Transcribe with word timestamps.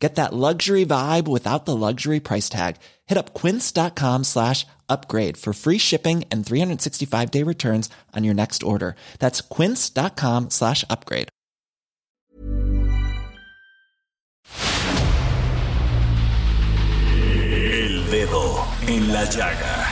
Get 0.00 0.14
that 0.14 0.32
luxury 0.32 0.86
vibe 0.86 1.28
without 1.28 1.66
the 1.66 1.76
luxury 1.76 2.20
price 2.20 2.48
tag. 2.48 2.76
Hit 3.06 3.18
up 3.18 3.34
quince.com 3.34 4.24
slash 4.24 4.66
upgrade 4.88 5.36
for 5.36 5.52
free 5.52 5.76
shipping 5.78 6.24
and 6.30 6.44
365 6.44 7.30
day 7.30 7.42
returns 7.44 7.90
on 8.16 8.24
your 8.24 8.34
next 8.34 8.62
order. 8.62 8.96
That's 9.18 9.42
quince.com 9.42 10.48
slash 10.50 10.84
upgrade. 10.88 11.28
El 17.62 18.10
dedo 18.10 18.66
en 18.88 19.12
la 19.12 19.24
llaga. 19.24 19.86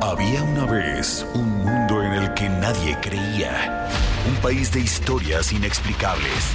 Había 0.00 0.42
una 0.42 0.66
vez 0.66 1.26
un 1.34 1.64
mundo 1.64 2.02
en 2.02 2.12
el 2.12 2.34
que 2.34 2.48
nadie 2.48 2.96
creía. 3.00 3.88
Un 4.28 4.36
país 4.36 4.70
de 4.70 4.80
historias 4.80 5.52
inexplicables. 5.52 6.54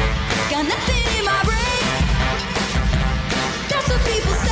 Got 0.51 0.65
nothing 0.65 1.17
in 1.17 1.23
my 1.23 1.43
brain. 1.45 2.11
That's 3.69 3.87
what 3.87 4.01
people 4.05 4.33
say. 4.33 4.50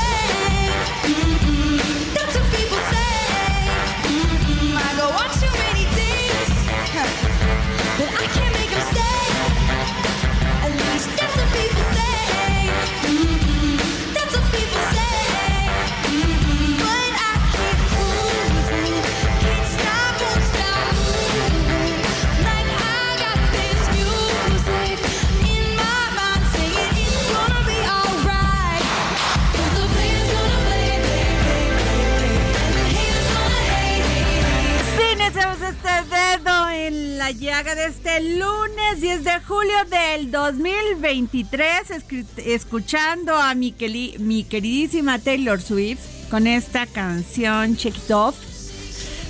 Este 38.19 38.35
lunes 38.37 38.99
10 39.01 39.23
de 39.23 39.39
julio 39.47 39.75
del 39.89 40.29
2023, 40.31 41.89
escri- 41.89 42.25
escuchando 42.37 43.33
a 43.35 43.55
mi, 43.55 43.71
queridísima 43.71 45.19
Taylor 45.19 45.61
Swift 45.61 45.99
con 46.29 46.45
esta 46.47 46.85
canción 46.85 47.77
Check 47.77 47.95
Off. 48.11 48.35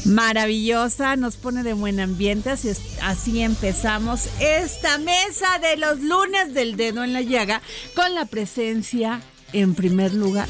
Maravillosa, 0.06 1.16
nos 1.18 1.36
pone 1.36 1.62
de 1.64 1.74
buen 1.74 2.00
ambiente, 2.00 2.50
así, 2.50 2.70
es- 2.70 2.82
así 3.02 3.42
empezamos 3.42 4.28
esta 4.40 4.98
mesa 4.98 5.60
de 5.60 5.78
los 5.78 6.00
lunes 6.00 6.54
del 6.54 6.76
dedo 6.76 7.04
en 7.04 7.14
la 7.14 7.22
llaga 7.22 7.62
con 7.96 8.16
la 8.16 8.26
presencia 8.26 9.22
en 9.54 9.76
primer 9.76 10.14
lugar 10.14 10.48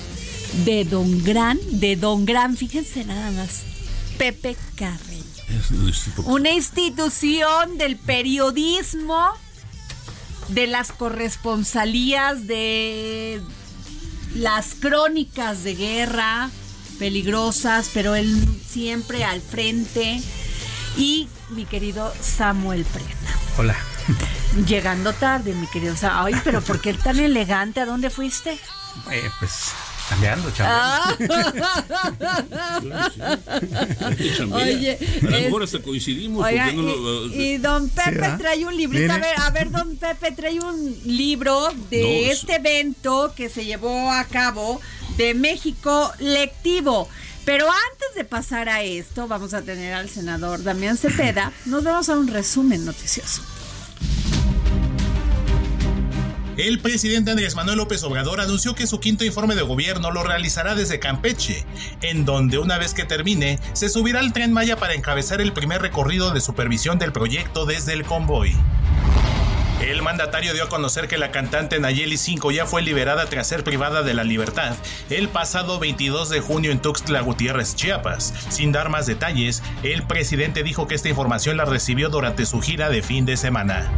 de 0.66 0.86
Don 0.86 1.24
Gran, 1.24 1.60
de 1.72 1.96
Don 1.98 2.26
Gran, 2.26 2.56
fíjense 2.56 3.04
nada 3.06 3.32
más, 3.32 3.64
Pepe 4.18 4.56
Carreño. 4.76 5.09
Una 6.26 6.52
institución 6.52 7.78
del 7.78 7.98
periodismo, 7.98 9.32
de 10.50 10.68
las 10.68 10.92
corresponsalías, 10.92 12.48
de 12.48 13.42
las 14.36 14.76
crónicas 14.76 15.64
de 15.64 15.76
guerra 15.76 16.50
peligrosas, 17.00 17.90
pero 17.94 18.16
él 18.16 18.46
siempre 18.68 19.24
al 19.24 19.42
frente. 19.42 20.22
Y 20.98 21.28
mi 21.50 21.66
querido 21.66 22.14
Samuel 22.22 22.84
Prenda. 22.86 23.40
Hola. 23.58 23.76
Llegando 24.68 25.14
tarde, 25.14 25.54
mi 25.54 25.68
querido 25.68 25.96
Samuel. 25.96 26.36
Ay, 26.36 26.42
pero 26.44 26.62
¿por 26.62 26.82
qué 26.82 26.94
tan 26.94 27.20
elegante? 27.20 27.80
¿A 27.80 27.86
dónde 27.86 28.10
fuiste? 28.10 28.60
Eh, 29.12 29.30
pues 29.40 29.72
cambiando, 30.10 30.52
chambeando. 30.52 31.36
Oye, 34.56 34.98
a 35.22 35.26
lo 35.26 35.38
es- 35.38 35.44
mejor 35.46 35.64
hasta 35.64 35.80
coincidimos. 35.82 36.46
Oiga, 36.46 36.72
no 36.72 36.82
y, 36.82 36.86
lo- 36.86 37.26
y 37.28 37.58
don 37.58 37.90
Pepe 37.90 38.30
trae 38.38 38.66
un 38.66 38.76
librito. 38.76 39.12
A 39.14 39.18
ver, 39.18 39.36
a 39.40 39.50
ver, 39.52 39.72
don 39.72 39.96
Pepe 39.98 40.32
trae 40.32 40.60
un 40.60 40.96
libro 41.06 41.70
de 41.90 42.02
No, 42.02 42.32
este 42.32 42.56
evento 42.56 43.34
que 43.36 43.50
se 43.50 43.66
llevó 43.66 44.12
a 44.12 44.24
cabo 44.26 44.82
de 45.18 45.34
México 45.34 46.12
Lectivo. 46.20 47.08
Pero 47.46 47.66
antes 47.68 48.16
de 48.16 48.26
pasar 48.26 48.70
a 48.70 48.84
esto, 48.84 49.28
vamos 49.28 49.54
a 49.54 49.62
tener 49.64 49.94
al 49.94 50.10
senador 50.10 50.62
Damián 50.64 50.98
Cepeda. 50.98 51.52
Nos 51.66 51.84
vamos 51.84 52.10
a 52.10 52.18
un 52.18 52.28
resumen 52.28 52.86
noticioso. 52.86 53.42
El 56.60 56.80
presidente 56.80 57.32
Andrés 57.32 57.56
Manuel 57.56 57.78
López 57.78 58.04
Obrador 58.04 58.42
anunció 58.42 58.76
que 58.76 58.86
su 58.86 59.00
quinto 59.00 59.24
informe 59.24 59.56
de 59.56 59.62
gobierno 59.62 60.12
lo 60.12 60.24
realizará 60.24 60.76
desde 60.76 61.00
Campeche, 61.00 61.64
en 62.02 62.26
donde 62.26 62.58
una 62.58 62.78
vez 62.78 62.94
que 62.94 63.06
termine, 63.06 63.60
se 63.72 63.88
subirá 63.88 64.20
al 64.20 64.34
tren 64.34 64.52
Maya 64.52 64.76
para 64.76 64.94
encabezar 64.94 65.40
el 65.40 65.54
primer 65.54 65.82
recorrido 65.82 66.32
de 66.32 66.42
supervisión 66.42 67.00
del 67.00 67.14
proyecto 67.14 67.66
desde 67.66 67.94
el 67.94 68.04
convoy. 68.04 68.58
El 69.80 70.02
mandatario 70.02 70.54
dio 70.54 70.66
a 70.66 70.70
conocer 70.70 71.08
que 71.08 71.18
la 71.18 71.32
cantante 71.32 71.80
Nayeli 71.80 72.18
5 72.18 72.52
ya 72.52 72.66
fue 72.66 72.82
liberada 72.82 73.28
tras 73.28 73.48
ser 73.48 73.64
privada 73.64 74.04
de 74.04 74.14
la 74.14 74.26
libertad 74.26 74.76
el 75.10 75.30
pasado 75.30 75.80
22 75.80 76.28
de 76.28 76.42
junio 76.42 76.74
en 76.74 76.82
Tuxtla 76.82 77.22
Gutiérrez, 77.22 77.78
Chiapas. 77.78 78.34
Sin 78.50 78.74
dar 78.74 78.90
más 78.90 79.06
detalles, 79.06 79.64
el 79.84 80.04
presidente 80.04 80.64
dijo 80.64 80.90
que 80.90 80.96
esta 80.96 81.08
información 81.08 81.56
la 81.56 81.64
recibió 81.64 82.10
durante 82.10 82.46
su 82.46 82.60
gira 82.60 82.90
de 82.90 83.02
fin 83.02 83.26
de 83.26 83.38
semana. 83.38 83.90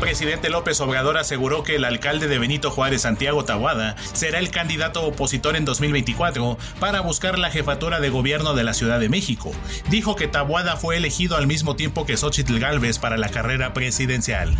Presidente 0.00 0.48
López 0.48 0.80
Obrador 0.80 1.18
aseguró 1.18 1.64
que 1.64 1.74
el 1.74 1.84
alcalde 1.84 2.28
de 2.28 2.38
Benito 2.38 2.70
Juárez, 2.70 3.02
Santiago 3.02 3.44
Tahuada, 3.44 3.96
será 4.12 4.38
el 4.38 4.50
candidato 4.50 5.02
opositor 5.02 5.56
en 5.56 5.64
2024 5.64 6.56
para 6.78 7.00
buscar 7.00 7.36
la 7.38 7.50
jefatura 7.50 7.98
de 7.98 8.08
gobierno 8.08 8.54
de 8.54 8.62
la 8.62 8.74
Ciudad 8.74 9.00
de 9.00 9.08
México. 9.08 9.50
Dijo 9.90 10.14
que 10.14 10.28
Tahuada 10.28 10.76
fue 10.76 10.96
elegido 10.96 11.36
al 11.36 11.48
mismo 11.48 11.74
tiempo 11.74 12.06
que 12.06 12.16
Xochitl 12.16 12.60
Gálvez 12.60 12.98
para 13.00 13.16
la 13.16 13.28
carrera 13.28 13.72
presidencial. 13.74 14.56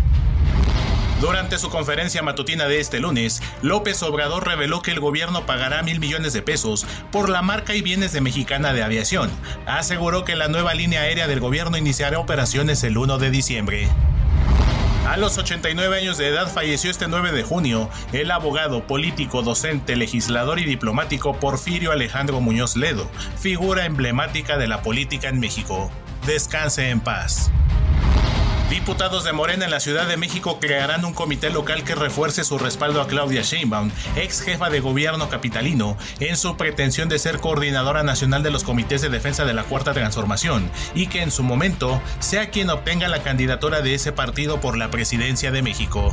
Durante 1.21 1.59
su 1.59 1.69
conferencia 1.69 2.23
matutina 2.23 2.67
de 2.67 2.81
este 2.81 3.01
lunes, 3.01 3.43
López 3.63 4.03
Obrador 4.03 4.47
reveló 4.47 4.83
que 4.83 4.93
el 4.93 5.01
gobierno 5.01 5.47
pagará 5.47 5.83
mil 5.83 6.01
millones 6.01 6.33
de 6.33 6.43
pesos 6.43 6.87
por 7.11 7.29
la 7.29 7.43
marca 7.43 7.75
y 7.75 7.83
bienes 7.83 8.13
de 8.13 8.21
Mexicana 8.21 8.73
de 8.73 8.83
Aviación. 8.83 9.31
Aseguró 9.67 10.25
que 10.25 10.37
la 10.37 10.49
nueva 10.49 10.75
línea 10.75 11.03
aérea 11.03 11.27
del 11.27 11.41
gobierno 11.41 11.77
iniciará 11.77 12.19
operaciones 12.19 12.85
el 12.85 12.99
1 12.99 13.19
de 13.19 13.31
diciembre. 13.31 13.89
A 15.09 15.17
los 15.17 15.39
89 15.39 15.97
años 15.97 16.19
de 16.19 16.29
edad 16.29 16.53
falleció 16.53 16.91
este 16.91 17.09
9 17.09 17.33
de 17.33 17.43
junio 17.43 17.89
el 18.13 18.31
abogado, 18.31 18.87
político, 18.87 19.41
docente, 19.41 19.97
legislador 19.97 20.59
y 20.59 20.65
diplomático 20.65 21.33
Porfirio 21.33 21.93
Alejandro 21.93 22.43
Muñoz 22.43 22.77
Ledo, 22.77 23.11
figura 23.39 23.87
emblemática 23.87 24.59
de 24.59 24.69
la 24.69 24.83
política 24.83 25.31
en 25.31 25.41
México. 25.41 25.91
Descanse 26.27 26.91
en 26.91 27.01
paz. 27.01 27.51
Diputados 28.71 29.25
de 29.25 29.33
Morena 29.33 29.65
en 29.65 29.71
la 29.71 29.81
Ciudad 29.81 30.07
de 30.07 30.19
México 30.19 30.59
crearán 30.61 31.03
un 31.07 31.15
comité 31.15 31.49
local 31.49 31.85
que 31.85 31.95
refuerce 31.95 32.45
su 32.45 32.59
respaldo 32.59 33.01
a 33.01 33.07
Claudia 33.07 33.41
Sheinbaum, 33.41 33.91
ex 34.15 34.43
jefa 34.43 34.69
de 34.69 34.81
gobierno 34.81 35.31
capitalino, 35.31 35.97
en 36.21 36.37
su 36.37 36.55
pretensión 36.59 37.09
de 37.09 37.19
ser 37.19 37.39
coordinadora 37.39 38.03
nacional 38.03 38.43
de 38.43 38.51
los 38.51 38.65
comités 38.65 39.01
de 39.01 39.09
defensa 39.09 39.47
de 39.47 39.55
la 39.55 39.65
Cuarta 39.65 39.95
Transformación 39.95 40.71
y 40.95 41.07
que 41.07 41.23
en 41.23 41.31
su 41.31 41.43
momento 41.43 42.03
sea 42.19 42.51
quien 42.51 42.69
obtenga 42.69 43.09
la 43.09 43.23
candidatura 43.23 43.81
de 43.81 43.95
ese 43.95 44.13
partido 44.13 44.61
por 44.61 44.77
la 44.77 44.91
presidencia 44.91 45.51
de 45.51 45.63
México. 45.63 46.13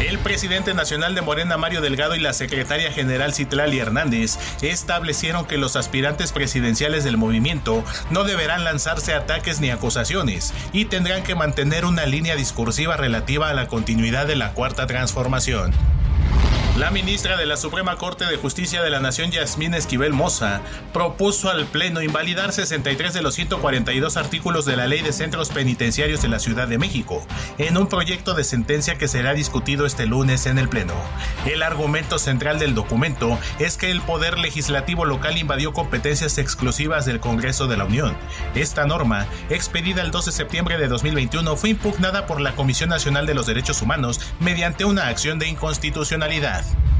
El 0.00 0.18
presidente 0.20 0.74
nacional 0.74 1.16
de 1.16 1.22
Morena, 1.22 1.56
Mario 1.56 1.80
Delgado, 1.80 2.14
y 2.14 2.20
la 2.20 2.32
secretaria 2.32 2.92
general 2.92 3.34
Citlali 3.34 3.80
Hernández 3.80 4.38
establecieron 4.62 5.44
que 5.44 5.58
los 5.58 5.74
aspirantes 5.74 6.30
presidenciales 6.30 7.02
del 7.02 7.16
movimiento 7.16 7.84
no 8.10 8.22
deberán 8.22 8.62
lanzarse 8.62 9.12
ataques 9.12 9.60
ni 9.60 9.70
acusaciones 9.70 10.54
y 10.72 10.84
tendrán 10.84 11.24
que 11.24 11.34
mantener 11.34 11.84
una 11.84 12.06
línea 12.06 12.36
discursiva 12.36 12.96
relativa 12.96 13.48
a 13.48 13.54
la 13.54 13.66
continuidad 13.66 14.26
de 14.26 14.36
la 14.36 14.52
cuarta 14.52 14.86
transformación. 14.86 15.72
La 16.78 16.92
ministra 16.92 17.36
de 17.36 17.44
la 17.44 17.56
Suprema 17.56 17.96
Corte 17.96 18.24
de 18.24 18.36
Justicia 18.36 18.80
de 18.80 18.88
la 18.88 19.00
Nación, 19.00 19.32
Yasmín 19.32 19.74
Esquivel 19.74 20.12
Moza, 20.12 20.60
propuso 20.92 21.50
al 21.50 21.66
Pleno 21.66 22.02
invalidar 22.02 22.52
63 22.52 23.12
de 23.12 23.20
los 23.20 23.34
142 23.34 24.16
artículos 24.16 24.64
de 24.64 24.76
la 24.76 24.86
Ley 24.86 25.02
de 25.02 25.12
Centros 25.12 25.48
Penitenciarios 25.48 26.22
de 26.22 26.28
la 26.28 26.38
Ciudad 26.38 26.68
de 26.68 26.78
México, 26.78 27.26
en 27.58 27.76
un 27.78 27.88
proyecto 27.88 28.34
de 28.34 28.44
sentencia 28.44 28.96
que 28.96 29.08
será 29.08 29.34
discutido 29.34 29.86
este 29.86 30.06
lunes 30.06 30.46
en 30.46 30.56
el 30.56 30.68
Pleno. 30.68 30.94
El 31.46 31.64
argumento 31.64 32.16
central 32.16 32.60
del 32.60 32.76
documento 32.76 33.40
es 33.58 33.76
que 33.76 33.90
el 33.90 34.00
Poder 34.00 34.38
Legislativo 34.38 35.04
local 35.04 35.36
invadió 35.36 35.72
competencias 35.72 36.38
exclusivas 36.38 37.04
del 37.06 37.18
Congreso 37.18 37.66
de 37.66 37.76
la 37.76 37.86
Unión. 37.86 38.16
Esta 38.54 38.86
norma, 38.86 39.26
expedida 39.50 40.02
el 40.02 40.12
12 40.12 40.30
de 40.30 40.36
septiembre 40.36 40.78
de 40.78 40.86
2021, 40.86 41.56
fue 41.56 41.70
impugnada 41.70 42.26
por 42.26 42.40
la 42.40 42.54
Comisión 42.54 42.88
Nacional 42.88 43.26
de 43.26 43.34
los 43.34 43.46
Derechos 43.46 43.82
Humanos 43.82 44.20
mediante 44.38 44.84
una 44.84 45.08
acción 45.08 45.40
de 45.40 45.48
inconstitucionalidad. 45.48 46.67
Peace. 46.68 46.97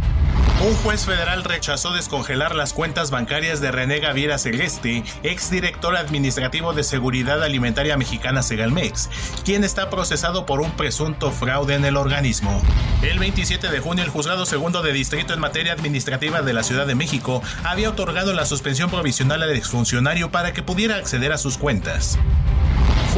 Un 0.60 0.74
juez 0.74 1.04
federal 1.06 1.44
rechazó 1.44 1.92
descongelar 1.92 2.56
las 2.56 2.72
cuentas 2.72 3.12
bancarias 3.12 3.60
de 3.60 3.70
René 3.70 4.00
Gaviera 4.00 4.38
Celeste, 4.38 5.04
exdirector 5.22 5.96
administrativo 5.96 6.72
de 6.74 6.82
Seguridad 6.82 7.44
Alimentaria 7.44 7.96
Mexicana 7.96 8.42
Segalmex, 8.42 9.08
quien 9.44 9.62
está 9.62 9.88
procesado 9.88 10.46
por 10.46 10.60
un 10.60 10.72
presunto 10.72 11.30
fraude 11.30 11.76
en 11.76 11.84
el 11.84 11.96
organismo. 11.96 12.60
El 13.02 13.20
27 13.20 13.68
de 13.68 13.78
junio, 13.78 14.02
el 14.02 14.10
juzgado 14.10 14.46
segundo 14.46 14.82
de 14.82 14.92
distrito 14.92 15.32
en 15.32 15.38
materia 15.38 15.74
administrativa 15.74 16.42
de 16.42 16.52
la 16.52 16.64
Ciudad 16.64 16.88
de 16.88 16.96
México 16.96 17.40
había 17.62 17.90
otorgado 17.90 18.32
la 18.32 18.44
suspensión 18.44 18.90
provisional 18.90 19.44
al 19.44 19.54
exfuncionario 19.54 20.32
para 20.32 20.52
que 20.52 20.64
pudiera 20.64 20.96
acceder 20.96 21.32
a 21.32 21.38
sus 21.38 21.56
cuentas 21.56 22.18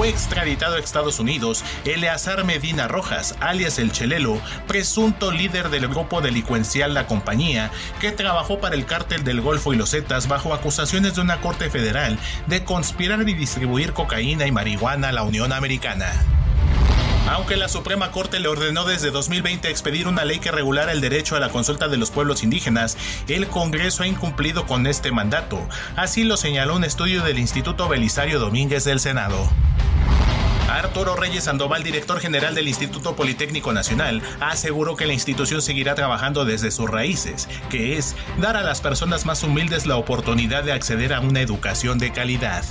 fue 0.01 0.09
extraditado 0.09 0.77
a 0.77 0.79
Estados 0.79 1.21
Unidos 1.21 1.63
Eleazar 1.85 2.43
Medina 2.45 2.89
Rojas, 2.89 3.35
alias 3.41 3.79
El 3.79 3.93
Chelelo, 3.93 4.41
presunto 4.67 5.31
líder 5.31 5.69
del 5.69 5.89
grupo 5.89 6.23
delincuencial 6.23 6.95
La 6.95 7.07
Compañía, 7.07 7.30
que 8.01 8.13
trabajó 8.13 8.61
para 8.61 8.75
el 8.75 8.87
cártel 8.87 9.25
del 9.25 9.41
Golfo 9.41 9.73
y 9.73 9.77
los 9.77 9.91
Zetas 9.91 10.29
bajo 10.29 10.55
acusaciones 10.55 11.15
de 11.15 11.21
una 11.21 11.41
corte 11.41 11.71
federal 11.71 12.19
de 12.47 12.65
conspirar 12.65 13.29
y 13.29 13.35
distribuir 13.35 13.93
cocaína 13.93 14.47
y 14.47 14.53
marihuana 14.53 15.09
a 15.09 15.13
la 15.13 15.23
Unión 15.23 15.53
Americana. 15.53 16.13
Aunque 17.29 17.57
la 17.57 17.69
Suprema 17.69 18.11
Corte 18.11 18.41
le 18.41 18.49
ordenó 18.49 18.85
desde 18.85 19.11
2020 19.11 19.71
expedir 19.71 20.09
una 20.09 20.25
ley 20.25 20.41
que 20.41 20.51
regulara 20.51 20.91
el 20.91 21.01
derecho 21.01 21.37
a 21.37 21.41
la 21.41 21.51
consulta 21.51 21.87
de 21.87 21.97
los 21.97 22.11
pueblos 22.11 22.43
indígenas, 22.43 22.97
el 23.29 23.47
Congreso 23.47 24.03
ha 24.03 24.09
incumplido 24.09 24.67
con 24.67 24.87
este 24.87 25.13
mandato. 25.13 25.61
Así 25.95 26.25
lo 26.25 26.37
señaló 26.37 26.75
un 26.75 26.85
estudio 26.85 27.23
del 27.23 27.39
Instituto 27.39 27.89
Belisario 27.89 28.41
Domínguez 28.41 28.85
del 28.85 28.99
Senado. 28.99 29.49
Arturo 30.71 31.17
Reyes 31.17 31.45
Sandoval, 31.45 31.83
director 31.83 32.21
general 32.21 32.55
del 32.55 32.69
Instituto 32.69 33.17
Politécnico 33.17 33.73
Nacional, 33.73 34.23
aseguró 34.41 34.95
que 34.95 35.07
la 35.07 35.13
institución 35.13 35.63
seguirá 35.63 35.97
trabajando 35.97 36.45
desde 36.45 36.71
sus 36.71 36.89
raíces, 36.89 37.49
que 37.71 37.99
es 37.99 38.15
dar 38.39 38.57
a 38.57 38.63
las 38.63 38.81
personas 38.81 39.27
más 39.27 39.43
humildes 39.43 39.87
la 39.87 39.97
oportunidad 39.97 40.63
de 40.63 40.73
acceder 40.73 41.13
a 41.13 41.21
una 41.21 41.41
educación 41.41 41.99
de 41.99 42.13
calidad. 42.13 42.65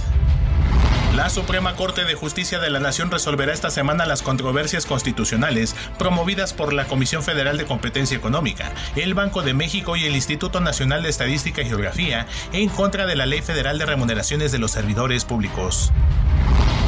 La 1.15 1.29
Suprema 1.29 1.75
Corte 1.75 2.05
de 2.05 2.15
Justicia 2.15 2.59
de 2.59 2.69
la 2.69 2.79
Nación 2.79 3.11
resolverá 3.11 3.51
esta 3.51 3.69
semana 3.69 4.05
las 4.05 4.21
controversias 4.21 4.85
constitucionales 4.85 5.75
promovidas 5.97 6.53
por 6.53 6.71
la 6.71 6.85
Comisión 6.85 7.23
Federal 7.23 7.57
de 7.57 7.65
Competencia 7.65 8.15
Económica, 8.15 8.71
el 8.95 9.13
Banco 9.13 9.41
de 9.41 9.53
México 9.53 9.97
y 9.97 10.05
el 10.05 10.15
Instituto 10.15 10.61
Nacional 10.61 11.03
de 11.03 11.09
Estadística 11.09 11.61
y 11.61 11.65
Geografía 11.65 12.27
en 12.53 12.69
contra 12.69 13.05
de 13.05 13.17
la 13.17 13.25
Ley 13.25 13.41
Federal 13.41 13.77
de 13.77 13.85
Remuneraciones 13.85 14.53
de 14.53 14.59
los 14.59 14.71
Servidores 14.71 15.25
Públicos. 15.25 15.91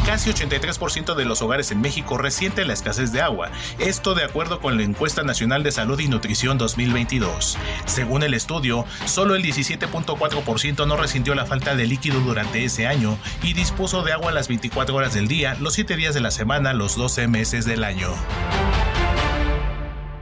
Casi 0.05 0.31
83% 0.31 1.13
de 1.13 1.25
los 1.25 1.41
hogares 1.41 1.71
en 1.71 1.79
México 1.79 2.17
resiente 2.17 2.65
la 2.65 2.73
escasez 2.73 3.11
de 3.11 3.21
agua, 3.21 3.51
esto 3.77 4.15
de 4.15 4.23
acuerdo 4.23 4.59
con 4.59 4.77
la 4.77 4.83
Encuesta 4.83 5.21
Nacional 5.21 5.61
de 5.61 5.71
Salud 5.71 5.99
y 5.99 6.07
Nutrición 6.07 6.57
2022. 6.57 7.57
Según 7.85 8.23
el 8.23 8.33
estudio, 8.33 8.85
solo 9.05 9.35
el 9.35 9.43
17.4% 9.43 10.87
no 10.87 10.97
resintió 10.97 11.35
la 11.35 11.45
falta 11.45 11.75
de 11.75 11.85
líquido 11.85 12.19
durante 12.19 12.65
ese 12.65 12.87
año 12.87 13.17
y 13.43 13.53
dispuso 13.53 14.03
de 14.03 14.13
agua 14.13 14.31
las 14.31 14.47
24 14.47 14.95
horas 14.95 15.13
del 15.13 15.27
día, 15.27 15.55
los 15.61 15.75
7 15.75 15.95
días 15.95 16.15
de 16.15 16.21
la 16.21 16.31
semana, 16.31 16.73
los 16.73 16.95
12 16.95 17.27
meses 17.27 17.65
del 17.65 17.83
año. 17.83 18.09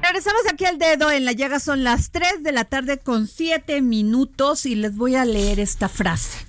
Regresamos 0.03 0.41
aquí 0.51 0.65
al 0.65 0.77
dedo 0.77 1.09
en 1.09 1.23
la 1.23 1.31
llaga, 1.31 1.59
son 1.59 1.85
las 1.85 2.11
3 2.11 2.43
de 2.43 2.51
la 2.51 2.65
tarde 2.65 2.97
con 2.97 3.27
7 3.27 3.81
minutos 3.81 4.65
y 4.65 4.75
les 4.75 4.97
voy 4.97 5.15
a 5.15 5.23
leer 5.23 5.59
esta 5.59 5.87
frase. 5.87 6.48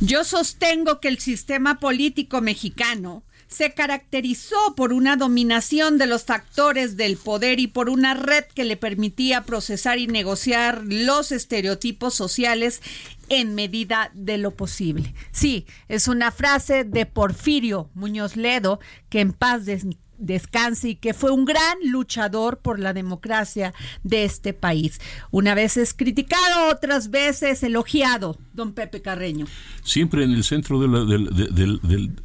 Yo 0.00 0.24
sostengo 0.24 1.00
que 1.00 1.08
el 1.08 1.18
sistema 1.18 1.80
político 1.80 2.42
mexicano 2.42 3.24
se 3.48 3.72
caracterizó 3.72 4.74
por 4.76 4.92
una 4.92 5.16
dominación 5.16 5.96
de 5.96 6.06
los 6.06 6.24
factores 6.24 6.98
del 6.98 7.16
poder 7.16 7.60
y 7.60 7.66
por 7.66 7.88
una 7.88 8.12
red 8.12 8.44
que 8.44 8.64
le 8.64 8.76
permitía 8.76 9.44
procesar 9.44 9.98
y 9.98 10.06
negociar 10.06 10.82
los 10.84 11.32
estereotipos 11.32 12.12
sociales 12.12 12.82
en 13.30 13.54
medida 13.54 14.10
de 14.12 14.36
lo 14.36 14.50
posible. 14.50 15.14
Sí, 15.32 15.64
es 15.88 16.08
una 16.08 16.30
frase 16.30 16.84
de 16.84 17.06
Porfirio 17.06 17.88
Muñoz 17.94 18.36
Ledo, 18.36 18.80
que 19.08 19.20
en 19.20 19.32
paz 19.32 19.64
des 19.64 19.86
descanse 20.18 20.90
y 20.90 20.94
que 20.96 21.14
fue 21.14 21.30
un 21.30 21.44
gran 21.44 21.76
luchador 21.84 22.58
por 22.58 22.78
la 22.78 22.92
democracia 22.92 23.72
de 24.02 24.24
este 24.24 24.52
país. 24.52 25.00
Una 25.30 25.54
vez 25.54 25.76
es 25.76 25.94
criticado, 25.94 26.70
otras 26.70 27.10
veces 27.10 27.62
elogiado, 27.62 28.38
don 28.52 28.72
Pepe 28.72 29.02
Carreño. 29.02 29.46
Siempre 29.82 30.24
en 30.24 30.32
el 30.32 30.44
centro 30.44 30.80
de 30.80 30.88
la- 30.88 31.04
del, 31.04 31.24
de- 31.34 31.48
del- 31.48 31.80
del- 31.82 32.16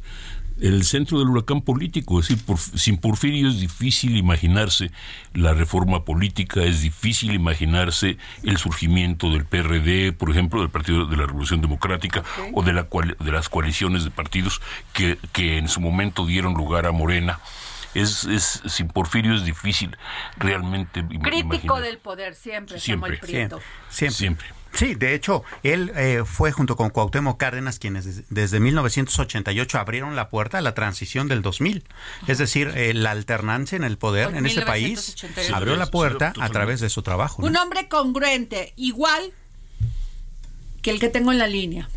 el 0.60 0.84
centro 0.84 1.18
del 1.18 1.28
huracán 1.28 1.62
político, 1.62 2.20
es 2.20 2.28
decir, 2.28 2.44
por- 2.44 2.58
sin 2.58 2.96
Porfirio 2.96 3.48
es 3.48 3.58
difícil 3.58 4.16
imaginarse 4.16 4.92
la 5.34 5.54
reforma 5.54 6.04
política, 6.04 6.62
es 6.62 6.82
difícil 6.82 7.32
imaginarse 7.34 8.16
el 8.44 8.58
surgimiento 8.58 9.30
del 9.30 9.44
PRD, 9.44 10.12
por 10.12 10.30
ejemplo, 10.30 10.60
del 10.60 10.70
Partido 10.70 11.06
de 11.06 11.16
la 11.16 11.26
Revolución 11.26 11.62
Democrática 11.62 12.22
o 12.52 12.62
de, 12.62 12.74
la 12.74 12.84
cual- 12.84 13.16
de 13.18 13.32
las 13.32 13.48
coaliciones 13.48 14.04
de 14.04 14.10
partidos 14.12 14.60
que, 14.92 15.18
que 15.32 15.58
en 15.58 15.66
su 15.68 15.80
momento 15.80 16.26
dieron 16.26 16.54
lugar 16.54 16.86
a 16.86 16.92
Morena. 16.92 17.40
Es, 17.94 18.24
es, 18.24 18.62
sin 18.66 18.88
Porfirio 18.88 19.34
es 19.34 19.44
difícil 19.44 19.96
realmente 20.38 21.02
Crítico 21.06 21.44
imaginar. 21.44 21.82
del 21.82 21.98
poder 21.98 22.34
siempre, 22.34 22.80
Siempre. 22.80 23.10
Samuel 23.16 23.20
Prieto. 23.20 23.60
Siempre. 23.90 24.16
Siempre. 24.16 24.46
Sí, 24.74 24.94
de 24.94 25.14
hecho, 25.14 25.44
él 25.62 25.92
eh, 25.94 26.22
fue 26.24 26.50
junto 26.50 26.76
con 26.76 26.88
Cuauhtémoc 26.88 27.38
Cárdenas 27.38 27.78
quienes 27.78 28.06
des- 28.06 28.24
desde 28.30 28.58
1988 28.58 29.78
abrieron 29.78 30.16
la 30.16 30.30
puerta 30.30 30.56
a 30.56 30.60
la 30.62 30.72
transición 30.72 31.28
del 31.28 31.42
2000. 31.42 31.84
Es 32.26 32.38
decir, 32.38 32.72
eh, 32.74 32.94
la 32.94 33.10
alternancia 33.10 33.76
en 33.76 33.84
el 33.84 33.98
poder 33.98 34.28
Pues 34.28 34.38
en 34.38 34.46
este 34.46 34.62
país 34.62 34.84
1988. 35.14 35.54
abrió 35.56 35.76
la 35.76 35.84
Sí, 35.84 35.90
puerta 35.92 36.32
a 36.40 36.48
través 36.48 36.80
de 36.80 36.88
su 36.88 37.02
trabajo. 37.02 37.42
¿no? 37.42 37.48
Un 37.48 37.56
hombre 37.58 37.88
congruente, 37.88 38.72
igual 38.76 39.32
que 40.80 40.90
el 40.90 40.98
que 41.00 41.10
tengo 41.10 41.32
en 41.32 41.38
la 41.38 41.46
línea. 41.48 41.90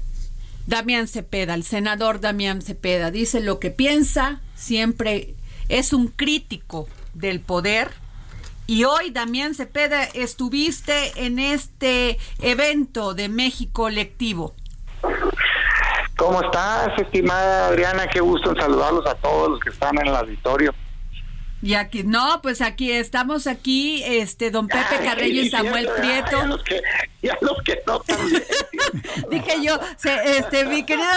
Damián 0.67 1.07
Cepeda, 1.07 1.53
el 1.53 1.63
senador 1.63 2.19
Damián 2.19 2.61
Cepeda, 2.61 3.09
dice 3.09 3.39
lo 3.39 3.59
que 3.59 3.71
piensa, 3.71 4.41
siempre 4.55 5.35
es 5.69 5.93
un 5.93 6.07
crítico 6.07 6.87
del 7.13 7.39
poder. 7.39 7.91
Y 8.67 8.83
hoy, 8.83 9.11
Damián 9.11 9.53
Cepeda, 9.53 10.03
estuviste 10.03 11.25
en 11.25 11.39
este 11.39 12.17
evento 12.41 13.13
de 13.13 13.29
México 13.29 13.83
Colectivo. 13.83 14.55
¿Cómo 16.17 16.41
estás, 16.41 16.97
estimada 16.97 17.67
Adriana? 17.67 18.07
Qué 18.07 18.21
gusto 18.21 18.51
en 18.51 18.55
saludarlos 18.55 19.05
a 19.05 19.15
todos 19.15 19.51
los 19.51 19.59
que 19.59 19.69
están 19.69 19.97
en 19.99 20.07
el 20.07 20.15
auditorio. 20.15 20.73
Y 21.61 21.73
aquí, 21.73 22.03
no, 22.03 22.41
pues 22.43 22.61
aquí 22.61 22.91
estamos 22.91 23.47
aquí, 23.47 24.03
este, 24.05 24.51
don 24.51 24.67
Pepe 24.67 25.03
Carreño 25.03 25.41
y 25.41 25.49
Samuel 25.49 25.89
Prieto. 25.97 26.41
a 26.41 26.45
los 26.45 26.63
que, 26.63 26.79
y 27.23 27.29
a 27.29 27.37
los 27.41 27.57
que 27.63 27.79
no 27.87 27.99
también. 28.01 28.43
Dije 29.31 29.53
yo, 29.63 29.79
se- 29.97 30.37
este, 30.37 30.65
mi 30.65 30.83
querido 30.85 31.07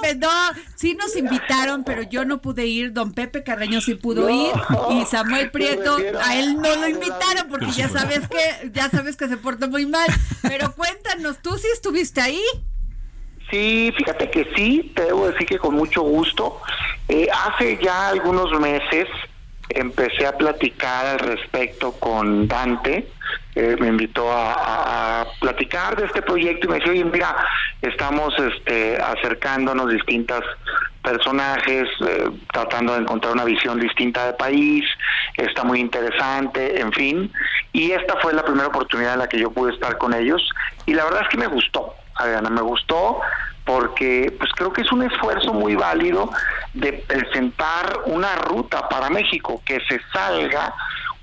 pues, 0.00 0.18
no, 0.18 0.28
sí 0.76 0.94
nos 0.94 1.16
invitaron, 1.16 1.84
pero 1.84 2.02
yo 2.02 2.24
no 2.26 2.42
pude 2.42 2.66
ir. 2.66 2.92
Don 2.92 3.14
Pepe 3.14 3.42
Carreño 3.44 3.80
sí 3.80 3.94
pudo 3.94 4.28
No, 4.28 4.30
ir 4.30 4.52
y 4.90 5.06
Samuel 5.06 5.50
Prieto 5.50 5.96
a 6.22 6.36
él 6.36 6.56
no 6.56 6.74
lo 6.76 6.88
invitaron 6.88 7.48
porque 7.48 7.70
ya 7.70 7.88
sabes 7.88 8.28
que 8.28 8.70
ya 8.72 8.90
sabes 8.90 9.16
que 9.16 9.28
se 9.28 9.38
portó 9.38 9.68
muy 9.68 9.86
mal. 9.86 10.08
Pero 10.42 10.74
cuéntanos, 10.74 11.38
¿tú 11.40 11.56
sí 11.56 11.68
estuviste 11.72 12.20
ahí? 12.20 12.42
Sí, 13.50 13.92
fíjate 13.96 14.30
que 14.30 14.46
sí, 14.56 14.92
te 14.94 15.04
debo 15.06 15.28
decir 15.30 15.46
que 15.46 15.58
con 15.58 15.74
mucho 15.76 16.02
gusto. 16.02 16.60
Eh, 17.08 17.28
hace 17.46 17.78
ya 17.82 18.08
algunos 18.08 18.50
meses 18.60 19.06
empecé 19.70 20.26
a 20.26 20.36
platicar 20.36 21.06
al 21.06 21.18
respecto 21.18 21.92
con 21.92 22.46
Dante, 22.46 23.08
eh, 23.54 23.76
me 23.78 23.88
invitó 23.88 24.30
a, 24.32 25.26
platicar 25.40 25.96
de 25.96 26.06
este 26.06 26.22
proyecto 26.22 26.66
y 26.66 26.70
me 26.70 26.76
dijo, 26.76 26.90
oye, 26.90 27.04
mira, 27.04 27.36
estamos 27.82 28.34
este, 28.38 28.98
acercándonos 29.00 29.90
distintas 29.90 30.40
personajes 31.02 31.88
eh, 32.06 32.30
tratando 32.52 32.94
de 32.94 33.00
encontrar 33.00 33.34
una 33.34 33.44
visión 33.44 33.78
distinta 33.78 34.26
del 34.26 34.36
país, 34.36 34.84
está 35.36 35.62
muy 35.64 35.80
interesante, 35.80 36.80
en 36.80 36.92
fin. 36.92 37.32
Y 37.72 37.92
esta 37.92 38.16
fue 38.20 38.32
la 38.32 38.44
primera 38.44 38.68
oportunidad 38.68 39.14
en 39.14 39.18
la 39.20 39.28
que 39.28 39.38
yo 39.38 39.50
pude 39.50 39.72
estar 39.72 39.98
con 39.98 40.14
ellos 40.14 40.42
y 40.86 40.94
la 40.94 41.04
verdad 41.04 41.22
es 41.22 41.28
que 41.28 41.38
me 41.38 41.46
gustó, 41.46 41.94
Adriana, 42.16 42.50
me 42.50 42.62
gustó 42.62 43.20
porque 43.64 44.32
pues 44.38 44.50
creo 44.52 44.72
que 44.72 44.82
es 44.82 44.92
un 44.92 45.02
esfuerzo 45.02 45.52
muy 45.52 45.74
válido 45.74 46.30
de 46.74 46.92
presentar 46.92 48.00
una 48.06 48.34
ruta 48.36 48.88
para 48.88 49.08
México 49.10 49.62
que 49.64 49.80
se 49.88 50.00
salga 50.12 50.74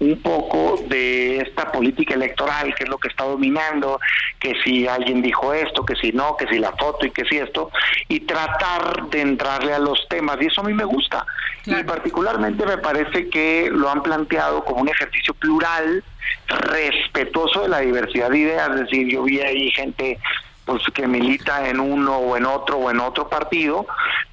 un 0.01 0.19
poco 0.19 0.83
de 0.87 1.37
esta 1.37 1.71
política 1.71 2.15
electoral, 2.15 2.73
que 2.73 2.85
es 2.85 2.89
lo 2.89 2.97
que 2.97 3.07
está 3.07 3.23
dominando, 3.23 3.99
que 4.39 4.55
si 4.63 4.87
alguien 4.87 5.21
dijo 5.21 5.53
esto, 5.53 5.85
que 5.85 5.95
si 5.95 6.11
no, 6.11 6.35
que 6.35 6.47
si 6.47 6.57
la 6.57 6.71
foto 6.71 7.05
y 7.05 7.11
que 7.11 7.23
si 7.25 7.37
esto, 7.37 7.69
y 8.07 8.21
tratar 8.21 9.09
de 9.09 9.21
entrarle 9.21 9.75
a 9.75 9.79
los 9.79 10.07
temas. 10.09 10.37
Y 10.41 10.47
eso 10.47 10.61
a 10.61 10.63
mí 10.63 10.73
me 10.73 10.85
gusta. 10.85 11.23
Y 11.67 11.83
particularmente 11.83 12.65
me 12.65 12.79
parece 12.79 13.29
que 13.29 13.69
lo 13.71 13.91
han 13.91 14.01
planteado 14.01 14.65
como 14.65 14.81
un 14.81 14.89
ejercicio 14.89 15.35
plural, 15.35 16.03
respetuoso 16.47 17.61
de 17.61 17.69
la 17.69 17.81
diversidad 17.81 18.31
de 18.31 18.39
ideas. 18.39 18.69
Es 18.71 18.79
decir, 18.81 19.07
yo 19.07 19.21
vi 19.21 19.39
ahí 19.41 19.69
gente 19.69 20.17
pues 20.65 20.83
que 20.93 21.07
milita 21.07 21.67
en 21.67 21.79
uno 21.79 22.17
o 22.17 22.37
en 22.37 22.45
otro 22.45 22.77
o 22.77 22.91
en 22.91 22.99
otro 22.99 23.27
partido, 23.29 23.85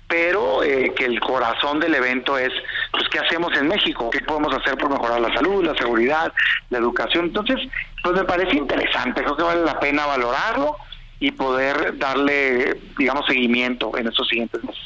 pero 0.06 0.62
eh, 0.62 0.92
que 0.96 1.04
el 1.04 1.20
corazón 1.20 1.80
del 1.80 1.94
evento 1.94 2.38
es, 2.38 2.52
pues, 2.90 3.04
¿qué 3.10 3.18
hacemos 3.18 3.52
en 3.56 3.68
México? 3.68 4.08
¿Qué 4.10 4.20
podemos 4.20 4.54
hacer 4.54 4.76
por 4.76 4.90
mejorar 4.90 5.20
la 5.20 5.32
salud, 5.34 5.64
la 5.64 5.74
seguridad, 5.74 6.32
la 6.70 6.78
educación? 6.78 7.26
Entonces, 7.26 7.56
pues 8.02 8.14
me 8.14 8.24
parece 8.24 8.56
interesante, 8.56 9.22
creo 9.22 9.36
que 9.36 9.42
vale 9.42 9.64
la 9.64 9.78
pena 9.78 10.06
valorarlo 10.06 10.76
y 11.20 11.32
poder 11.32 11.98
darle, 11.98 12.80
digamos, 12.96 13.26
seguimiento 13.26 13.96
en 13.98 14.08
estos 14.08 14.28
siguientes 14.28 14.62
meses. 14.64 14.82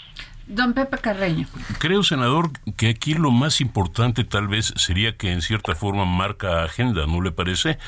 Don 0.46 0.74
Pepe 0.74 0.98
Carreño. 0.98 1.46
Creo, 1.78 2.02
senador, 2.02 2.50
que 2.76 2.88
aquí 2.88 3.14
lo 3.14 3.30
más 3.30 3.60
importante 3.60 4.24
tal 4.24 4.48
vez 4.48 4.74
sería 4.76 5.16
que 5.16 5.30
en 5.30 5.40
cierta 5.40 5.74
forma 5.74 6.04
marca 6.04 6.64
agenda, 6.64 7.06
¿no 7.06 7.20
le 7.20 7.30
parece? 7.30 7.78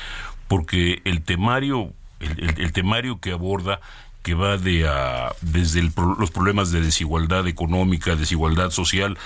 Porque 0.47 1.01
el 1.05 1.23
temario, 1.23 1.91
el, 2.19 2.71
temario 2.73 3.19
que 3.19 3.31
aborda 3.31 3.79
que 4.23 4.33
va 4.33 4.57
de 4.57 4.87
a- 4.87 5.33
desde 5.41 5.79
el 5.79 5.91
los 6.17 6.31
problemas 6.31 6.71
de 6.71 6.81
desigualdad 6.81 7.47
económica, 7.47 8.15
desigualdad 8.15 8.71
social, 8.71 9.17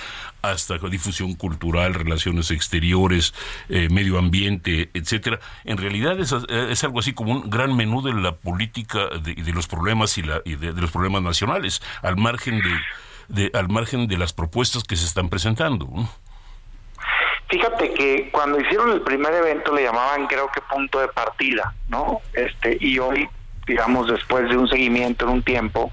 hasta 0.41 0.77
difusión 0.89 1.35
cultural, 1.35 1.93
relaciones 1.93 2.51
exteriores, 2.51 3.33
eh, 3.69 3.87
medio 3.89 4.17
ambiente, 4.19 4.89
etcétera. 4.93 5.39
En 5.63 5.77
realidad 5.77 6.19
es, 6.19 6.33
es 6.49 6.83
algo 6.83 6.99
así 6.99 7.13
como 7.13 7.31
un 7.31 7.49
gran 7.49 7.75
menú 7.77 8.01
de 8.01 8.13
la 8.13 8.33
política 8.35 9.07
de, 9.23 9.35
de 9.35 9.53
los 9.53 9.67
problemas 9.67 10.17
y, 10.17 10.23
la, 10.23 10.41
y 10.43 10.55
de, 10.55 10.73
de 10.73 10.81
los 10.81 10.91
problemas 10.91 11.21
nacionales, 11.21 11.81
al 12.01 12.17
margen 12.17 12.59
de, 12.61 13.43
de- 13.43 13.51
al 13.57 13.69
margen 13.69 14.07
de 14.07 14.17
las 14.17 14.33
propuestas 14.33 14.83
que 14.83 14.97
se 14.97 15.05
están 15.05 15.29
presentando. 15.29 15.87
¿no? 15.93 16.09
Fíjate 17.49 17.93
que 17.93 18.29
cuando 18.31 18.59
hicieron 18.59 18.91
el 18.91 19.01
primer 19.01 19.33
evento 19.33 19.73
le 19.73 19.83
llamaban 19.83 20.27
creo 20.27 20.49
que 20.53 20.61
punto 20.61 20.99
de 20.99 21.07
partida, 21.07 21.73
¿no? 21.87 22.21
Este 22.33 22.77
y 22.79 22.99
hoy, 22.99 23.27
digamos, 23.65 24.07
después 24.07 24.47
de 24.49 24.55
un 24.55 24.67
seguimiento 24.67 25.25
en 25.25 25.31
un 25.31 25.43
tiempo, 25.43 25.91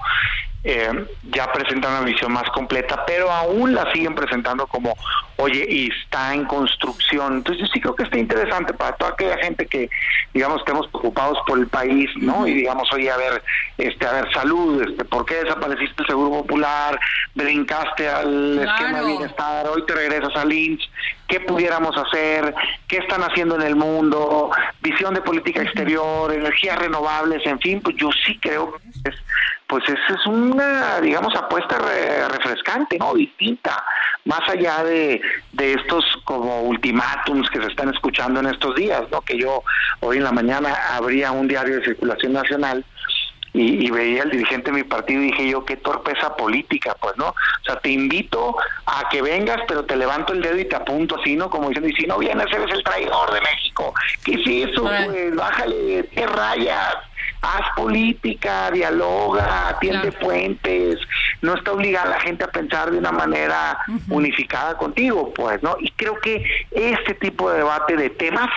eh, 0.69 1.07
ya 1.31 1.53
presentan 1.53 1.93
una 1.93 2.01
visión 2.01 2.33
más 2.33 2.51
completa, 2.51 3.05
pero 3.07 3.31
aún 3.31 3.73
la 3.73 3.91
siguen 3.93 4.17
presentando 4.17 4.67
como, 4.67 4.97
oye, 5.37 5.65
y 5.69 5.89
está 6.03 6.35
en 6.35 6.45
construcción. 6.45 7.35
Entonces 7.35 7.63
yo 7.63 7.73
sí 7.73 7.81
creo 7.81 7.95
que 7.95 8.03
está 8.03 8.19
interesante 8.19 8.75
para 8.75 8.97
toda 8.97 9.13
aquella 9.13 9.39
gente 9.39 9.65
que, 9.67 9.89
digamos, 10.35 10.59
estemos 10.59 10.89
preocupados 10.89 11.39
por 11.47 11.61
el 11.61 11.69
país, 11.69 12.11
¿no? 12.17 12.49
Y 12.49 12.55
digamos, 12.55 12.93
oye, 12.93 13.09
a 13.13 13.17
ver, 13.17 13.45
este, 13.79 14.07
a 14.07 14.13
ver, 14.13 14.33
salud, 14.33 14.83
este, 14.83 15.05
¿por 15.05 15.25
qué 15.25 15.37
desapareciste 15.45 16.03
el 16.03 16.07
Seguro 16.09 16.31
Popular? 16.43 16.99
Brincaste 17.37 18.09
al 18.09 18.59
Claro. 18.61 18.71
esquema 18.73 19.01
de 19.03 19.07
bienestar, 19.07 19.69
hoy 19.69 19.87
te 19.87 19.95
regresas 19.95 20.35
al 20.35 20.53
INSS, 20.53 20.91
¿qué 21.29 21.39
pudiéramos 21.41 21.97
hacer? 21.97 22.53
¿Qué 22.89 22.97
están 22.97 23.23
haciendo 23.23 23.55
en 23.55 23.63
el 23.63 23.77
mundo? 23.77 24.51
Visión 24.83 25.15
de 25.15 25.21
política 25.21 25.63
exterior, 25.63 26.33
energías 26.35 26.77
renovables, 26.77 27.47
en 27.47 27.61
fin, 27.61 27.81
pues 27.81 27.95
yo 27.97 28.11
sí 28.27 28.37
creo 28.43 28.73
que 28.73 29.11
es, 29.11 29.15
pues 29.69 29.83
esa 29.89 30.15
es 30.15 30.27
una, 30.27 31.01
digamos, 31.01 31.35
apuesta 31.35 31.77
re- 31.79 32.29
refrescante, 32.29 32.99
¿no? 32.99 33.15
Distinta, 33.15 33.85
más 34.25 34.49
allá 34.49 34.85
de, 34.85 35.21
de 35.53 35.73
estos 35.75 36.05
como 36.25 36.63
ultimátums 36.63 37.51
que 37.51 37.61
se 37.61 37.67
están 37.69 37.93
escuchando 37.93 38.41
en 38.41 38.47
estos 38.47 38.75
días, 38.77 39.03
¿no? 39.11 39.21
Que 39.23 39.37
yo 39.39 39.63
hoy 40.01 40.19
en 40.19 40.25
la 40.25 40.33
mañana 40.33 40.73
abría 40.95 41.33
un 41.33 41.49
diario 41.49 41.77
de 41.77 41.85
circulación 41.85 42.33
nacional 42.35 42.85
y, 43.53 43.87
y 43.87 43.91
veía 43.91 44.23
al 44.23 44.31
dirigente 44.31 44.71
de 44.71 44.77
mi 44.77 44.85
partido 44.85 45.21
y 45.23 45.31
dije 45.33 45.49
yo, 45.49 45.65
qué 45.65 45.77
torpeza 45.77 46.37
política, 46.37 46.95
pues, 47.01 47.17
¿no? 47.17 47.29
O 47.29 47.65
sea, 47.65 47.77
te 47.81 47.89
invito 47.89 48.55
a 48.85 49.09
que 49.09 49.23
vengas, 49.23 49.59
pero 49.67 49.85
te 49.85 49.97
levanto 49.97 50.33
el 50.33 50.43
dedo 50.43 50.59
y 50.59 50.67
te 50.67 50.77
apunto 50.77 51.17
así, 51.19 51.35
¿no? 51.35 51.49
Como 51.51 51.69
diciendo, 51.71 51.89
y 51.89 51.97
si 52.01 52.07
no 52.07 52.19
vienes, 52.19 52.47
eres 52.53 52.71
el 52.73 52.85
traidor 52.85 53.33
de 53.33 53.41
México. 53.41 53.95
¿Qué 54.25 54.35
es 54.35 54.71
eso, 54.71 54.83
pues? 54.83 55.35
Bájale, 55.35 56.07
¿qué 56.15 56.27
rayas? 56.27 56.97
Haz 57.43 57.63
política, 57.77 58.71
dialoga, 58.71 59.69
atiende 59.69 60.11
Claro. 60.11 60.27
puentes, 60.27 60.99
no 61.43 61.55
está 61.55 61.73
obligada 61.73 62.11
la 62.11 62.21
gente 62.21 62.45
a 62.45 62.49
pensar 62.49 62.91
de 62.91 62.99
una 62.99 63.13
manera 63.13 63.79
unificada 64.09 64.77
contigo, 64.77 65.33
pues, 65.35 65.63
¿no? 65.63 65.77
Y 65.81 65.91
creo 65.93 66.19
que 66.21 66.45
este 66.71 67.15
tipo 67.15 67.51
de 67.51 67.59
debate 67.59 67.97
de 67.97 68.11
temas 68.11 68.51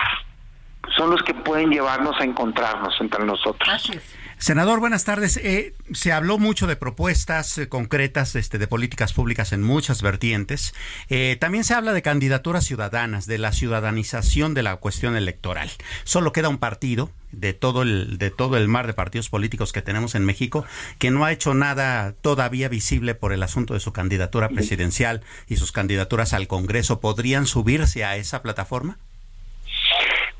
son 0.96 1.10
los 1.10 1.22
que 1.22 1.34
pueden 1.34 1.70
llevarnos 1.70 2.18
a 2.20 2.24
encontrarnos 2.24 2.94
entre 3.00 3.24
nosotros. 3.24 3.90
Es. 3.90 4.16
Senador, 4.40 4.80
buenas 4.80 5.04
tardes. 5.04 5.36
Eh, 5.36 5.74
se 5.92 6.12
habló 6.12 6.38
mucho 6.38 6.66
de 6.66 6.74
propuestas 6.74 7.58
eh, 7.58 7.68
concretas 7.68 8.34
este, 8.36 8.56
de 8.56 8.66
políticas 8.66 9.12
públicas 9.12 9.52
en 9.52 9.62
muchas 9.62 10.00
vertientes. 10.00 10.72
Eh, 11.10 11.36
también 11.38 11.62
se 11.62 11.74
habla 11.74 11.92
de 11.92 12.00
candidaturas 12.00 12.64
ciudadanas, 12.64 13.26
de 13.26 13.36
la 13.36 13.52
ciudadanización 13.52 14.54
de 14.54 14.62
la 14.62 14.76
cuestión 14.76 15.14
electoral. 15.14 15.70
Solo 16.04 16.32
queda 16.32 16.48
un 16.48 16.56
partido 16.56 17.10
de 17.32 17.52
todo 17.52 17.82
el 17.82 18.16
de 18.16 18.30
todo 18.30 18.56
el 18.56 18.66
mar 18.66 18.86
de 18.86 18.94
partidos 18.94 19.28
políticos 19.28 19.74
que 19.74 19.82
tenemos 19.82 20.14
en 20.14 20.24
México 20.24 20.64
que 20.98 21.10
no 21.10 21.24
ha 21.24 21.32
hecho 21.32 21.52
nada 21.52 22.14
todavía 22.22 22.68
visible 22.70 23.14
por 23.14 23.34
el 23.34 23.42
asunto 23.42 23.74
de 23.74 23.80
su 23.80 23.92
candidatura 23.92 24.48
presidencial 24.48 25.20
y 25.48 25.56
sus 25.56 25.70
candidaturas 25.70 26.32
al 26.32 26.48
Congreso. 26.48 26.98
¿Podrían 27.00 27.46
subirse 27.46 28.06
a 28.06 28.16
esa 28.16 28.40
plataforma? 28.40 28.98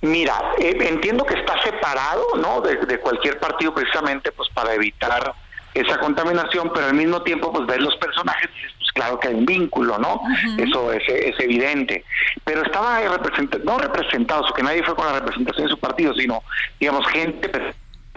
Mira, 0.03 0.55
eh, 0.59 0.77
entiendo 0.81 1.25
que 1.25 1.35
está 1.35 1.61
separado, 1.63 2.25
¿no? 2.37 2.61
De, 2.63 2.77
de 2.77 2.99
cualquier 2.99 3.39
partido 3.39 3.75
precisamente, 3.75 4.33
pues 4.33 4.49
para 4.51 4.75
evitar 4.75 5.35
esa 5.75 5.99
contaminación, 5.99 6.71
pero 6.73 6.87
al 6.87 6.95
mismo 6.95 7.23
tiempo, 7.23 7.53
pues 7.53 7.67
ver 7.67 7.81
los 7.81 7.97
personajes, 7.97 8.49
pues 8.79 8.91
claro 8.93 9.21
que 9.21 9.29
hay 9.29 9.35
un 9.35 9.47
vínculo, 9.47 9.99
¿no? 9.99 10.21
Eso 10.59 10.93
es, 10.93 11.03
es 11.09 11.39
evidente. 11.39 12.05
Pero 12.45 12.63
estaba 12.63 13.01
representado, 13.01 13.63
no 13.65 13.79
representados, 13.79 14.53
que 14.55 14.63
nadie 14.63 14.83
fue 14.83 14.97
con 14.97 15.07
la 15.07 15.21
representación 15.21 15.67
de 15.67 15.71
su 15.71 15.79
partido, 15.79 16.15
sino, 16.15 16.43
digamos, 16.79 17.07
gente 17.09 17.51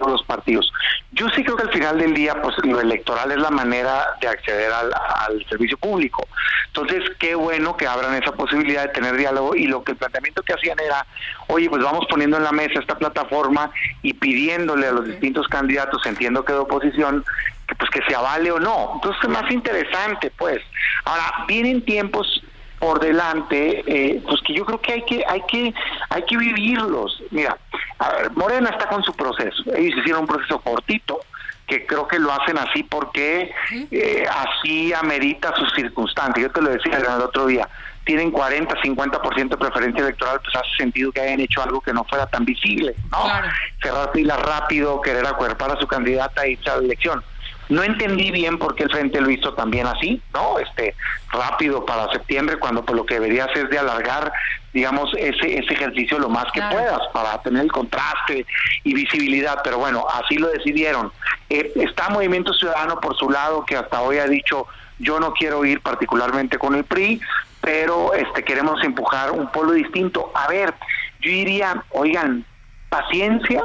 todos 0.04 0.20
los 0.20 0.28
partidos. 0.28 0.72
Yo 1.12 1.30
sí 1.30 1.44
creo 1.44 1.56
que 1.56 1.64
al 1.64 1.72
final 1.72 1.98
del 1.98 2.14
día, 2.14 2.42
pues 2.42 2.56
lo 2.64 2.80
electoral 2.80 3.32
es 3.32 3.38
la 3.38 3.50
manera 3.50 4.16
de 4.20 4.28
acceder 4.28 4.72
al, 4.72 4.92
al 4.94 5.46
servicio 5.48 5.78
público. 5.78 6.28
Entonces, 6.68 7.04
qué 7.20 7.36
bueno 7.36 7.78
que 7.78 7.88
abran 7.88 8.16
esa 8.22 8.34
posibilidad 8.34 8.84
de 8.84 8.90
tener 8.90 9.16
diálogo 9.16 9.56
y 9.56 9.68
lo 9.68 9.84
que 9.84 9.94
el 9.94 9.98
planteamiento 9.98 10.42
que 10.44 10.54
hacían 10.54 10.80
era, 10.80 11.06
oye, 11.48 11.70
pues 11.70 11.84
vamos 11.84 12.06
poniendo 12.10 12.38
en 12.38 12.44
la 12.44 12.52
mesa 12.52 12.80
esta 12.80 12.98
plataforma 12.98 13.72
y 14.02 14.14
pidiéndole 14.14 14.88
a 14.88 14.92
los 14.92 15.06
distintos 15.06 15.48
candidatos, 15.48 16.06
entiendo 16.06 16.44
que 16.44 16.54
de 16.54 16.60
oposición, 16.60 17.24
que 17.68 17.76
pues 17.76 17.90
que 17.92 18.02
se 18.08 18.16
avale 18.16 18.52
o 18.52 18.60
no. 18.60 18.92
Entonces, 18.96 19.30
más 19.30 19.50
interesante, 19.52 20.32
pues. 20.38 20.62
Ahora, 21.06 21.46
vienen 21.48 21.86
tiempos 21.86 22.44
por 22.84 23.00
delante, 23.00 23.82
eh, 23.88 24.22
pues 24.28 24.42
que 24.42 24.54
yo 24.54 24.66
creo 24.66 24.82
que 24.82 24.92
hay 24.92 25.06
que 25.06 25.24
hay 25.25 25.42
que 25.48 25.74
hay 26.10 26.24
que 26.24 26.36
vivirlos. 26.36 27.24
Mira, 27.32 27.58
a 27.98 28.12
ver, 28.12 28.32
Morena 28.32 28.72
está 28.72 28.90
con 28.90 29.02
su 29.04 29.13
proceso. 29.13 29.63
Ellos 29.74 30.00
hicieron 30.00 30.24
un 30.24 30.28
proceso 30.28 30.60
cortito 30.60 31.22
que 31.66 31.86
creo 31.86 32.06
que 32.10 32.20
lo 32.20 32.34
hacen 32.34 32.58
así 32.58 32.84
porque 32.84 33.54
eh, 33.90 34.25
así 34.30 34.92
amerita 34.92 35.56
sus 35.56 35.74
circunstancias. 35.74 36.48
Yo 36.48 36.52
te 36.52 36.62
lo 36.62 36.72
decía 36.72 36.98
el 36.98 37.22
otro 37.22 37.46
día. 37.46 37.70
Tienen 38.04 38.32
40, 38.32 38.75
50% 38.75 39.48
de 39.48 39.58
preferencia 39.58 40.02
electoral, 40.04 40.42
pues 40.44 40.54
hace 40.54 40.75
sentido 40.75 41.10
que 41.13 41.22
hayan 41.22 41.40
hecho 41.40 41.63
algo 41.63 41.80
que 41.80 41.94
no 41.94 42.04
fuera 42.04 42.25
tan 42.25 42.44
visible, 42.44 42.94
¿no? 43.10 43.24
Claro. 43.24 43.48
Cerrar 43.82 44.12
filas 44.12 44.42
rápido, 44.42 45.00
querer 45.00 45.25
acuerpar 45.25 45.72
a 45.72 45.80
su 45.80 45.88
candidata 45.88 46.46
y 46.46 46.52
irse 46.52 46.70
a 46.70 46.75
la 46.75 46.84
elección. 46.84 47.24
No 47.70 47.82
entendí 47.84 48.32
bien 48.32 48.58
por 48.58 48.75
qué 48.75 48.84
el 48.84 48.91
Frente 48.91 49.22
lo 49.22 49.29
hizo 49.29 49.53
también 49.53 49.88
así, 49.88 50.22
¿no? 50.34 50.60
Este, 50.60 50.96
rápido 51.32 51.86
para 51.86 52.12
septiembre, 52.12 52.58
cuando 52.58 52.84
pues, 52.84 52.96
lo 52.96 53.05
que 53.05 53.15
debería 53.15 53.46
hacer 53.46 53.65
es 53.65 53.70
de 53.70 53.79
alargar, 53.79 54.32
digamos, 54.74 55.12
ese, 55.17 55.60
ese 55.60 55.74
ejercicio 55.74 56.20
lo 56.20 56.29
más 56.29 56.46
que 56.53 56.60
Claro. 56.60 56.75
puedas 56.75 57.00
para 57.13 57.41
tener 57.41 57.63
el 57.63 57.72
contraste 57.72 58.46
y 58.84 58.93
visibilidad. 58.93 59.62
Pero 59.63 59.77
bueno, 59.79 60.05
así 60.13 60.36
lo 60.36 60.50
decidieron. 60.50 61.12
Eh, 61.50 61.72
está 61.75 62.10
Movimiento 62.10 62.53
Ciudadano 62.53 63.00
por 63.00 63.15
su 63.15 63.29
lado, 63.29 63.65
que 63.65 63.77
hasta 63.77 64.01
hoy 64.01 64.17
ha 64.17 64.27
dicho, 64.27 64.67
yo 65.00 65.20
no 65.20 65.34
quiero 65.34 65.63
ir 65.65 65.82
particularmente 65.82 66.58
con 66.58 66.75
el 66.75 66.84
PRI, 66.84 67.20
pero 67.62 68.13
este 68.13 68.43
queremos 68.43 68.84
empujar 68.84 69.32
un 69.32 69.50
polo 69.51 69.72
distinto. 69.72 70.32
A 70.36 70.48
ver, 70.48 70.74
yo 71.22 71.32
diría, 71.32 71.84
oigan, 71.91 72.46
paciencia, 72.89 73.63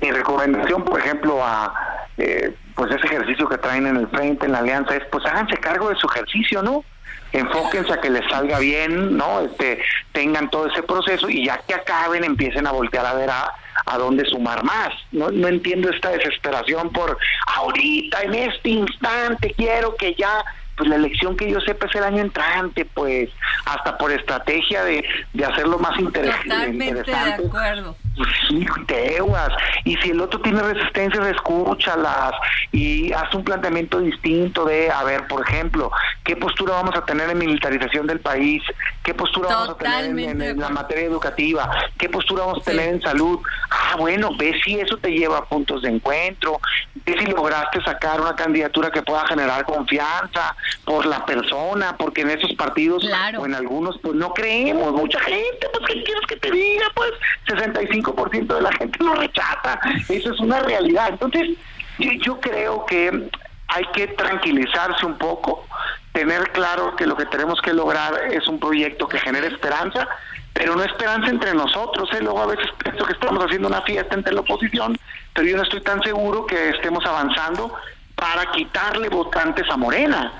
mi 0.00 0.10
recomendación, 0.10 0.82
por 0.84 0.98
ejemplo, 0.98 1.44
a 1.44 1.72
eh, 2.16 2.56
pues 2.82 2.96
ese 2.96 3.06
ejercicio 3.06 3.48
que 3.48 3.58
traen 3.58 3.86
en 3.86 3.96
el 3.96 4.08
frente, 4.08 4.46
en 4.46 4.50
la 4.52 4.58
alianza, 4.58 4.96
es 4.96 5.04
pues 5.12 5.24
háganse 5.24 5.56
cargo 5.58 5.88
de 5.88 5.94
su 5.94 6.08
ejercicio, 6.08 6.62
¿no? 6.64 6.84
Enfóquense 7.32 7.92
a 7.92 8.00
que 8.00 8.10
les 8.10 8.28
salga 8.28 8.58
bien, 8.58 9.16
¿no? 9.16 9.38
Este, 9.40 9.80
tengan 10.10 10.50
todo 10.50 10.66
ese 10.66 10.82
proceso 10.82 11.28
y 11.30 11.46
ya 11.46 11.58
que 11.58 11.74
acaben 11.74 12.24
empiecen 12.24 12.66
a 12.66 12.72
voltear 12.72 13.06
a 13.06 13.14
ver 13.14 13.30
a, 13.30 13.52
a 13.86 13.98
dónde 13.98 14.24
sumar 14.24 14.64
más. 14.64 14.88
No, 15.12 15.30
no 15.30 15.46
entiendo 15.46 15.90
esta 15.90 16.08
desesperación 16.10 16.90
por 16.90 17.16
ahorita, 17.46 18.22
en 18.22 18.34
este 18.34 18.70
instante, 18.70 19.54
quiero 19.56 19.94
que 19.94 20.14
ya 20.16 20.44
pues 20.76 20.88
la 20.88 20.96
elección 20.96 21.36
que 21.36 21.48
yo 21.52 21.60
sepa 21.60 21.86
es 21.86 21.94
el 21.94 22.02
año 22.02 22.20
entrante, 22.22 22.84
pues 22.84 23.30
hasta 23.66 23.96
por 23.96 24.10
estrategia 24.10 24.82
de, 24.82 25.04
de 25.34 25.44
hacerlo 25.44 25.78
más 25.78 25.96
interes- 26.00 26.34
Totalmente 26.42 26.84
de 26.84 26.90
interesante. 27.00 27.46
acuerdo. 27.46 27.96
Pues 28.16 28.28
sí, 28.48 28.66
teguas. 28.86 29.48
Y 29.84 29.96
si 29.96 30.10
el 30.10 30.20
otro 30.20 30.40
tiene 30.40 30.62
resistencias, 30.62 31.26
escúchalas 31.28 32.32
y 32.70 33.12
haz 33.12 33.32
un 33.34 33.42
planteamiento 33.42 34.00
distinto 34.00 34.64
de, 34.64 34.90
a 34.90 35.02
ver, 35.04 35.26
por 35.26 35.46
ejemplo, 35.48 35.90
¿qué 36.24 36.36
postura 36.36 36.74
vamos 36.74 36.94
a 36.94 37.04
tener 37.04 37.30
en 37.30 37.38
militarización 37.38 38.06
del 38.06 38.20
país? 38.20 38.62
¿Qué 39.02 39.14
postura 39.14 39.48
vamos 39.48 39.70
a 39.70 39.74
tener 39.78 40.04
en, 40.06 40.60
la 40.60 40.68
materia 40.68 41.04
educativa? 41.04 41.70
¿Qué 41.98 42.08
postura 42.08 42.44
vamos 42.44 42.58
a 42.58 42.70
Sí. 42.70 42.76
tener 42.76 42.94
en 42.94 43.02
salud? 43.02 43.40
Ah, 43.70 43.96
bueno, 43.98 44.30
ve 44.36 44.54
si 44.62 44.78
eso 44.78 44.96
te 44.98 45.10
lleva 45.10 45.38
a 45.38 45.44
puntos 45.44 45.82
de 45.82 45.88
encuentro, 45.88 46.60
ve 47.06 47.16
si 47.18 47.26
lograste 47.26 47.82
sacar 47.82 48.20
una 48.20 48.36
candidatura 48.36 48.90
que 48.90 49.02
pueda 49.02 49.26
generar 49.26 49.64
confianza 49.64 50.54
por 50.84 51.06
la 51.06 51.24
persona, 51.24 51.96
porque 51.96 52.20
en 52.20 52.30
esos 52.30 52.52
partidos 52.54 53.02
Claro. 53.02 53.40
o 53.40 53.46
en 53.46 53.54
algunos 53.54 53.98
pues 54.02 54.14
no 54.14 54.32
creemos, 54.34 54.92
mucha 54.92 55.18
gente, 55.20 55.66
pues 55.72 55.84
¿qué 55.88 56.02
quieres 56.04 56.26
que 56.28 56.36
te 56.36 56.50
diga? 56.50 56.84
Pues 56.94 57.10
65% 57.46 58.01
de 58.02 58.60
la 58.60 58.72
gente 58.72 59.02
lo 59.02 59.14
rechaza, 59.14 59.80
eso 60.08 60.32
es 60.32 60.40
una 60.40 60.60
realidad. 60.60 61.08
Entonces, 61.10 61.50
yo, 61.98 62.10
yo 62.12 62.40
creo 62.40 62.84
que 62.86 63.30
hay 63.68 63.84
que 63.94 64.08
tranquilizarse 64.08 65.06
un 65.06 65.16
poco, 65.16 65.66
tener 66.12 66.50
claro 66.52 66.94
que 66.96 67.06
lo 67.06 67.16
que 67.16 67.26
tenemos 67.26 67.60
que 67.62 67.72
lograr 67.72 68.14
es 68.30 68.46
un 68.48 68.58
proyecto 68.58 69.08
que 69.08 69.18
genere 69.18 69.46
esperanza, 69.46 70.06
pero 70.52 70.76
no 70.76 70.84
esperanza 70.84 71.30
entre 71.30 71.54
nosotros. 71.54 72.08
¿eh? 72.12 72.18
Luego 72.20 72.42
a 72.42 72.46
veces 72.46 72.66
pienso 72.78 73.04
que 73.04 73.14
estamos 73.14 73.44
haciendo 73.44 73.68
una 73.68 73.82
fiesta 73.82 74.14
entre 74.14 74.34
la 74.34 74.40
oposición, 74.40 74.98
pero 75.32 75.48
yo 75.48 75.56
no 75.56 75.62
estoy 75.62 75.80
tan 75.80 76.02
seguro 76.02 76.46
que 76.46 76.70
estemos 76.70 77.04
avanzando 77.06 77.74
para 78.14 78.50
quitarle 78.52 79.08
votantes 79.08 79.68
a 79.70 79.76
Morena 79.76 80.32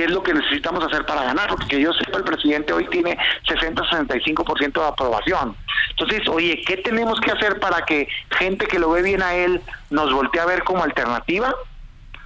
que 0.00 0.06
es 0.06 0.12
lo 0.12 0.22
que 0.22 0.32
necesitamos 0.32 0.82
hacer 0.82 1.04
para 1.04 1.24
ganar, 1.24 1.46
porque 1.50 1.66
que 1.66 1.80
yo 1.82 1.92
sepa 1.92 2.16
el 2.16 2.24
presidente 2.24 2.72
hoy 2.72 2.86
tiene 2.86 3.18
60-65% 3.46 4.72
de 4.80 4.88
aprobación. 4.88 5.54
Entonces, 5.90 6.26
oye, 6.26 6.62
¿qué 6.66 6.78
tenemos 6.78 7.20
que 7.20 7.30
hacer 7.30 7.60
para 7.60 7.84
que 7.84 8.08
gente 8.30 8.66
que 8.66 8.78
lo 8.78 8.92
ve 8.92 9.02
bien 9.02 9.22
a 9.22 9.34
él 9.34 9.60
nos 9.90 10.10
voltee 10.10 10.40
a 10.40 10.46
ver 10.46 10.64
como 10.64 10.82
alternativa? 10.82 11.54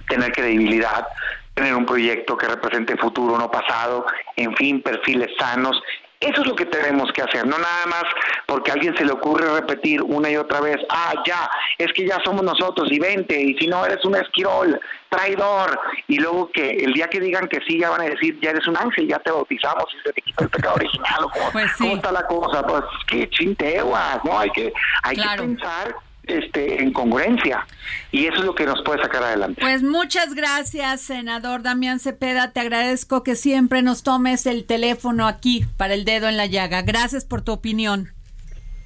Tener 0.07 0.31
credibilidad, 0.31 1.05
tener 1.53 1.75
un 1.75 1.85
proyecto 1.85 2.37
que 2.37 2.47
represente 2.47 2.95
futuro, 2.95 3.37
no 3.37 3.51
pasado, 3.51 4.05
en 4.37 4.55
fin, 4.55 4.81
perfiles 4.81 5.31
sanos. 5.37 5.77
Eso 6.19 6.41
es 6.41 6.47
lo 6.47 6.55
que 6.55 6.65
tenemos 6.65 7.11
que 7.11 7.21
hacer, 7.21 7.45
no 7.45 7.57
nada 7.57 7.85
más 7.87 8.03
porque 8.47 8.71
a 8.71 8.75
alguien 8.75 8.95
se 8.97 9.03
le 9.05 9.11
ocurre 9.11 9.53
repetir 9.53 10.01
una 10.01 10.29
y 10.29 10.37
otra 10.37 10.61
vez, 10.61 10.77
ah, 10.89 11.13
ya, 11.25 11.49
es 11.77 11.91
que 11.93 12.07
ya 12.07 12.17
somos 12.23 12.43
nosotros 12.43 12.87
y 12.91 12.99
vente, 12.99 13.39
y 13.39 13.55
si 13.57 13.67
no 13.67 13.85
eres 13.85 14.03
un 14.05 14.15
esquirol, 14.15 14.79
traidor, 15.09 15.79
y 16.07 16.17
luego 16.19 16.49
que 16.51 16.69
el 16.71 16.93
día 16.93 17.07
que 17.07 17.19
digan 17.19 17.47
que 17.47 17.59
sí, 17.67 17.79
ya 17.79 17.89
van 17.89 18.01
a 18.01 18.05
decir, 18.05 18.39
ya 18.41 18.51
eres 18.51 18.67
un 18.67 18.77
ángel, 18.77 19.07
ya 19.07 19.19
te 19.19 19.31
bautizamos 19.31 19.85
y 19.93 20.01
se 20.07 20.13
te 20.13 20.21
quita 20.21 20.43
el 20.45 20.49
pecado 20.49 20.75
original, 20.75 21.23
o 21.25 21.29
cómo, 21.29 21.51
Pues 21.51 21.71
sí. 21.77 21.83
cómo 21.83 21.95
está 21.95 22.11
la 22.11 22.27
cosa, 22.27 22.63
pues 22.65 22.83
que 23.07 23.29
chinteguas, 23.29 24.19
¿no? 24.23 24.39
Hay 24.39 24.49
que, 24.51 24.73
hay 25.03 25.15
Claro. 25.15 25.41
que 25.43 25.47
pensar 25.49 25.95
este, 26.27 26.81
en 26.81 26.91
congruencia, 26.93 27.65
y 28.11 28.25
eso 28.25 28.39
es 28.39 28.45
lo 28.45 28.55
que 28.55 28.65
nos 28.65 28.81
puede 28.83 29.01
sacar 29.01 29.23
adelante. 29.23 29.61
Pues 29.61 29.83
muchas 29.83 30.33
gracias, 30.33 31.01
senador 31.01 31.61
Damián 31.61 31.99
Cepeda. 31.99 32.51
Te 32.51 32.59
agradezco 32.59 33.23
que 33.23 33.35
siempre 33.35 33.81
nos 33.81 34.03
tomes 34.03 34.45
el 34.45 34.65
teléfono 34.65 35.27
aquí 35.27 35.65
para 35.77 35.93
el 35.93 36.05
dedo 36.05 36.27
en 36.27 36.37
la 36.37 36.45
llaga. 36.45 36.81
Gracias 36.81 37.25
por 37.25 37.41
tu 37.41 37.51
opinión. 37.51 38.11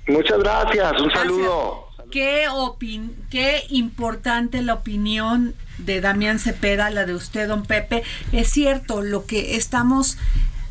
Muchas 0.08 0.39
gracias, 0.39 0.91
un 0.93 1.08
Gracias. 1.08 1.13
saludo. 1.19 1.86
Qué, 2.12 2.48
opin 2.51 3.15
qué 3.29 3.63
importante 3.69 4.63
la 4.63 4.74
opinión 4.74 5.53
de 5.77 6.01
Damián 6.01 6.39
Cepeda, 6.39 6.89
la 6.89 7.05
de 7.05 7.13
usted, 7.13 7.48
don 7.48 7.63
Pepe. 7.63 8.03
Es 8.31 8.50
cierto, 8.50 9.03
lo 9.03 9.27
que 9.27 9.55
estamos 9.55 10.17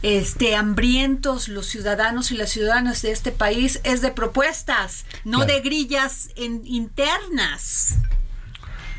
este, 0.03 0.55
hambrientos 0.57 1.49
los 1.49 1.67
ciudadanos 1.67 2.31
y 2.31 2.37
las 2.37 2.51
ciudadanas 2.51 3.03
de 3.03 3.11
este 3.13 3.33
país 3.33 3.81
es 3.85 4.01
de 4.01 4.11
propuestas, 4.13 5.05
no 5.25 5.39
Claro. 5.39 5.53
de 5.55 5.61
grillas 5.61 6.31
en- 6.37 6.63
internas. 6.67 7.99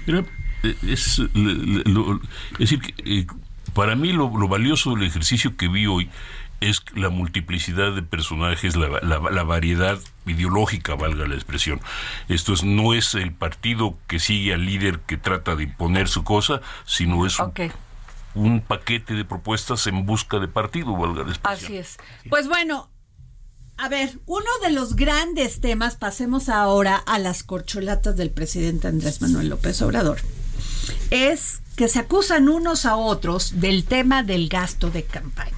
Mira, 0.05 0.25
eh, 0.63 0.75
es, 0.88 1.19
lo- 1.33 2.19
decir, 2.57 2.81
que, 2.81 2.93
eh, 3.05 3.27
para 3.73 3.95
mí 3.95 4.12
lo, 4.12 4.35
lo 4.38 4.47
valioso 4.47 4.95
del 4.95 5.03
ejercicio 5.07 5.55
que 5.55 5.67
vi 5.67 5.85
hoy 5.85 6.09
es 6.62 6.81
la 6.93 7.07
multiplicidad 7.09 7.93
de 7.93 8.01
personajes, 8.03 8.75
la, 8.75 8.89
la- 9.01 9.19
la 9.31 9.43
variedad 9.43 9.97
ideológica, 10.25 10.95
valga 10.95 11.25
la 11.25 11.35
expresión. 11.35 11.79
Esto 12.27 12.51
es, 12.51 12.63
no 12.65 12.93
es 12.93 13.15
el 13.15 13.31
partido 13.31 13.97
que 14.07 14.19
sigue 14.19 14.53
al 14.53 14.65
líder 14.65 14.99
que 14.99 15.15
trata 15.15 15.55
de 15.55 15.63
imponer 15.63 16.09
su 16.09 16.25
cosa, 16.25 16.59
sino 16.85 17.25
es 17.25 17.39
un. 17.39 17.53
Un 18.35 18.61
paquete 18.61 19.13
de 19.13 19.25
propuestas 19.25 19.87
en 19.87 20.05
busca 20.05 20.39
de 20.39 20.47
partido, 20.47 20.95
valga 20.95 21.23
la 21.23 21.29
expresión. 21.29 21.65
Así 21.65 21.77
es. 21.77 21.97
Pues 22.29 22.47
bueno, 22.47 22.89
a 23.77 23.89
ver, 23.89 24.19
uno 24.25 24.45
de 24.61 24.71
los 24.71 24.95
grandes 24.95 25.61
temas, 25.61 25.95
pasemos 25.95 26.49
ahora 26.49 26.95
a 26.97 27.17
las 27.19 27.43
corcholatas 27.43 28.15
del 28.17 28.29
presidente 28.31 28.87
Andrés 28.87 29.21
Manuel 29.21 29.49
López 29.49 29.81
Obrador, 29.81 30.19
es 31.11 31.61
que 31.75 31.87
se 31.87 31.99
acusan 31.99 32.49
unos 32.49 32.85
a 32.85 32.95
otros 32.97 33.59
del 33.61 33.85
tema 33.85 34.21
del 34.23 34.49
gasto 34.49 34.89
de 34.89 35.03
campaña. 35.03 35.55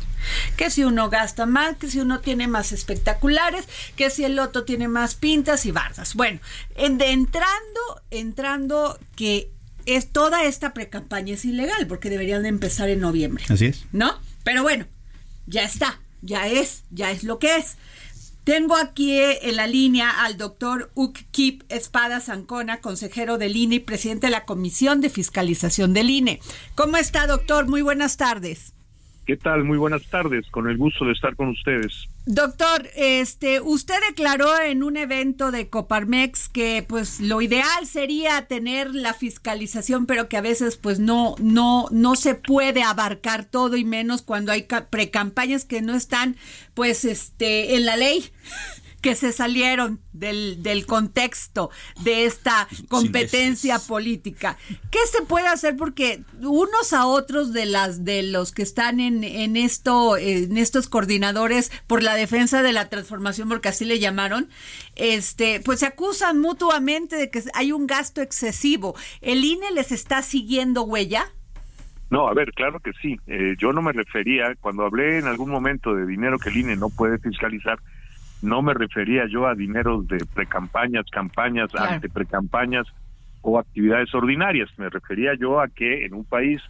Que 0.55 0.69
si 0.69 0.84
uno 0.84 1.10
gasta 1.10 1.47
más, 1.47 1.77
que 1.77 1.89
si 1.89 1.99
uno 1.99 2.19
tiene 2.19 2.47
más 2.47 2.71
espectaculares, 2.73 3.67
que 3.95 4.12
si 4.12 4.23
el 4.23 4.38
otro 4.38 4.65
tiene 4.65 4.88
más 4.88 5.15
pintas 5.15 5.65
y 5.65 5.71
bardas. 5.71 6.13
Bueno, 6.13 6.39
en- 6.75 6.99
de 6.99 7.10
entrando, 7.12 8.01
entrando 8.12 8.99
que 9.15 9.51
es 9.86 10.12
toda 10.12 10.44
esta 10.46 10.74
precampaña 10.74 11.34
es 11.34 11.46
ilegal 11.46 11.88
porque 11.88 12.10
deberían 12.10 12.44
de 12.44 12.50
empezar 12.50 12.89
en 12.89 13.00
noviembre. 13.00 13.44
Así 13.50 13.65
es. 13.65 13.86
¿no? 13.91 14.13
Pero 14.44 14.63
bueno, 14.63 14.86
ya 15.48 15.63
está, 15.63 16.00
ya 16.22 16.48
es, 16.48 16.84
ya 16.91 17.12
es 17.12 17.24
lo 17.24 17.39
que 17.39 17.58
es. 17.58 17.78
Tengo 18.44 18.76
aquí 18.76 19.20
eh, 19.20 19.50
en 19.50 19.56
la 19.56 19.67
línea 19.67 20.10
al 20.24 20.38
doctor 20.38 20.89
Ukip 20.96 21.63
Espada 21.70 22.20
Zancona, 22.20 22.82
consejero 22.82 23.38
del 23.38 23.56
INE 23.56 23.76
y 23.76 23.80
presidente 23.80 24.28
de 24.28 24.32
la 24.32 24.46
Comisión 24.46 25.00
de 25.00 25.12
Fiscalización 25.12 25.94
del 25.94 26.10
INE. 26.10 26.39
¿Cómo 26.74 26.98
está, 26.98 27.28
doctor? 27.28 27.67
Muy 27.67 27.84
buenas 27.84 28.17
tardes. 28.17 28.74
¿Qué 29.28 29.38
tal? 29.38 29.63
Muy 29.63 29.78
buenas 29.78 30.04
tardes, 30.08 30.50
con 30.50 30.67
el 30.67 30.78
gusto 30.78 31.06
de 31.06 31.12
estar 31.12 31.36
con 31.36 31.50
ustedes. 31.50 32.08
Doctor, 32.27 32.88
este, 32.95 33.62
usted 33.62 33.95
declaró 34.07 34.60
en 34.62 34.84
un 34.84 34.95
evento 34.95 35.49
de 35.49 35.69
Coparmex 35.69 36.49
que 36.49 36.86
pues 36.88 37.19
lo 37.19 37.41
ideal 37.41 37.88
sería 37.88 38.45
tener 38.45 38.93
la 38.93 39.15
fiscalización, 39.15 40.05
pero 40.05 40.29
que 40.29 40.38
a 40.38 40.41
veces 40.41 40.77
pues 40.77 40.99
no 40.99 41.34
no 41.39 41.88
no 41.89 42.15
se 42.15 42.36
puede 42.36 42.84
abarcar 42.84 43.45
todo 43.45 43.75
y 43.75 43.86
menos 43.86 44.21
cuando 44.21 44.51
hay 44.51 44.63
ca- 44.63 44.86
precampañas 44.86 45.65
que 45.65 45.81
no 45.81 45.95
están 45.95 46.38
pues 46.75 47.05
este 47.05 47.75
en 47.75 47.86
la 47.88 47.97
ley 47.97 48.29
que 49.02 49.16
se 49.16 49.32
salieron 49.32 50.00
del, 50.14 50.62
del 50.64 50.86
contexto 50.86 51.70
de 52.04 52.26
esta 52.26 52.68
competencia 52.88 53.80
política. 53.80 54.58
¿Qué 54.92 55.00
se 55.12 55.24
puede 55.24 55.48
hacer? 55.48 55.76
Porque 55.76 56.24
unos 56.40 56.94
a 56.94 57.06
otros 57.06 57.54
de 57.54 57.66
las 57.66 58.06
de 58.06 58.24
los 58.24 58.52
que 58.52 58.62
están 58.62 59.00
en, 59.00 59.24
en 59.24 59.58
esto, 59.58 60.18
en 60.18 60.58
estos 60.58 60.88
coordinadores 60.88 61.72
por 61.88 62.04
la 62.04 62.16
defensa 62.16 62.62
de 62.62 62.74
la 62.74 62.90
transformación, 62.90 63.50
porque 63.50 63.70
así 63.70 63.86
le 63.86 64.00
llamaron, 64.00 64.50
este, 64.96 65.60
pues 65.60 65.80
se 65.80 65.88
acusan 65.88 66.40
mutuamente 66.40 67.16
de 67.16 67.30
que 67.30 67.44
hay 67.54 67.72
un 67.72 67.88
gasto 67.88 68.22
excesivo. 68.22 68.96
¿El 69.22 69.44
INE 69.44 69.72
les 69.72 69.92
está 69.92 70.22
siguiendo 70.22 70.84
huella? 70.84 71.26
No, 72.10 72.28
a 72.28 72.34
ver, 72.34 72.52
claro 72.52 72.82
que 72.82 72.92
sí. 73.02 73.18
Eh, 73.28 73.56
yo 73.58 73.72
no 73.72 73.82
me 73.82 73.94
refería, 73.94 74.54
cuando 74.60 74.84
hablé 74.84 75.18
en 75.18 75.28
algún 75.28 75.50
momento 75.50 75.96
de 75.96 76.06
dinero 76.06 76.38
que 76.40 76.50
el 76.50 76.58
INE 76.58 76.76
no 76.76 76.90
puede 76.90 77.18
fiscalizar, 77.20 77.80
no 78.41 78.62
me 78.62 78.73
refería 78.73 79.25
yo 79.27 79.47
a 79.47 79.56
dineros 79.56 80.08
de 80.08 80.25
precampañas, 80.34 81.06
campañas, 81.12 81.69
Claro. 81.71 81.91
ante 81.93 82.10
precampañas 82.10 82.88
o 83.41 83.60
actividades 83.60 84.13
ordinarias. 84.13 84.69
Me 84.77 84.89
refería 84.89 85.34
yo 85.36 85.60
a 85.60 85.67
que 85.67 86.06
en 86.06 86.13
un 86.13 86.25
país 86.25 86.62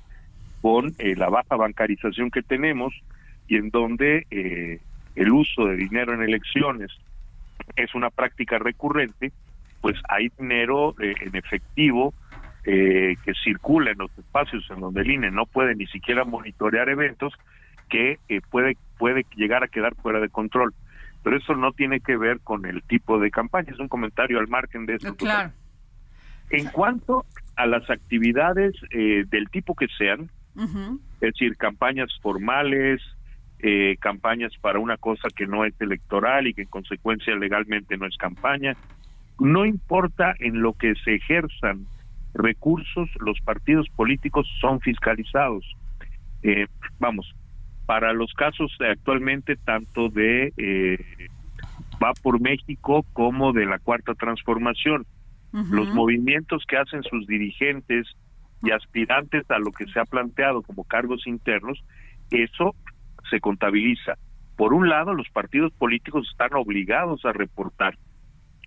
con 0.61 0.93
eh, 0.99 1.15
la 1.15 1.29
baja 1.29 1.55
bancarización 1.55 2.29
que 2.29 2.41
tenemos 2.43 2.93
y 3.47 3.57
en 3.57 3.69
donde 3.69 4.25
eh, 4.29 4.79
el 5.15 5.31
uso 5.31 5.65
de 5.65 5.75
dinero 5.75 6.13
en 6.13 6.21
elecciones 6.21 6.91
es 7.75 7.93
una 7.95 8.09
práctica 8.09 8.59
recurrente, 8.59 9.31
pues 9.81 9.97
hay 10.09 10.29
dinero 10.37 10.93
eh, 11.01 11.13
en 11.21 11.35
efectivo 11.35 12.13
eh, 12.63 13.15
que 13.23 13.33
circula 13.43 13.91
en 13.91 13.97
los 13.97 14.15
espacios 14.17 14.63
en 14.69 14.79
donde 14.81 15.01
el 15.01 15.09
INE 15.11 15.31
no 15.31 15.45
puede 15.47 15.73
ni 15.75 15.87
siquiera 15.87 16.23
monitorear 16.25 16.89
eventos 16.89 17.33
que 17.89 18.19
eh, 18.29 18.41
puede 18.49 18.77
puede 18.97 19.25
llegar 19.35 19.63
a 19.63 19.67
quedar 19.67 19.95
fuera 19.95 20.19
de 20.19 20.29
control. 20.29 20.73
Pero 21.23 21.37
eso 21.37 21.55
no 21.55 21.71
tiene 21.71 21.99
que 21.99 22.17
ver 22.17 22.39
con 22.39 22.65
el 22.65 22.81
tipo 22.83 23.19
de 23.19 23.29
campaña, 23.29 23.71
es 23.71 23.79
un 23.79 23.87
comentario 23.87 24.39
al 24.39 24.47
margen 24.47 24.85
de 24.85 24.95
eso. 24.95 25.15
Claro. 25.15 25.51
En 26.49 26.65
cuanto 26.67 27.25
a 27.55 27.65
las 27.65 27.89
actividades 27.89 28.73
eh, 28.89 29.23
del 29.27 29.49
tipo 29.49 29.75
que 29.75 29.87
sean, 29.97 30.29
es 30.55 31.19
decir, 31.21 31.55
campañas 31.55 32.09
formales, 32.21 33.01
eh, 33.59 33.95
campañas 33.99 34.51
para 34.59 34.79
una 34.79 34.97
cosa 34.97 35.29
que 35.35 35.47
no 35.47 35.63
es 35.63 35.79
electoral 35.79 36.47
y 36.47 36.53
que 36.53 36.63
en 36.63 36.67
consecuencia 36.67 37.35
legalmente 37.35 37.95
no 37.95 38.07
es 38.07 38.17
campaña. 38.17 38.75
No 39.39 39.65
importa 39.65 40.33
en 40.39 40.61
lo 40.61 40.73
que 40.73 40.93
se 41.03 41.15
ejerzan 41.15 41.85
recursos, 42.33 43.09
los 43.19 43.39
partidos 43.41 43.87
políticos 43.95 44.47
son 44.59 44.79
fiscalizados. 44.81 45.65
Eh, 46.43 46.67
vamos, 46.99 47.33
para 47.91 48.13
los 48.13 48.31
casos 48.35 48.73
de 48.79 48.89
actualmente 48.89 49.57
tanto 49.57 50.07
de 50.07 50.53
eh, 50.55 51.27
Va 52.01 52.13
por 52.13 52.39
México 52.39 53.05
como 53.11 53.51
de 53.51 53.65
la 53.65 53.79
Cuarta 53.79 54.13
Transformación, 54.13 55.05
los 55.51 55.89
movimientos 55.89 56.63
que 56.69 56.77
hacen 56.77 57.03
sus 57.03 57.27
dirigentes 57.27 58.07
y 58.63 58.71
aspirantes 58.71 59.43
a 59.51 59.59
lo 59.59 59.73
que 59.73 59.87
se 59.87 59.99
ha 59.99 60.05
planteado 60.05 60.61
como 60.61 60.85
cargos 60.85 61.27
internos, 61.27 61.83
eso 62.31 62.75
se 63.29 63.41
contabiliza. 63.41 64.13
Por 64.55 64.73
un 64.73 64.87
lado, 64.87 65.13
los 65.13 65.27
partidos 65.27 65.73
políticos 65.73 66.29
están 66.31 66.53
obligados 66.53 67.25
a 67.25 67.33
reportar 67.33 67.97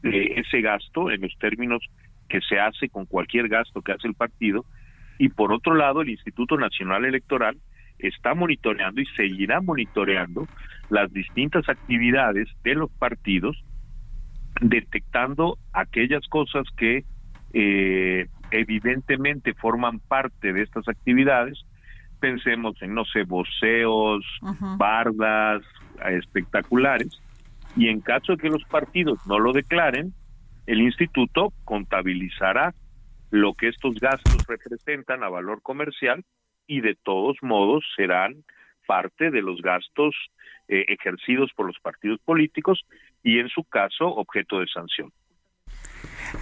eh, 0.03 0.35
ese 0.37 0.61
gasto 0.61 1.11
en 1.11 1.23
los 1.23 1.35
términos 1.39 1.83
que 2.29 2.43
se 2.43 2.61
hace 2.61 2.91
con 2.91 3.07
cualquier 3.07 3.49
gasto 3.49 3.81
que 3.81 3.93
hace 3.93 4.07
el 4.07 4.15
partido, 4.15 4.67
y 5.19 5.31
por 5.31 5.51
otro 5.51 5.75
lado, 5.75 6.03
el 6.03 6.11
Instituto 6.11 6.59
Nacional 6.59 7.07
Electoral 7.07 7.57
está 7.99 8.35
monitoreando 8.35 9.01
y 9.01 9.07
seguirá 9.17 9.61
monitoreando 9.61 10.47
las 10.91 11.13
distintas 11.13 11.69
actividades 11.69 12.49
de 12.63 12.75
los 12.75 12.91
partidos, 12.91 13.63
detectando 14.61 15.59
aquellas 15.73 16.27
cosas 16.29 16.67
que 16.77 17.05
eh, 17.53 18.27
evidentemente 18.51 19.55
forman 19.55 20.01
parte 20.01 20.53
de 20.53 20.63
estas 20.63 20.89
actividades. 20.89 21.65
Pensemos 22.21 22.81
en, 22.83 22.95
no 22.95 23.05
sé, 23.05 23.25
voceos, 23.25 24.25
bardas, 24.79 25.63
espectaculares, 26.11 27.21
y 27.77 27.89
en 27.89 28.01
caso 28.01 28.33
de 28.33 28.39
que 28.39 28.49
los 28.49 28.65
partidos 28.65 29.19
no 29.27 29.39
lo 29.39 29.53
declaren, 29.53 30.13
el 30.67 30.81
instituto 30.81 31.53
contabilizará 31.65 32.75
lo 33.31 33.55
que 33.55 33.69
estos 33.69 33.97
gastos 33.97 34.47
representan 34.47 35.23
a 35.23 35.29
valor 35.29 35.61
comercial 35.61 36.25
y 36.67 36.81
de 36.81 36.95
todos 36.95 37.37
modos 37.43 37.85
serán 37.97 38.45
parte 38.87 39.31
de 39.31 39.43
los 39.43 39.61
gastos 39.63 40.15
eh, 40.69 40.85
ejercidos 40.89 41.51
por 41.55 41.67
los 41.67 41.79
partidos 41.81 42.21
políticos 42.25 42.85
y 43.23 43.39
en 43.39 43.49
su 43.49 43.65
caso 43.65 44.07
objeto 44.07 44.61
de 44.61 44.67
sanción. 44.67 45.13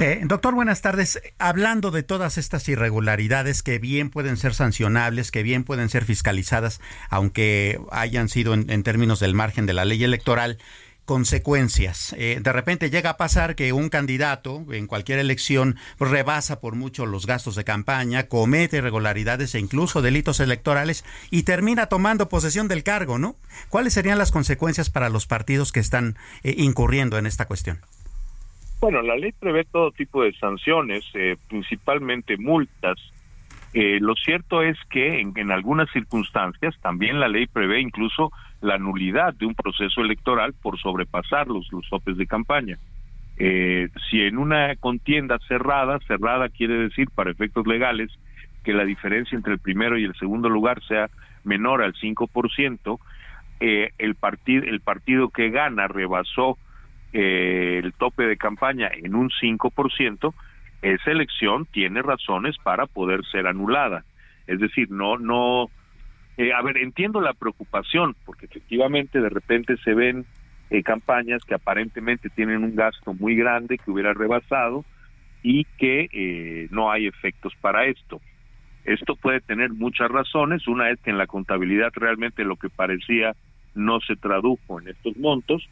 Eh, 0.01 0.21
doctor, 0.25 0.55
buenas 0.55 0.81
tardes. 0.81 1.21
Hablando 1.39 1.91
de 1.91 2.03
todas 2.03 2.39
estas 2.39 2.69
irregularidades 2.69 3.63
que 3.63 3.79
bien 3.79 4.11
pueden 4.11 4.37
ser 4.37 4.55
sancionables, 4.55 5.31
que 5.31 5.43
bien 5.43 5.65
pueden 5.65 5.89
ser 5.89 6.05
fiscalizadas, 6.05 6.81
aunque 7.11 7.79
hayan 7.91 8.29
sido 8.29 8.55
en, 8.55 8.71
en 8.71 8.83
términos 8.83 9.21
del 9.21 9.35
margen 9.35 9.67
de 9.67 9.75
la 9.75 9.85
ley 9.85 10.03
electoral, 10.03 10.59
consecuencias. 11.05 12.15
Eh, 12.19 12.39
de 12.41 12.53
repente 12.53 12.91
llega 12.91 13.11
a 13.11 13.17
pasar 13.17 13.55
que 13.55 13.73
un 13.73 13.89
candidato 13.89 14.65
en 14.73 14.87
cualquier 14.87 15.19
elección 15.19 15.77
rebasa 15.99 16.61
por 16.61 16.77
mucho 16.77 17.07
los 17.07 17.27
gastos 17.27 17.57
de 17.57 17.65
campaña, 17.65 18.29
comete 18.29 18.79
irregularidades 18.79 19.55
e 19.55 19.59
incluso 19.59 20.03
delitos 20.03 20.41
electorales 20.41 21.05
y 21.31 21.43
termina 21.43 21.87
tomando 21.87 22.29
posesión 22.29 22.69
del 22.69 22.85
cargo, 22.85 23.19
¿no? 23.19 23.37
¿Cuáles 23.69 23.95
serían 23.95 24.19
las 24.19 24.31
consecuencias 24.31 24.91
para 24.91 25.09
los 25.09 25.27
partidos 25.27 25.73
que 25.73 25.81
están 25.81 26.17
eh, 26.45 26.55
incurriendo 26.59 27.19
en 27.19 27.27
esta 27.27 27.47
cuestión? 27.47 27.79
Bueno, 28.81 29.03
la 29.03 29.17
ley 29.17 29.33
prevé 29.33 29.65
todo 29.65 29.93
tipo 29.93 30.23
de 30.23 30.33
sanciones, 30.35 31.05
eh, 31.15 31.37
principalmente 31.49 32.37
multas. 32.37 32.99
Lo 33.75 34.15
cierto 34.17 34.61
es 34.61 34.77
que 34.91 35.21
en, 35.21 35.33
en 35.35 35.51
algunas 35.51 35.91
circunstancias 35.93 36.75
también 36.83 37.19
la 37.19 37.29
ley 37.29 37.47
prevé 37.47 37.81
incluso 37.81 38.31
la 38.63 38.79
nulidad 38.79 39.35
de 39.35 39.47
un 39.47 39.55
proceso 39.55 40.01
electoral 40.01 40.55
por 40.55 40.79
sobrepasar 40.79 41.49
los, 41.49 41.71
los 41.73 41.89
topes 41.91 42.17
de 42.17 42.27
campaña. 42.27 42.79
Eh, 43.37 43.89
si 44.09 44.23
en 44.23 44.39
una 44.39 44.77
contienda 44.77 45.39
cerrada, 45.49 45.99
cerrada 46.07 46.49
quiere 46.49 46.75
decir 46.75 47.09
para 47.11 47.31
efectos 47.31 47.67
legales 47.67 48.11
que 48.63 48.73
la 48.73 48.85
diferencia 48.85 49.37
entre 49.37 49.55
el 49.55 49.59
primero 49.59 49.99
y 49.99 50.05
el 50.05 50.15
segundo 50.15 50.49
lugar 50.49 50.83
sea 50.87 51.11
menor 51.45 51.83
al 51.83 51.95
5%, 51.95 52.99
eh, 53.61 53.91
el, 53.99 54.15
partido 54.15 54.65
el 54.65 54.81
partido 54.81 55.29
que 55.29 55.51
gana 55.51 55.89
rebasó 55.89 56.57
eh, 57.13 57.81
el 57.83 57.93
tope 57.95 58.25
de 58.25 58.37
campaña 58.37 58.91
en 58.93 59.15
un 59.15 59.31
5%, 59.31 60.35
esa 60.83 61.11
elección 61.11 61.67
tiene 61.67 62.03
razones 62.03 62.57
para 62.63 62.87
poder 62.87 63.25
ser 63.27 63.47
anulada. 63.47 64.05
Es 64.47 64.61
decir, 64.61 64.91
no, 64.91 65.19
no, 65.19 65.69
eh, 66.37 66.53
a 66.53 66.63
ver, 66.63 66.79
entiendo 66.79 67.21
la 67.21 67.35
preocupación, 67.35 68.17
porque 68.25 68.47
efectivamente 68.47 69.21
de 69.21 69.29
repente 69.29 69.77
se 69.79 69.95
ven 69.95 70.25
eh, 70.71 70.83
campañas 70.83 71.45
que 71.45 71.55
aparentemente 71.55 72.31
tienen 72.31 72.65
un 72.65 72.75
gasto 72.75 73.13
muy 73.13 73.37
grande 73.37 73.77
que 73.79 73.91
hubiera 73.91 74.15
rebasado 74.15 74.85
y 75.43 75.65
que 75.77 76.09
eh, 76.13 76.69
no 76.71 76.91
hay 76.91 77.07
efectos 77.07 77.53
para 77.61 77.85
esto. 77.87 78.21
Esto 78.85 79.15
puede 79.17 79.41
tener 79.41 79.71
muchas 79.71 80.11
razones. 80.11 80.67
Una 80.67 80.91
es 80.91 80.99
que 81.01 81.11
en 81.11 81.19
la 81.19 81.27
contabilidad 81.27 81.91
realmente 81.95 82.45
lo 82.45 82.57
que 82.57 82.71
parecía 82.71 83.37
no 83.75 84.01
se 84.01 84.17
tradujo 84.17 84.81
en 84.81 84.89
estos 84.89 85.17
montos. 85.17 85.69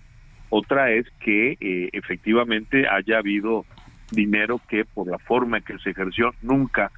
Otra 0.48 0.90
es 0.90 1.06
que 1.20 1.56
eh, 1.60 1.88
efectivamente 1.92 2.86
haya 2.88 3.18
habido 3.18 3.64
dinero 4.10 4.60
que 4.68 4.84
por 4.84 5.08
la 5.08 5.18
forma 5.18 5.58
en 5.58 5.64
que 5.64 5.78
se 5.78 5.90
ejerció 5.90 6.34
nunca 6.42 6.90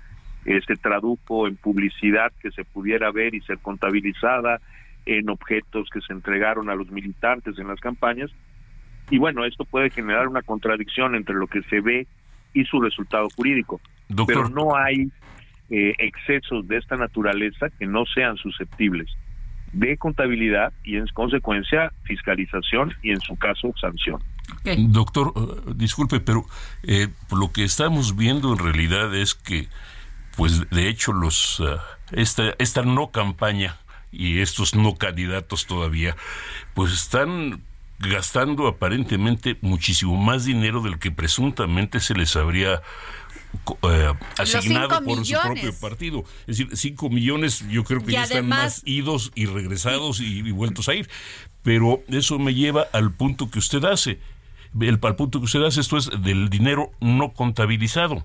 eh, 0.45 0.61
se 0.67 0.77
tradujo 0.77 1.47
en 1.47 1.57
publicidad 1.57 2.33
que 2.41 2.51
se 2.51 2.65
pudiera 2.65 3.11
ver 3.11 3.35
y 3.35 3.41
ser 3.43 3.59
contabilizada, 3.59 4.61
en 5.05 5.29
objetos 5.31 5.89
que 5.91 6.01
se 6.01 6.13
entregaron 6.13 6.71
a 6.71 6.75
los 6.75 6.91
militantes 6.91 7.59
en 7.59 7.69
las 7.69 7.81
campañas. 7.81 8.31
Y 9.11 9.19
bueno, 9.19 9.45
esto 9.45 9.65
puede 9.65 9.91
generar 9.91 10.29
una 10.29 10.43
contradicción 10.43 11.15
entre 11.15 11.35
lo 11.35 11.49
que 11.49 11.63
se 11.65 11.81
ve 11.81 12.07
y 12.55 12.65
su 12.65 12.81
resultado 12.81 13.29
jurídico. 13.35 13.81
Doctor. 14.09 14.45
Pero 14.45 14.49
no 14.49 14.77
hay 14.77 15.11
eh, 15.71 15.95
excesos 15.99 16.69
de 16.69 16.79
esta 16.79 16.97
naturaleza 16.97 17.71
que 17.79 17.87
no 17.87 18.05
sean 18.07 18.37
susceptibles 18.37 19.09
de 19.73 19.97
contabilidad 19.97 20.73
y 20.85 20.97
en 20.97 21.07
consecuencia 21.09 21.93
fiscalización 22.05 22.93
y 23.03 23.11
en 23.11 23.21
su 23.21 23.37
caso 23.37 23.73
sanción. 23.81 24.23
Ok. 24.53 24.69
Doctor, 24.89 25.33
eh, 25.35 25.73
disculpe, 25.75 26.21
pero 26.21 26.45
eh, 26.83 27.09
lo 27.35 27.53
que 27.53 27.65
estamos 27.65 28.17
viendo 28.17 28.53
en 28.53 28.59
realidad 28.59 29.15
es 29.15 29.35
que, 29.35 29.69
pues 30.37 30.69
de 30.71 30.89
hecho, 30.89 31.13
los 31.13 31.61
eh, 31.61 31.77
esta, 32.13 32.55
esta 32.59 32.83
no 32.83 33.11
campaña 33.11 33.79
y 34.11 34.41
estos 34.41 34.75
no 34.75 34.95
candidatos 34.97 35.67
todavía, 35.67 36.17
pues 36.75 36.93
están 36.93 37.63
gastando 37.99 38.67
aparentemente 38.67 39.57
muchísimo 39.61 40.17
más 40.17 40.45
dinero 40.45 40.83
del 40.83 40.99
que 40.99 41.11
presuntamente 41.11 42.01
se 42.01 42.15
les 42.15 42.35
habría 42.37 42.83
eh, 43.83 44.13
asignado 44.39 45.03
por 45.05 45.25
su 45.25 45.35
propio 45.41 45.75
partido. 45.79 46.25
Es 46.47 46.59
decir, 46.59 46.77
5 46.77 47.11
millones 47.11 47.65
yo 47.69 47.85
creo 47.85 48.03
que 48.03 48.11
Y 48.11 48.15
ya 48.15 48.25
están 48.25 48.49
más 48.49 48.83
idos 48.85 49.31
y 49.35 49.47
regresados 49.47 50.21
y, 50.21 50.39
y 50.39 50.51
vueltos 50.51 50.89
a 50.89 50.95
ir. 50.95 51.09
Pero 51.63 52.03
eso 52.09 52.39
me 52.39 52.55
lleva 52.55 52.87
al 52.93 53.13
punto 53.13 53.51
que 53.51 53.59
usted 53.59 53.85
hace. 53.85 54.19
El, 54.81 54.99
al 55.03 55.17
punto 55.17 55.39
que 55.39 55.45
usted 55.45 55.63
hace, 55.63 55.81
esto 55.81 55.97
es 55.97 56.11
del 56.23 56.49
dinero 56.49 56.91
no 57.01 57.33
contabilizado. 57.35 58.25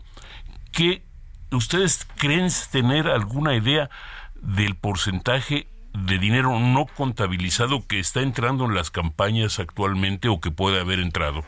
¿Qué 0.71 1.03
ustedes 1.51 2.07
creen 2.17 2.47
tener 2.71 3.07
alguna 3.07 3.55
idea 3.55 3.89
del 4.35 4.75
porcentaje 4.75 5.67
de 5.93 6.19
dinero 6.19 6.59
no 6.59 6.85
contabilizado 6.85 7.87
que 7.87 7.99
está 7.99 8.21
entrando 8.21 8.65
en 8.65 8.75
las 8.75 8.91
campañas 8.91 9.59
actualmente 9.59 10.27
o 10.29 10.39
que 10.39 10.51
puede 10.51 10.79
haber 10.79 10.99
entrado? 10.99 11.43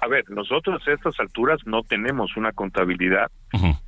A 0.00 0.06
ver, 0.06 0.24
nosotros 0.30 0.86
a 0.86 0.92
estas 0.92 1.18
alturas 1.18 1.58
no 1.66 1.82
tenemos 1.82 2.36
una 2.36 2.52
contabilidad 2.52 3.30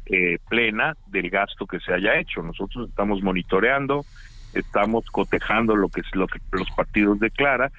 eh, 0.06 0.38
plena 0.48 0.96
del 1.06 1.30
gasto 1.30 1.66
que 1.66 1.78
se 1.80 1.94
haya 1.94 2.18
hecho. 2.18 2.42
Nosotros 2.42 2.88
estamos 2.88 3.22
monitoreando, 3.22 4.04
estamos 4.52 5.04
cotejando 5.06 5.76
lo 5.76 5.88
que, 5.88 6.02
lo 6.12 6.26
que 6.26 6.40
los 6.50 6.68
partidos 6.72 7.20
declara, 7.20 7.70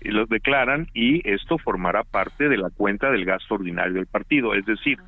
y 0.00 0.10
los 0.10 0.28
declaran 0.28 0.86
y 0.94 1.28
esto 1.28 1.58
formará 1.58 2.04
parte 2.04 2.48
de 2.48 2.56
la 2.56 2.70
cuenta 2.70 3.10
del 3.10 3.24
gasto 3.24 3.54
ordinario 3.54 3.94
del 3.94 4.06
partido. 4.06 4.54
Es 4.54 4.64
decir, 4.64 4.98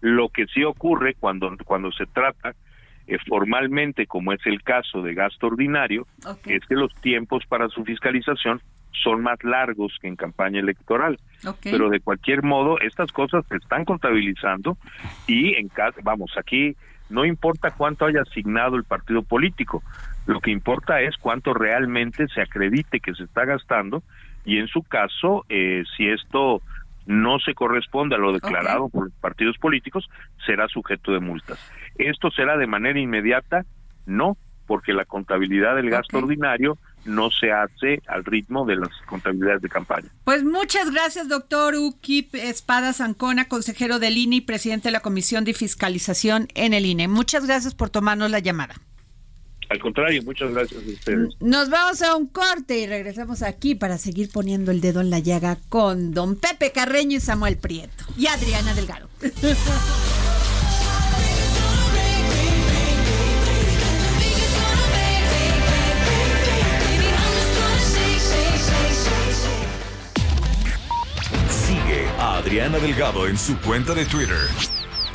lo 0.00 0.28
que 0.28 0.46
sí 0.46 0.64
ocurre 0.64 1.14
cuando, 1.14 1.54
cuando 1.64 1.90
se 1.92 2.06
trata 2.06 2.54
eh, 3.06 3.18
formalmente, 3.26 4.06
como 4.06 4.32
es 4.32 4.44
el 4.46 4.62
caso 4.62 5.02
de 5.02 5.14
gasto 5.14 5.46
ordinario, 5.46 6.06
es 6.46 6.64
que 6.66 6.74
los 6.74 6.92
tiempos 6.96 7.44
para 7.46 7.68
su 7.68 7.84
fiscalización 7.84 8.60
son 9.02 9.22
más 9.22 9.42
largos 9.44 9.96
que 10.00 10.08
en 10.08 10.16
campaña 10.16 10.60
electoral. 10.60 11.18
Pero 11.62 11.90
de 11.90 12.00
cualquier 12.00 12.42
modo, 12.42 12.80
estas 12.80 13.12
cosas 13.12 13.44
se 13.48 13.56
están 13.56 13.84
contabilizando 13.84 14.76
y 15.26 15.54
en 15.54 15.68
caso, 15.68 16.00
vamos, 16.02 16.32
aquí 16.36 16.76
no 17.08 17.24
importa 17.24 17.70
cuánto 17.70 18.06
haya 18.06 18.22
asignado 18.22 18.76
el 18.76 18.84
partido 18.84 19.22
político, 19.22 19.82
lo 20.26 20.40
que 20.40 20.50
importa 20.50 21.00
es 21.00 21.16
cuánto 21.18 21.54
realmente 21.54 22.26
se 22.28 22.40
acredite 22.40 22.98
que 22.98 23.14
se 23.14 23.22
está 23.24 23.44
gastando 23.44 24.02
y 24.44 24.58
en 24.58 24.66
su 24.66 24.82
caso, 24.82 25.44
eh, 25.48 25.84
si 25.96 26.08
esto 26.08 26.62
no 27.06 27.38
se 27.38 27.54
corresponde 27.54 28.16
a 28.16 28.18
lo 28.18 28.32
declarado 28.32 28.88
por 28.88 29.04
los 29.04 29.14
partidos 29.14 29.56
políticos, 29.58 30.08
será 30.44 30.68
sujeto 30.68 31.12
de 31.12 31.20
multas. 31.20 31.58
¿Esto 31.96 32.30
será 32.30 32.56
de 32.56 32.66
manera 32.66 32.98
inmediata? 32.98 33.64
No, 34.04 34.36
porque 34.66 34.92
la 34.92 35.04
contabilidad 35.04 35.76
del 35.76 35.90
gasto 35.90 36.18
ordinario 36.18 36.76
no 37.04 37.30
se 37.30 37.52
hace 37.52 38.02
al 38.08 38.24
ritmo 38.24 38.66
de 38.66 38.76
las 38.76 38.90
contabilidades 39.06 39.62
de 39.62 39.68
campaña. 39.68 40.08
Pues 40.24 40.44
muchas 40.44 40.90
gracias, 40.90 41.28
doctor 41.28 41.74
Ukip 41.76 42.34
Espada 42.34 42.92
Zancona, 42.92 43.46
consejero 43.46 43.98
del 43.98 44.18
INE 44.18 44.36
y 44.36 44.40
presidente 44.40 44.88
de 44.88 44.92
la 44.92 45.00
Comisión 45.00 45.44
de 45.44 45.54
Fiscalización 45.54 46.48
en 46.54 46.74
el 46.74 46.84
INE. 46.84 47.06
Muchas 47.06 47.46
gracias 47.46 47.74
por 47.74 47.90
tomarnos 47.90 48.30
la 48.30 48.40
llamada. 48.40 48.74
Al 49.68 49.78
contrario, 49.80 50.22
muchas 50.22 50.52
gracias 50.52 50.82
a 50.84 50.88
ustedes. 50.88 51.34
Nos 51.40 51.70
vamos 51.70 52.00
a 52.02 52.14
un 52.14 52.26
corte 52.26 52.78
y 52.78 52.86
regresamos 52.86 53.42
aquí 53.42 53.74
para 53.74 53.98
seguir 53.98 54.30
poniendo 54.30 54.70
el 54.70 54.80
dedo 54.80 55.00
en 55.00 55.10
la 55.10 55.18
llaga 55.18 55.58
con 55.68 56.12
don 56.12 56.36
Pepe 56.36 56.70
Carreño 56.70 57.16
y 57.16 57.20
Samuel 57.20 57.56
Prieto 57.56 58.04
y 58.16 58.26
Adriana 58.28 58.74
Delgado. 58.74 59.08
Sigue 71.50 72.06
a 72.18 72.36
Adriana 72.36 72.78
Delgado 72.78 73.26
en 73.26 73.36
su 73.36 73.58
cuenta 73.58 73.94
de 73.94 74.04
Twitter. 74.04 74.36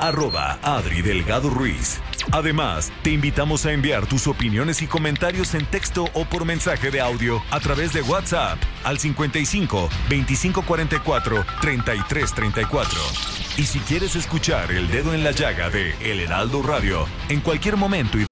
Arroba 0.02 0.60
Adri 0.64 1.02
Delgado 1.04 1.50
Ruiz. 1.50 2.02
Además, 2.32 2.92
te 3.04 3.12
invitamos 3.12 3.66
a 3.66 3.72
enviar 3.72 4.08
tus 4.08 4.26
opiniones 4.28 4.82
y 4.82 4.88
comentarios 4.88 5.54
en 5.54 5.66
texto 5.68 6.08
o 6.14 6.26
por 6.26 6.44
mensaje 6.44 6.90
de 6.90 7.00
audio 7.00 7.42
a 7.52 7.60
través 7.60 7.94
de 7.94 8.02
WhatsApp 8.02 8.60
al 8.84 8.98
55 8.98 9.90
2544 10.10 11.46
3334. 11.62 13.00
Y 13.58 13.64
si 13.64 13.80
quieres 13.80 14.16
escuchar 14.16 14.72
El 14.72 14.90
Dedo 14.90 15.14
en 15.14 15.24
la 15.24 15.32
Llaga 15.32 15.70
de 15.70 15.94
El 16.02 16.20
Heraldo 16.20 16.64
Radio 16.64 17.06
en 17.30 17.40
cualquier 17.42 17.78
momento 17.78 18.18
y 18.18 18.26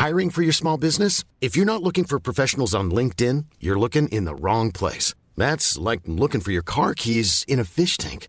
Hiring 0.00 0.30
for 0.30 0.42
your 0.42 0.54
small 0.54 0.78
business? 0.78 1.24
If 1.40 1.56
you're 1.56 1.66
not 1.66 1.82
looking 1.82 2.04
for 2.04 2.20
professionals 2.20 2.72
on 2.72 2.92
LinkedIn, 2.92 3.46
you're 3.58 3.78
looking 3.78 4.06
in 4.08 4.26
the 4.26 4.34
wrong 4.34 4.70
place. 4.70 5.12
That's 5.36 5.76
like 5.76 6.02
looking 6.06 6.40
for 6.40 6.52
your 6.52 6.62
car 6.62 6.94
keys 6.94 7.44
in 7.48 7.58
a 7.58 7.64
fish 7.64 7.96
tank. 7.96 8.28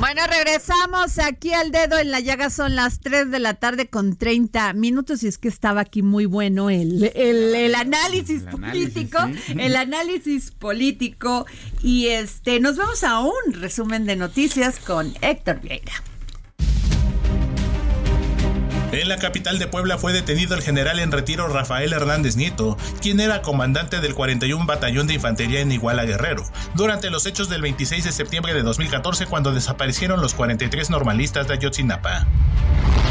Bueno, 0.00 0.22
regresamos 0.26 1.18
aquí 1.18 1.52
al 1.52 1.70
dedo 1.72 1.98
en 1.98 2.10
la 2.10 2.20
llaga. 2.20 2.48
Son 2.48 2.74
las 2.74 3.00
3 3.00 3.30
de 3.30 3.38
la 3.38 3.52
tarde 3.52 3.90
con 3.90 4.16
30 4.16 4.72
minutos. 4.72 5.22
Y 5.22 5.28
es 5.28 5.36
que 5.36 5.48
estaba 5.48 5.82
aquí 5.82 6.00
muy 6.00 6.24
bueno 6.24 6.70
el, 6.70 7.12
el, 7.14 7.54
el 7.54 7.74
análisis 7.74 8.44
político. 8.44 9.18
El 9.58 9.76
análisis 9.76 10.52
político. 10.52 11.44
Y 11.82 12.06
este, 12.06 12.60
nos 12.60 12.78
vamos 12.78 13.04
a 13.04 13.20
un 13.20 13.52
resumen 13.52 14.06
de 14.06 14.16
noticias 14.16 14.78
con 14.78 15.12
Héctor 15.20 15.60
Vieira. 15.60 15.92
En 18.92 19.08
la 19.08 19.18
capital 19.18 19.60
de 19.60 19.68
Puebla 19.68 19.98
fue 19.98 20.12
detenido 20.12 20.56
el 20.56 20.62
general 20.62 20.98
en 20.98 21.12
retiro 21.12 21.46
Rafael 21.46 21.92
Hernández 21.92 22.34
Nieto, 22.34 22.76
quien 23.00 23.20
era 23.20 23.40
comandante 23.40 24.00
del 24.00 24.16
41 24.16 24.66
Batallón 24.66 25.06
de 25.06 25.14
Infantería 25.14 25.60
en 25.60 25.70
Iguala 25.70 26.04
Guerrero, 26.04 26.44
durante 26.74 27.08
los 27.08 27.24
hechos 27.24 27.48
del 27.48 27.62
26 27.62 28.02
de 28.02 28.10
septiembre 28.10 28.52
de 28.52 28.62
2014 28.62 29.26
cuando 29.26 29.52
desaparecieron 29.52 30.20
los 30.20 30.34
43 30.34 30.90
normalistas 30.90 31.46
de 31.46 31.54
Ayotzinapa. 31.54 32.26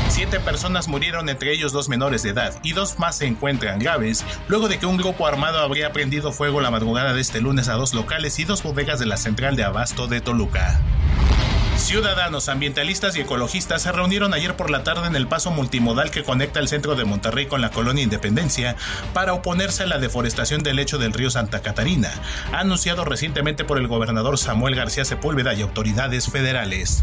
Siete 0.09 0.41
personas 0.41 0.89
murieron, 0.89 1.29
entre 1.29 1.53
ellos 1.53 1.71
dos 1.71 1.87
menores 1.87 2.23
de 2.23 2.31
edad, 2.31 2.59
y 2.61 2.73
dos 2.73 2.99
más 2.99 3.15
se 3.15 3.27
encuentran 3.27 3.79
graves, 3.79 4.25
luego 4.49 4.67
de 4.67 4.79
que 4.79 4.85
un 4.85 4.97
grupo 4.97 5.27
armado 5.27 5.59
habría 5.59 5.93
prendido 5.93 6.33
fuego 6.33 6.59
la 6.59 6.71
madrugada 6.71 7.13
de 7.13 7.21
este 7.21 7.39
lunes 7.39 7.69
a 7.69 7.75
dos 7.75 7.93
locales 7.93 8.37
y 8.39 8.43
dos 8.43 8.63
bodegas 8.63 8.99
de 8.99 9.05
la 9.05 9.15
central 9.15 9.55
de 9.55 9.63
abasto 9.63 10.07
de 10.07 10.19
Toluca. 10.19 10.81
Ciudadanos, 11.89 12.49
ambientalistas 12.49 13.15
y 13.15 13.21
ecologistas 13.21 13.81
se 13.81 13.91
reunieron 13.91 14.35
ayer 14.35 14.55
por 14.55 14.69
la 14.69 14.83
tarde 14.83 15.07
en 15.07 15.15
el 15.15 15.25
paso 15.25 15.49
multimodal 15.49 16.11
que 16.11 16.23
conecta 16.23 16.59
el 16.59 16.67
centro 16.67 16.93
de 16.93 17.03
Monterrey 17.03 17.47
con 17.47 17.61
la 17.61 17.71
colonia 17.71 18.03
Independencia 18.03 18.75
para 19.11 19.33
oponerse 19.33 19.81
a 19.81 19.87
la 19.87 19.97
deforestación 19.97 20.61
del 20.61 20.75
lecho 20.75 20.99
del 20.99 21.13
río 21.13 21.31
Santa 21.31 21.63
Catarina, 21.63 22.11
anunciado 22.53 23.05
recientemente 23.05 23.63
por 23.63 23.79
el 23.79 23.87
gobernador 23.87 24.37
Samuel 24.37 24.75
García 24.75 25.03
Sepúlveda 25.03 25.55
y 25.55 25.63
autoridades 25.63 26.29
federales. 26.29 27.01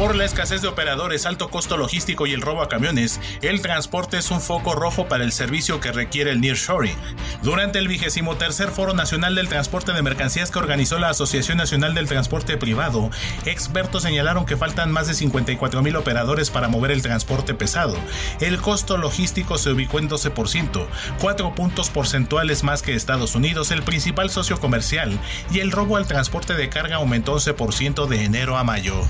Por 0.00 0.16
la 0.16 0.24
escasez 0.24 0.62
de 0.62 0.68
operadores, 0.68 1.26
alto 1.26 1.50
costo 1.50 1.76
logístico 1.76 2.26
y 2.26 2.32
el 2.32 2.40
robo 2.40 2.62
a 2.62 2.70
camiones, 2.70 3.20
el 3.42 3.60
transporte 3.60 4.16
es 4.16 4.30
un 4.30 4.40
foco 4.40 4.74
rojo 4.74 5.08
para 5.08 5.24
el 5.24 5.30
servicio 5.30 5.78
que 5.78 5.92
requiere 5.92 6.30
el 6.30 6.40
nearshoring. 6.40 6.96
Durante 7.42 7.78
el 7.78 7.86
vigésimo 7.86 8.34
tercer 8.36 8.70
Foro 8.70 8.94
Nacional 8.94 9.34
del 9.34 9.50
Transporte 9.50 9.92
de 9.92 10.00
Mercancías 10.00 10.50
que 10.50 10.58
organizó 10.58 10.98
la 10.98 11.10
Asociación 11.10 11.58
Nacional 11.58 11.92
del 11.92 12.08
Transporte 12.08 12.56
Privado, 12.56 13.10
expertos 13.44 14.04
señalaron 14.04 14.46
que 14.46 14.56
faltan 14.56 14.90
más 14.90 15.06
de 15.06 15.12
54 15.12 15.82
mil 15.82 15.96
operadores 15.96 16.48
para 16.48 16.68
mover 16.68 16.92
el 16.92 17.02
transporte 17.02 17.52
pesado. 17.52 17.94
El 18.40 18.58
costo 18.58 18.96
logístico 18.96 19.58
se 19.58 19.68
ubicó 19.68 19.98
en 19.98 20.08
12%, 20.08 20.86
cuatro 21.20 21.54
puntos 21.54 21.90
porcentuales 21.90 22.64
más 22.64 22.80
que 22.80 22.94
Estados 22.94 23.34
Unidos, 23.34 23.70
el 23.70 23.82
principal 23.82 24.30
socio 24.30 24.58
comercial, 24.60 25.20
y 25.50 25.58
el 25.58 25.70
robo 25.70 25.98
al 25.98 26.06
transporte 26.06 26.54
de 26.54 26.70
carga 26.70 26.96
aumentó 26.96 27.36
11% 27.36 28.06
de 28.06 28.24
enero 28.24 28.56
a 28.56 28.64
mayo. 28.64 29.04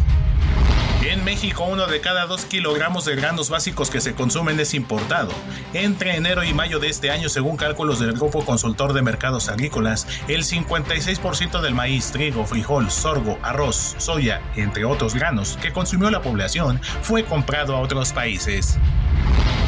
En 1.03 1.25
México, 1.25 1.65
uno 1.65 1.87
de 1.87 2.03
cada 2.03 2.27
dos 2.27 2.45
kilogramos 2.45 3.07
de 3.07 3.17
granos 3.17 3.49
básicos 3.49 3.89
que 3.89 4.03
se 4.03 4.15
consumen 4.15 4.61
es 4.61 4.75
importado. 4.75 5.31
Entre 5.73 6.15
enero 6.15 6.45
y 6.45 6.53
mayo 6.53 6.79
de 6.79 6.89
este 6.89 7.11
año, 7.11 7.31
según 7.31 7.57
cálculos 7.57 7.99
del 7.99 8.13
Grupo 8.13 8.45
Consultor 8.45 8.93
de 8.93 9.01
Mercados 9.01 9.49
Agrícolas, 9.49 10.07
el 10.29 10.45
56% 10.45 11.63
del 11.63 11.75
maíz, 11.75 12.13
trigo, 12.13 12.45
frijol, 12.45 12.91
sorgo, 12.91 13.39
arroz, 13.43 13.95
soya, 13.97 14.43
entre 14.57 14.85
otros 14.85 15.15
granos, 15.15 15.59
que 15.63 15.73
consumió 15.73 16.11
la 16.11 16.21
población, 16.21 16.79
fue 17.01 17.25
comprado 17.25 17.75
a 17.75 17.81
otros 17.81 18.13
países. 18.13 18.79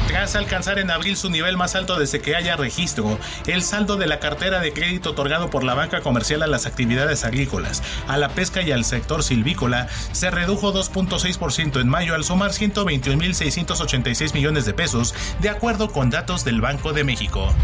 Tras 0.09 0.37
alcanzar 0.37 0.79
en 0.79 0.91
abril 0.91 1.17
su 1.17 1.31
nivel 1.31 1.57
más 1.57 1.75
alto 1.75 1.99
desde 1.99 2.21
que 2.21 2.37
haya 2.37 2.57
registro, 2.57 3.19
el 3.47 3.62
saldo 3.62 3.97
de 3.97 4.07
la 4.07 4.21
cartera 4.21 4.61
de 4.61 4.73
crédito 4.73 5.11
otorgado 5.11 5.51
por 5.51 5.65
la 5.65 5.75
banca 5.75 6.01
comercial 6.01 6.43
a 6.43 6.47
las 6.47 6.67
actividades 6.67 7.25
agrícolas, 7.25 7.83
a 8.09 8.17
la 8.19 8.29
pesca 8.29 8.62
y 8.62 8.73
al 8.73 8.85
sector 8.85 9.23
silvícola 9.23 9.88
se 10.12 10.31
redujo 10.31 10.73
2.6% 10.73 11.81
en 11.81 11.88
mayo 11.88 12.15
al 12.15 12.25
sumar 12.25 12.51
121.686 12.51 14.35
millones 14.35 14.65
de 14.65 14.75
pesos, 14.75 15.15
de 15.41 15.49
acuerdo 15.49 15.91
con 15.91 16.11
datos 16.11 16.45
del 16.45 16.61
Banco 16.61 16.93
de 16.93 17.05
México. 17.05 17.55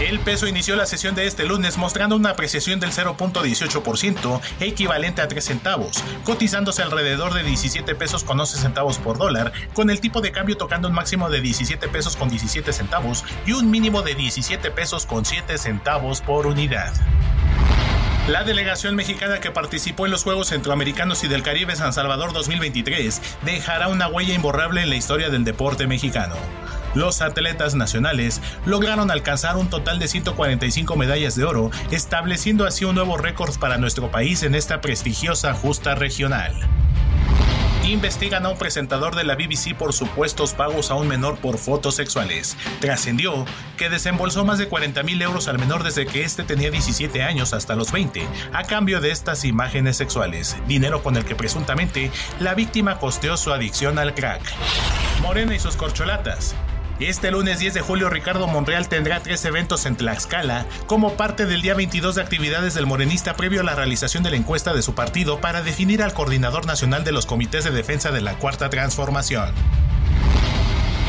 El 0.00 0.20
peso 0.20 0.46
inició 0.46 0.76
la 0.76 0.86
sesión 0.86 1.16
de 1.16 1.26
este 1.26 1.44
lunes 1.44 1.76
mostrando 1.76 2.14
una 2.14 2.30
apreciación 2.30 2.78
del 2.78 2.92
0.18%, 2.92 4.40
equivalente 4.60 5.22
a 5.22 5.26
3 5.26 5.44
centavos, 5.44 6.04
cotizándose 6.22 6.82
alrededor 6.82 7.34
de 7.34 7.42
17 7.42 7.96
pesos 7.96 8.22
con 8.22 8.38
11 8.38 8.58
centavos 8.58 8.98
por 8.98 9.18
dólar, 9.18 9.52
con 9.74 9.90
el 9.90 10.00
tipo 10.00 10.20
de 10.20 10.30
cambio 10.30 10.56
tocando 10.56 10.86
un 10.86 10.94
máximo 10.94 11.28
de 11.30 11.40
17 11.40 11.88
pesos 11.88 12.14
con 12.16 12.28
17 12.28 12.72
centavos 12.72 13.24
y 13.44 13.52
un 13.52 13.72
mínimo 13.72 14.02
de 14.02 14.14
17 14.14 14.70
pesos 14.70 15.04
con 15.04 15.24
7 15.24 15.58
centavos 15.58 16.20
por 16.20 16.46
unidad. 16.46 16.92
La 18.28 18.44
delegación 18.44 18.94
mexicana 18.94 19.40
que 19.40 19.50
participó 19.50 20.04
en 20.04 20.12
los 20.12 20.22
Juegos 20.22 20.48
Centroamericanos 20.48 21.24
y 21.24 21.28
del 21.28 21.42
Caribe 21.42 21.74
San 21.74 21.92
Salvador 21.92 22.32
2023 22.34 23.20
dejará 23.42 23.88
una 23.88 24.06
huella 24.06 24.34
imborrable 24.34 24.82
en 24.82 24.90
la 24.90 24.96
historia 24.96 25.28
del 25.28 25.44
deporte 25.44 25.88
mexicano. 25.88 26.36
Los 26.94 27.20
atletas 27.20 27.74
nacionales 27.74 28.40
lograron 28.66 29.10
alcanzar 29.10 29.56
un 29.56 29.68
total 29.68 29.98
de 29.98 30.08
145 30.08 30.96
medallas 30.96 31.36
de 31.36 31.44
oro, 31.44 31.70
estableciendo 31.90 32.66
así 32.66 32.84
un 32.84 32.94
nuevo 32.94 33.16
récord 33.16 33.58
para 33.58 33.78
nuestro 33.78 34.10
país 34.10 34.42
en 34.42 34.54
esta 34.54 34.80
prestigiosa 34.80 35.54
justa 35.54 35.94
regional. 35.94 36.54
Investigan 37.84 38.44
a 38.44 38.50
un 38.50 38.58
presentador 38.58 39.16
de 39.16 39.24
la 39.24 39.34
BBC 39.34 39.74
por 39.74 39.94
supuestos 39.94 40.52
pagos 40.52 40.90
a 40.90 40.94
un 40.94 41.08
menor 41.08 41.38
por 41.38 41.56
fotos 41.56 41.94
sexuales. 41.94 42.56
Trascendió 42.80 43.46
que 43.78 43.88
desembolsó 43.88 44.44
más 44.44 44.58
de 44.58 44.68
40 44.68 45.02
mil 45.04 45.22
euros 45.22 45.48
al 45.48 45.58
menor 45.58 45.84
desde 45.84 46.04
que 46.04 46.22
este 46.22 46.42
tenía 46.42 46.70
17 46.70 47.22
años 47.22 47.54
hasta 47.54 47.76
los 47.76 47.90
20, 47.90 48.26
a 48.52 48.64
cambio 48.64 49.00
de 49.00 49.10
estas 49.10 49.44
imágenes 49.46 49.96
sexuales, 49.96 50.56
dinero 50.66 51.02
con 51.02 51.16
el 51.16 51.24
que 51.24 51.34
presuntamente 51.34 52.10
la 52.40 52.54
víctima 52.54 52.98
costeó 52.98 53.38
su 53.38 53.52
adicción 53.52 53.98
al 53.98 54.14
crack. 54.14 54.42
Morena 55.22 55.54
y 55.54 55.58
sus 55.58 55.76
corcholatas. 55.76 56.54
Este 57.00 57.30
lunes 57.30 57.60
10 57.60 57.74
de 57.74 57.80
julio 57.80 58.10
Ricardo 58.10 58.48
Monreal 58.48 58.88
tendrá 58.88 59.20
tres 59.20 59.44
eventos 59.44 59.86
en 59.86 59.94
Tlaxcala 59.94 60.66
como 60.86 61.14
parte 61.14 61.46
del 61.46 61.62
día 61.62 61.74
22 61.74 62.16
de 62.16 62.22
actividades 62.22 62.74
del 62.74 62.86
morenista 62.86 63.34
previo 63.34 63.60
a 63.60 63.64
la 63.64 63.76
realización 63.76 64.24
de 64.24 64.30
la 64.30 64.36
encuesta 64.36 64.74
de 64.74 64.82
su 64.82 64.96
partido 64.96 65.40
para 65.40 65.62
definir 65.62 66.02
al 66.02 66.12
coordinador 66.12 66.66
nacional 66.66 67.04
de 67.04 67.12
los 67.12 67.24
comités 67.24 67.62
de 67.62 67.70
defensa 67.70 68.10
de 68.10 68.20
la 68.20 68.34
Cuarta 68.38 68.68
Transformación. 68.68 69.54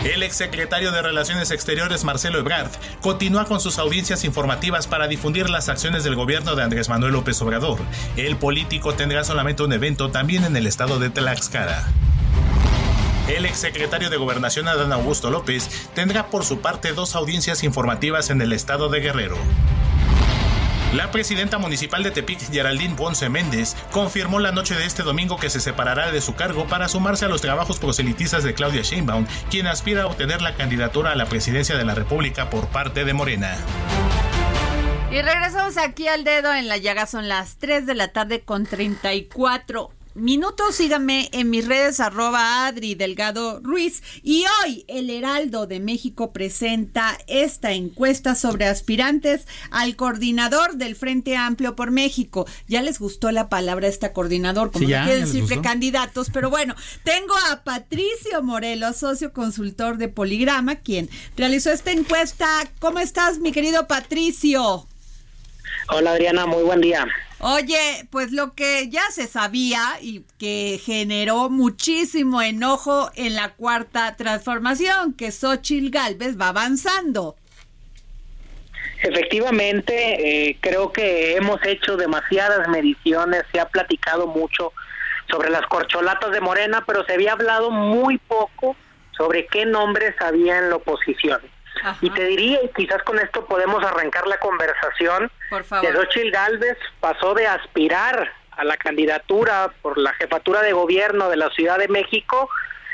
El 0.03 0.21
exsecretario 0.21 0.91
de 0.91 1.01
Relaciones 1.01 1.49
Exteriores 1.49 2.03
Marcelo 2.03 2.37
Ebrard 2.37 2.69
continúa 3.01 3.45
con 3.45 3.59
sus 3.59 3.79
audiencias 3.79 4.23
informativas 4.25 4.85
para 4.85 5.07
difundir 5.07 5.49
las 5.49 5.69
acciones 5.69 6.03
del 6.03 6.15
gobierno 6.15 6.55
de 6.55 6.61
Andrés 6.61 6.87
Manuel 6.87 7.13
López 7.13 7.41
Obrador. 7.41 7.79
El 8.15 8.37
político 8.37 8.93
tendrá 8.93 9.23
solamente 9.23 9.63
un 9.63 9.73
evento 9.73 10.11
también 10.11 10.43
en 10.43 10.55
el 10.55 10.67
estado 10.67 10.99
de 10.99 11.09
Tlaxcala. 11.09 11.87
El 13.29 13.45
exsecretario 13.45 14.09
de 14.09 14.17
Gobernación 14.17 14.67
Adán 14.67 14.91
Augusto 14.91 15.29
López 15.29 15.69
tendrá 15.93 16.27
por 16.27 16.43
su 16.43 16.61
parte 16.61 16.93
dos 16.93 17.15
audiencias 17.15 17.63
informativas 17.63 18.31
en 18.31 18.41
el 18.41 18.53
estado 18.53 18.89
de 18.89 19.01
Guerrero. 19.01 19.37
La 20.95 21.11
presidenta 21.11 21.59
municipal 21.59 22.01
de 22.01 22.09
Tepic, 22.09 22.51
Geraldine 22.51 22.95
Ponce 22.95 23.29
Méndez, 23.29 23.75
confirmó 23.91 24.39
la 24.39 24.51
noche 24.51 24.73
de 24.73 24.85
este 24.85 25.03
domingo 25.03 25.37
que 25.37 25.51
se 25.51 25.59
separará 25.59 26.11
de 26.11 26.21
su 26.21 26.33
cargo 26.33 26.65
para 26.65 26.89
sumarse 26.89 27.25
a 27.25 27.27
los 27.29 27.41
trabajos 27.41 27.77
proselitistas 27.77 28.43
de 28.43 28.55
Claudia 28.55 28.81
Sheinbaum, 28.81 29.27
quien 29.51 29.67
aspira 29.67 30.03
a 30.03 30.07
obtener 30.07 30.41
la 30.41 30.55
candidatura 30.55 31.11
a 31.11 31.15
la 31.15 31.27
presidencia 31.27 31.77
de 31.77 31.85
la 31.85 31.93
República 31.93 32.49
por 32.49 32.67
parte 32.69 33.05
de 33.05 33.13
Morena. 33.13 33.55
Y 35.11 35.21
regresamos 35.21 35.77
aquí 35.77 36.07
al 36.07 36.23
dedo 36.23 36.51
en 36.51 36.67
la 36.67 36.77
llaga. 36.77 37.05
Son 37.05 37.27
las 37.27 37.57
3 37.57 37.85
de 37.85 37.93
la 37.93 38.07
tarde 38.07 38.41
con 38.41 38.65
34 38.65 39.91
minutos. 40.15 40.75
Síganme 40.75 41.29
en 41.31 41.49
mis 41.49 41.67
redes 41.67 41.99
arroba 41.99 42.65
Adri 42.67 42.95
Delgado 42.95 43.59
Ruiz. 43.61 44.01
Y 44.23 44.45
hoy 44.63 44.85
el 44.87 45.09
Heraldo 45.09 45.67
de 45.67 45.79
México 45.79 46.33
presenta 46.33 47.17
esta 47.27 47.71
encuesta 47.71 48.35
sobre 48.35 48.65
aspirantes 48.65 49.47
al 49.71 49.95
coordinador 49.95 50.75
del 50.75 50.95
Frente 50.95 51.35
Amplio 51.37 51.75
por 51.75 51.91
México. 51.91 52.47
Ya 52.67 52.81
les 52.81 52.99
gustó 52.99 53.31
la 53.31 53.49
palabra 53.49 53.87
esta 53.87 54.13
coordinador, 54.13 54.71
como 54.71 54.85
Sí, 54.85 54.91
no 54.91 54.91
ya, 54.91 55.03
quiere 55.03 55.19
ya 55.19 55.25
les 55.25 55.33
decir 55.33 55.47
precandidatos, 55.47 56.29
pero 56.31 56.49
bueno, 56.49 56.75
tengo 57.03 57.33
a 57.51 57.63
Patricio 57.63 58.41
Morelos, 58.43 58.97
socio 58.97 59.33
consultor 59.33 59.97
de 59.97 60.07
Poligrama, 60.07 60.75
quien 60.75 61.09
realizó 61.35 61.71
esta 61.71 61.91
encuesta. 61.91 62.47
¿Cómo 62.79 62.99
estás, 62.99 63.39
mi 63.39 63.51
querido 63.51 63.87
Patricio? 63.87 64.87
Hola 65.89 66.11
Adriana, 66.11 66.45
muy 66.45 66.63
buen 66.63 66.81
día. 66.81 67.07
Oye, 67.41 68.05
pues 68.11 68.33
lo 68.33 68.53
que 68.53 68.89
ya 68.89 69.03
se 69.11 69.25
sabía 69.25 69.81
y 70.01 70.25
que 70.37 70.79
generó 70.83 71.49
muchísimo 71.49 72.41
enojo 72.41 73.11
en 73.15 73.35
la 73.35 73.53
cuarta 73.53 74.17
transformación, 74.17 75.13
que 75.13 75.31
Xochil 75.31 75.89
Gálvez 75.89 76.39
va 76.39 76.49
avanzando. 76.49 77.37
Efectivamente, 79.01 80.49
eh, 80.49 80.57
creo 80.59 80.91
que 80.91 81.37
hemos 81.37 81.65
hecho 81.65 81.95
demasiadas 81.95 82.67
mediciones, 82.67 83.43
se 83.53 83.61
ha 83.61 83.69
platicado 83.69 84.27
mucho 84.27 84.73
sobre 85.31 85.49
las 85.49 85.65
corcholatas 85.67 86.31
de 86.31 86.41
Morena, 86.41 86.83
pero 86.85 87.05
se 87.05 87.13
había 87.13 87.31
hablado 87.31 87.71
muy 87.71 88.17
poco 88.17 88.75
sobre 89.17 89.47
qué 89.47 89.65
nombres 89.65 90.13
había 90.19 90.59
en 90.59 90.69
la 90.69 90.75
oposición. 90.75 91.39
Y 92.01 92.09
te 92.09 92.25
diría, 92.25 92.59
y 92.63 92.69
quizás 92.69 93.03
con 93.03 93.19
esto 93.19 93.45
podemos 93.45 93.83
arrancar 93.83 94.27
la 94.27 94.37
conversación, 94.39 95.31
Por 95.49 95.61
que 95.61 95.67
favor. 95.67 95.93
Xochitl 95.93 96.31
Galvez 96.31 96.77
pasó 96.99 97.33
de 97.33 97.47
aspirar 97.47 98.31
a 98.51 98.63
la 98.63 98.77
candidatura 98.77 99.71
por 99.81 99.97
la 99.97 100.13
jefatura 100.13 100.61
de 100.61 100.73
gobierno 100.73 101.29
de 101.29 101.37
la 101.37 101.49
Ciudad 101.51 101.77
de 101.77 101.87
México 101.87 102.49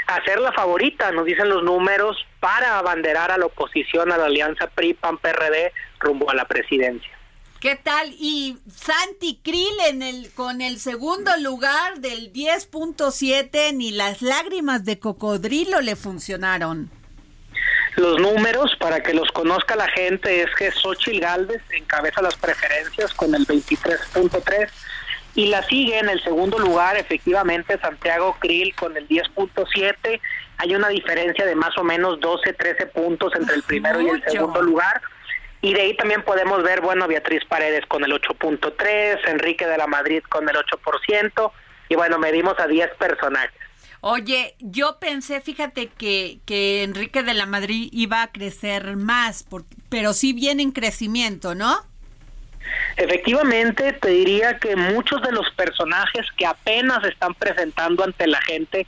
a 0.07 0.23
ser 0.23 0.39
la 0.39 0.51
favorita, 0.51 1.11
nos 1.11 1.25
dicen 1.25 1.49
los 1.49 1.63
números, 1.63 2.25
para 2.39 2.77
abanderar 2.77 3.31
a 3.31 3.37
la 3.37 3.47
oposición 3.47 4.11
a 4.11 4.17
la 4.17 4.25
alianza 4.25 4.67
PRI-PAN-PRD 4.67 5.73
rumbo 5.99 6.29
a 6.29 6.35
la 6.35 6.45
presidencia. 6.45 7.11
¿Qué 7.59 7.75
tal? 7.75 8.13
Y 8.19 8.59
Santi 8.71 9.39
Krill 9.41 9.73
en 9.87 10.03
el, 10.03 10.31
con 10.33 10.61
el 10.61 10.77
segundo 10.77 11.31
lugar 11.37 11.99
del 11.99 12.31
10.7, 12.31 13.73
ni 13.73 13.91
las 13.91 14.21
lágrimas 14.21 14.85
de 14.85 14.99
cocodrilo 14.99 15.81
le 15.81 15.95
funcionaron. 15.95 16.91
Los 17.95 18.19
números, 18.19 18.75
para 18.79 19.01
que 19.01 19.13
los 19.13 19.31
conozca 19.31 19.75
la 19.75 19.87
gente, 19.87 20.41
es 20.41 20.53
que 20.55 20.71
Xochitl 20.71 21.19
Galvez 21.21 21.61
encabeza 21.71 22.21
las 22.21 22.35
preferencias 22.35 23.13
con 23.13 23.33
el 23.33 23.47
23.3 23.47 24.69
y 25.35 25.47
la 25.47 25.63
sigue 25.63 25.99
en 25.99 26.09
el 26.09 26.21
segundo 26.23 26.57
lugar, 26.59 26.97
efectivamente, 26.97 27.77
Santiago 27.79 28.37
Krill 28.39 28.73
con 28.75 28.95
el 28.95 29.07
10.7. 29.07 30.21
Hay 30.57 30.75
una 30.75 30.87
diferencia 30.89 31.45
de 31.45 31.55
más 31.55 31.77
o 31.77 31.83
menos 31.83 32.19
12, 32.21 32.53
13 32.53 32.87
puntos 32.87 33.33
entre 33.35 33.55
el 33.55 33.63
primero 33.63 33.99
y 34.01 34.09
el 34.09 34.23
segundo 34.23 34.61
lugar. 34.61 35.01
Y 35.61 35.73
de 35.73 35.81
ahí 35.81 35.97
también 35.97 36.21
podemos 36.23 36.63
ver, 36.63 36.79
bueno, 36.81 37.07
Beatriz 37.07 37.43
Paredes 37.45 37.85
con 37.87 38.03
el 38.03 38.11
8.3, 38.13 39.27
Enrique 39.27 39.67
de 39.67 39.77
la 39.77 39.87
Madrid 39.87 40.21
con 40.29 40.47
el 40.47 40.55
8%, 40.55 41.51
y 41.89 41.95
bueno, 41.95 42.17
medimos 42.17 42.57
a 42.59 42.67
10 42.67 42.91
personajes. 42.97 43.64
Oye, 44.07 44.53
yo 44.59 44.99
pensé, 44.99 45.41
fíjate 45.41 45.87
que, 45.87 46.37
que 46.45 46.83
Enrique 46.83 47.23
de 47.23 47.33
la 47.33 47.47
Madrid 47.47 47.89
iba 47.91 48.21
a 48.21 48.31
crecer 48.31 48.97
más, 48.97 49.41
por- 49.41 49.65
pero 49.89 50.13
sí 50.13 50.31
viene 50.31 50.61
en 50.61 50.71
crecimiento, 50.71 51.55
¿no? 51.55 51.75
Efectivamente, 52.97 53.93
te 53.93 54.09
diría 54.09 54.59
que 54.59 54.75
muchos 54.75 55.23
de 55.23 55.31
los 55.31 55.49
personajes 55.55 56.23
que 56.37 56.45
apenas 56.45 57.03
están 57.03 57.33
presentando 57.33 58.03
ante 58.03 58.27
la 58.27 58.39
gente 58.43 58.85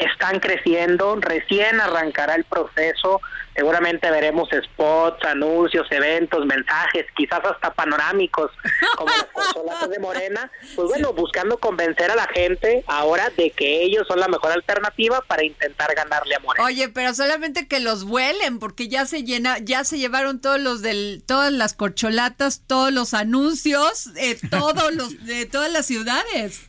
están 0.00 0.40
creciendo, 0.40 1.16
recién 1.16 1.80
arrancará 1.80 2.34
el 2.34 2.44
proceso, 2.44 3.20
seguramente 3.54 4.10
veremos 4.10 4.48
spots, 4.48 5.24
anuncios, 5.24 5.86
eventos, 5.90 6.46
mensajes, 6.46 7.04
quizás 7.14 7.40
hasta 7.44 7.72
panorámicos, 7.74 8.50
como 8.96 9.10
las 9.10 9.26
consolatas 9.26 9.90
de 9.90 9.98
Morena, 9.98 10.50
pues 10.74 10.88
bueno, 10.88 11.12
buscando 11.12 11.58
convencer 11.58 12.10
a 12.10 12.14
la 12.14 12.26
gente 12.28 12.82
ahora 12.86 13.30
de 13.36 13.50
que 13.50 13.82
ellos 13.82 14.06
son 14.08 14.20
la 14.20 14.28
mejor 14.28 14.52
alternativa 14.52 15.20
para 15.28 15.44
intentar 15.44 15.94
ganarle 15.94 16.34
a 16.34 16.40
Morena. 16.40 16.64
Oye, 16.64 16.88
pero 16.88 17.14
solamente 17.14 17.68
que 17.68 17.80
los 17.80 18.04
vuelen, 18.04 18.58
porque 18.58 18.88
ya 18.88 19.04
se 19.04 19.24
llena, 19.24 19.58
ya 19.58 19.84
se 19.84 19.98
llevaron 19.98 20.40
todos 20.40 20.60
los 20.60 20.80
del, 20.80 21.22
todas 21.26 21.52
las 21.52 21.74
corcholatas, 21.74 22.62
todos 22.66 22.92
los 22.92 23.12
anuncios, 23.12 24.08
eh, 24.16 24.38
todos 24.50 24.94
los 24.94 25.26
de 25.26 25.44
todas 25.44 25.70
las 25.70 25.84
ciudades. 25.84 26.62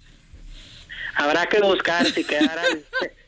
Habrá 1.15 1.47
que 1.47 1.61
buscar 1.61 2.05
si 2.05 2.23
quedaran 2.23 2.83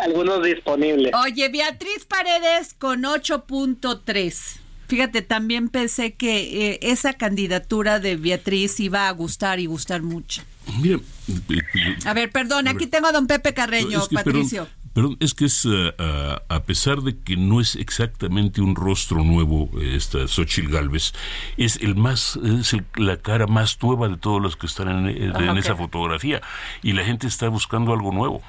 algunos 0.00 0.42
disponibles. 0.42 1.12
Oye, 1.14 1.48
Beatriz 1.48 2.04
Paredes 2.06 2.74
con 2.78 3.02
8.3. 3.02 4.58
Fíjate, 4.88 5.22
también 5.22 5.68
pensé 5.68 6.14
que 6.14 6.72
eh, 6.72 6.78
esa 6.82 7.12
candidatura 7.12 8.00
de 8.00 8.16
Beatriz 8.16 8.80
iba 8.80 9.06
a 9.08 9.10
gustar 9.12 9.60
y 9.60 9.66
gustar 9.66 10.02
mucho. 10.02 10.42
Mira, 10.80 10.96
eh, 10.96 11.32
eh, 11.48 11.96
A 12.04 12.12
ver, 12.12 12.30
perdón, 12.32 12.66
aquí 12.66 12.86
tengo 12.86 13.06
a 13.06 13.12
don 13.12 13.26
Pepe 13.28 13.54
Carreño, 13.54 14.02
es 14.02 14.08
que, 14.08 14.14
Patricio. 14.16 14.64
Perdón, 14.64 14.80
perdón, 14.92 15.16
es 15.20 15.34
que 15.34 15.44
es, 15.44 15.64
eh, 15.64 15.94
ah, 15.98 16.42
a 16.48 16.64
pesar 16.64 17.02
de 17.02 17.16
que 17.16 17.36
no 17.36 17.60
es 17.60 17.76
exactamente 17.76 18.60
un 18.60 18.74
rostro 18.74 19.22
nuevo, 19.22 19.70
eh, 19.80 19.94
esta 19.94 20.26
Xochitl 20.26 20.72
Galvez, 20.72 21.12
es 21.56 21.76
el 21.76 21.94
más, 21.94 22.36
es 22.44 22.72
el- 22.72 22.84
la 22.96 23.16
cara 23.16 23.46
más 23.46 23.78
nueva 23.80 24.08
de 24.08 24.16
todos 24.16 24.42
los 24.42 24.56
que 24.56 24.66
están 24.66 24.88
en, 24.88 25.08
eh, 25.08 25.24
en 25.26 25.36
Ah, 25.50 25.56
esa 25.56 25.76
fotografía. 25.76 26.40
Y 26.82 26.94
la 26.94 27.04
gente 27.04 27.28
está 27.28 27.48
buscando 27.48 27.92
algo 27.92 28.10
nuevo. 28.12 28.42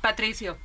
Patricio. 0.00 0.56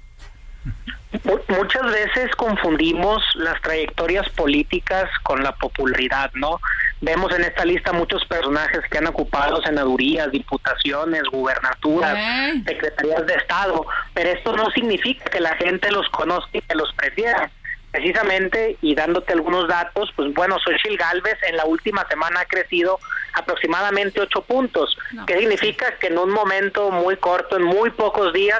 Mu- 1.23 1.39
Muchas 1.57 1.85
veces 1.91 2.31
confundimos 2.35 3.21
las 3.35 3.61
trayectorias 3.61 4.27
políticas 4.29 5.09
con 5.23 5.43
la 5.43 5.53
popularidad, 5.55 6.31
¿no? 6.33 6.59
Vemos 7.01 7.33
en 7.35 7.43
esta 7.43 7.65
lista 7.65 7.91
muchos 7.93 8.25
personajes 8.25 8.79
que 8.89 8.97
han 8.97 9.07
ocupado 9.07 9.61
senadurías, 9.61 10.31
diputaciones, 10.31 11.23
gubernaturas, 11.31 12.15
Eh. 12.17 12.63
secretarías 12.65 13.27
de 13.27 13.33
Estado, 13.35 13.85
pero 14.13 14.29
esto 14.29 14.55
no 14.55 14.71
significa 14.71 15.25
que 15.25 15.39
la 15.41 15.55
gente 15.57 15.91
los 15.91 16.07
conozca 16.09 16.49
y 16.57 16.61
que 16.61 16.75
los 16.75 16.91
prefiera. 16.93 17.51
Precisamente, 17.91 18.77
y 18.81 18.95
dándote 18.95 19.33
algunos 19.33 19.67
datos, 19.67 20.09
pues 20.15 20.33
bueno, 20.33 20.57
Xochitl 20.57 20.97
Galvez 20.97 21.37
en 21.47 21.57
la 21.57 21.65
última 21.65 22.07
semana 22.07 22.39
ha 22.39 22.45
crecido 22.45 22.99
aproximadamente 23.33 24.19
ocho 24.19 24.41
puntos. 24.41 24.97
¿Qué 25.27 25.37
significa? 25.37 25.91
Que 25.99 26.07
en 26.07 26.17
un 26.17 26.31
momento 26.31 26.89
muy 26.89 27.17
corto, 27.17 27.55
en 27.57 27.63
muy 27.63 27.91
pocos 27.91 28.33
días, 28.33 28.59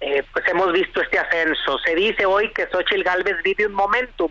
eh, 0.00 0.22
pues 0.32 0.46
hemos 0.48 0.72
visto 0.72 1.00
este 1.00 1.18
ascenso. 1.18 1.78
Se 1.84 1.94
dice 1.94 2.26
hoy 2.26 2.52
que 2.52 2.66
Xochitl 2.66 3.02
Galvez 3.02 3.36
vive 3.42 3.66
un 3.66 3.74
momentum. 3.74 4.30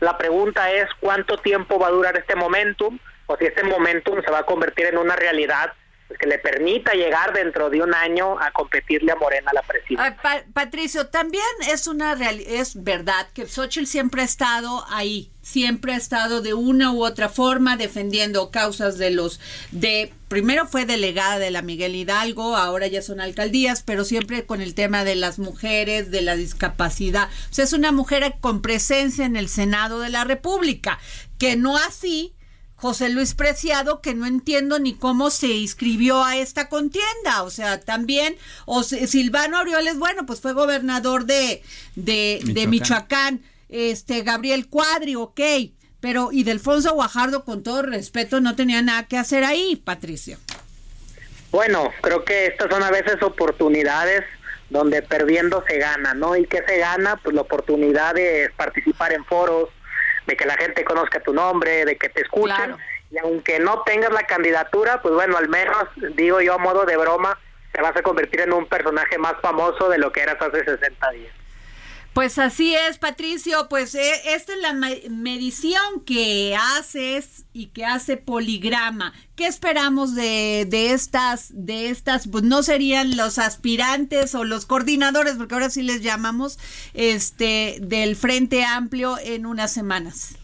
La 0.00 0.18
pregunta 0.18 0.70
es 0.70 0.88
cuánto 1.00 1.38
tiempo 1.38 1.78
va 1.78 1.88
a 1.88 1.90
durar 1.90 2.16
este 2.16 2.36
momentum 2.36 2.98
o 3.26 3.36
si 3.36 3.46
este 3.46 3.64
momentum 3.64 4.22
se 4.22 4.30
va 4.30 4.40
a 4.40 4.46
convertir 4.46 4.86
en 4.86 4.98
una 4.98 5.16
realidad 5.16 5.72
pues, 6.08 6.18
que 6.18 6.26
le 6.26 6.38
permita 6.38 6.92
llegar 6.94 7.32
dentro 7.32 7.70
de 7.70 7.82
un 7.82 7.94
año 7.94 8.38
a 8.40 8.50
competirle 8.52 9.12
a 9.12 9.16
Morena 9.16 9.50
la 9.52 9.62
presidencia. 9.62 10.16
Pa- 10.22 10.44
Patricio, 10.52 11.08
también 11.08 11.42
es 11.70 11.86
una 11.86 12.14
real- 12.14 12.40
es 12.46 12.82
verdad 12.82 13.26
que 13.34 13.46
Xochitl 13.46 13.86
siempre 13.86 14.22
ha 14.22 14.24
estado 14.24 14.84
ahí, 14.88 15.30
siempre 15.42 15.92
ha 15.94 15.96
estado 15.96 16.40
de 16.42 16.54
una 16.54 16.92
u 16.92 17.04
otra 17.04 17.28
forma 17.28 17.76
defendiendo 17.76 18.50
causas 18.50 18.98
de 18.98 19.10
los 19.10 19.40
de 19.70 20.12
primero 20.28 20.66
fue 20.66 20.86
delegada 20.86 21.38
de 21.38 21.50
la 21.52 21.62
Miguel 21.62 21.94
Hidalgo, 21.94 22.56
ahora 22.56 22.88
ya 22.88 23.00
son 23.00 23.20
alcaldías, 23.20 23.82
pero 23.84 24.04
siempre 24.04 24.44
con 24.44 24.60
el 24.60 24.74
tema 24.74 25.04
de 25.04 25.14
las 25.14 25.38
mujeres, 25.38 26.10
de 26.10 26.20
la 26.20 26.34
discapacidad. 26.34 27.28
O 27.50 27.54
sea, 27.54 27.64
es 27.64 27.72
una 27.72 27.92
mujer 27.92 28.34
con 28.40 28.60
presencia 28.60 29.24
en 29.24 29.36
el 29.36 29.48
Senado 29.48 30.00
de 30.00 30.10
la 30.10 30.24
República, 30.24 30.98
que 31.38 31.54
no 31.56 31.76
así 31.76 32.32
José 32.76 33.08
Luis 33.08 33.34
Preciado, 33.34 34.00
que 34.00 34.14
no 34.14 34.26
entiendo 34.26 34.78
ni 34.78 34.94
cómo 34.94 35.30
se 35.30 35.48
inscribió 35.48 36.22
a 36.22 36.36
esta 36.36 36.68
contienda. 36.68 37.42
O 37.42 37.50
sea, 37.50 37.80
también, 37.80 38.36
o 38.66 38.82
Silvano 38.82 39.58
Aureoles, 39.58 39.98
bueno, 39.98 40.26
pues 40.26 40.40
fue 40.40 40.52
gobernador 40.52 41.24
de, 41.24 41.62
de, 41.94 42.40
de 42.44 42.66
Michoacán. 42.66 43.42
Este, 43.68 44.22
Gabriel 44.22 44.68
Cuadri, 44.68 45.16
ok. 45.16 45.40
Pero, 46.00 46.30
y 46.30 46.44
Delfonso 46.44 46.92
Guajardo, 46.92 47.44
con 47.44 47.62
todo 47.62 47.82
respeto, 47.82 48.40
no 48.40 48.54
tenía 48.54 48.82
nada 48.82 49.08
que 49.08 49.16
hacer 49.16 49.42
ahí, 49.42 49.76
Patricio. 49.76 50.38
Bueno, 51.50 51.90
creo 52.02 52.24
que 52.24 52.46
estas 52.46 52.70
son 52.70 52.82
a 52.82 52.90
veces 52.90 53.22
oportunidades 53.22 54.22
donde 54.68 55.00
perdiendo 55.00 55.64
se 55.66 55.78
gana, 55.78 56.12
¿no? 56.12 56.36
¿Y 56.36 56.46
qué 56.46 56.62
se 56.66 56.78
gana? 56.78 57.16
Pues 57.22 57.34
la 57.34 57.42
oportunidad 57.42 58.14
de 58.14 58.50
participar 58.56 59.12
en 59.12 59.24
foros, 59.24 59.70
de 60.26 60.36
que 60.36 60.44
la 60.44 60.56
gente 60.56 60.84
conozca 60.84 61.20
tu 61.20 61.32
nombre, 61.32 61.84
de 61.84 61.96
que 61.96 62.08
te 62.08 62.22
escuchen. 62.22 62.76
Y 63.10 63.18
aunque 63.18 63.58
no 63.60 63.82
tengas 63.82 64.12
la 64.12 64.24
candidatura, 64.24 65.00
pues 65.00 65.14
bueno, 65.14 65.36
al 65.36 65.48
menos, 65.48 65.84
digo 66.16 66.40
yo 66.40 66.54
a 66.54 66.58
modo 66.58 66.84
de 66.84 66.96
broma, 66.96 67.38
te 67.72 67.80
vas 67.80 67.96
a 67.96 68.02
convertir 68.02 68.40
en 68.40 68.52
un 68.52 68.66
personaje 68.66 69.18
más 69.18 69.34
famoso 69.40 69.88
de 69.88 69.98
lo 69.98 70.10
que 70.12 70.22
eras 70.22 70.40
hace 70.40 70.64
60 70.64 71.10
días. 71.10 71.32
Pues 72.16 72.38
así 72.38 72.74
es, 72.74 72.96
Patricio. 72.96 73.68
Pues 73.68 73.94
eh, 73.94 74.10
esta 74.28 74.54
es 74.54 74.58
la 74.60 74.72
me- 74.72 75.02
medición 75.10 76.00
que 76.06 76.56
haces 76.78 77.44
y 77.52 77.66
que 77.66 77.84
hace 77.84 78.16
Poligrama. 78.16 79.12
¿Qué 79.36 79.46
esperamos 79.46 80.14
de, 80.14 80.64
de 80.66 80.92
estas, 80.92 81.48
de 81.50 81.90
estas? 81.90 82.26
Pues 82.26 82.42
no 82.42 82.62
serían 82.62 83.18
los 83.18 83.38
aspirantes 83.38 84.34
o 84.34 84.44
los 84.44 84.64
coordinadores, 84.64 85.34
porque 85.34 85.52
ahora 85.56 85.68
sí 85.68 85.82
les 85.82 86.00
llamamos, 86.00 86.58
este, 86.94 87.76
del 87.82 88.16
Frente 88.16 88.64
Amplio 88.64 89.18
en 89.22 89.44
unas 89.44 89.70
semanas. 89.70 90.36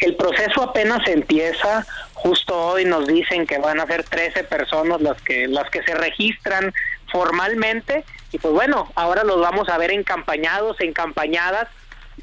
El 0.00 0.16
proceso 0.16 0.62
apenas 0.62 1.06
empieza. 1.08 1.86
Justo 2.14 2.56
hoy 2.58 2.86
nos 2.86 3.06
dicen 3.06 3.46
que 3.46 3.58
van 3.58 3.80
a 3.80 3.86
ser 3.86 4.02
13 4.02 4.44
personas 4.44 5.02
las 5.02 5.20
que 5.20 5.46
las 5.46 5.68
que 5.68 5.82
se 5.82 5.94
registran 5.94 6.72
formalmente 7.16 8.04
y 8.30 8.38
pues 8.38 8.52
bueno, 8.52 8.92
ahora 8.94 9.24
los 9.24 9.40
vamos 9.40 9.70
a 9.70 9.78
ver 9.78 9.90
encampañados, 9.90 10.76
encampañadas. 10.80 11.68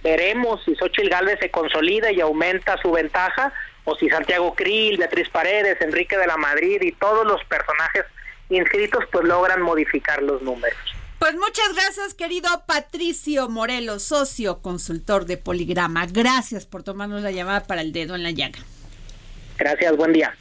Veremos 0.03 0.63
si 0.65 0.75
Xochitl 0.75 1.09
Galvez 1.09 1.39
se 1.39 1.49
consolida 1.49 2.11
y 2.11 2.21
aumenta 2.21 2.79
su 2.79 2.91
ventaja 2.91 3.51
o 3.85 3.95
si 3.95 4.07
Santiago 4.09 4.53
Krill, 4.53 4.97
Beatriz 4.97 5.29
Paredes, 5.29 5.81
Enrique 5.81 6.15
de 6.15 6.27
la 6.27 6.37
Madrid 6.37 6.79
y 6.81 6.91
todos 6.91 7.25
los 7.25 7.43
personajes 7.45 8.05
inscritos 8.49 9.03
pues 9.11 9.25
logran 9.25 9.61
modificar 9.63 10.21
los 10.21 10.43
números. 10.43 10.77
Pues 11.17 11.33
muchas 11.35 11.73
gracias, 11.73 12.13
querido 12.13 12.49
Patricio 12.67 13.49
Morelos, 13.49 14.03
socio 14.03 14.61
consultor 14.61 15.25
de 15.25 15.37
Poligrama. 15.37 16.05
Gracias 16.05 16.67
por 16.67 16.83
tomarnos 16.83 17.23
la 17.23 17.31
llamada 17.31 17.63
para 17.63 17.81
el 17.81 17.93
dedo 17.93 18.13
en 18.13 18.21
la 18.21 18.31
llaga. 18.31 18.59
Gracias, 19.57 19.97
buen 19.97 20.13
día. 20.13 20.35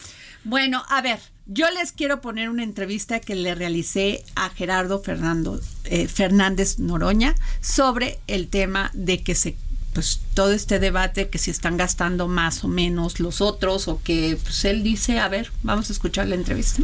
Bueno, 0.45 0.83
a 0.89 1.01
ver, 1.01 1.21
yo 1.47 1.71
les 1.71 1.93
quiero 1.93 2.21
poner 2.21 2.49
una 2.49 2.63
entrevista 2.63 3.21
que 3.21 3.35
le 3.35 3.55
realicé 3.55 4.25
a 4.35 4.49
Gerardo 4.51 5.03
Fernando, 5.03 5.61
eh, 5.85 6.09
Fernández 6.09 6.79
Noroña 6.79 7.35
sobre 7.61 8.19
el 8.27 8.49
tema 8.49 8.91
de 8.95 9.23
que 9.23 9.35
se 9.35 9.57
pues 9.93 10.21
todo 10.33 10.53
este 10.53 10.79
debate 10.79 11.29
que 11.29 11.37
si 11.39 11.51
están 11.51 11.77
gastando 11.77 12.27
más 12.27 12.65
o 12.65 12.69
menos 12.69 13.21
los 13.21 13.43
otros 13.43 13.89
o 13.89 14.01
que 14.03 14.39
pues 14.43 14.65
él 14.65 14.83
dice, 14.83 15.19
a 15.19 15.29
ver, 15.29 15.53
vamos 15.63 15.91
a 15.91 15.93
escuchar 15.93 16.29
la 16.29 16.35
entrevista. 16.35 16.83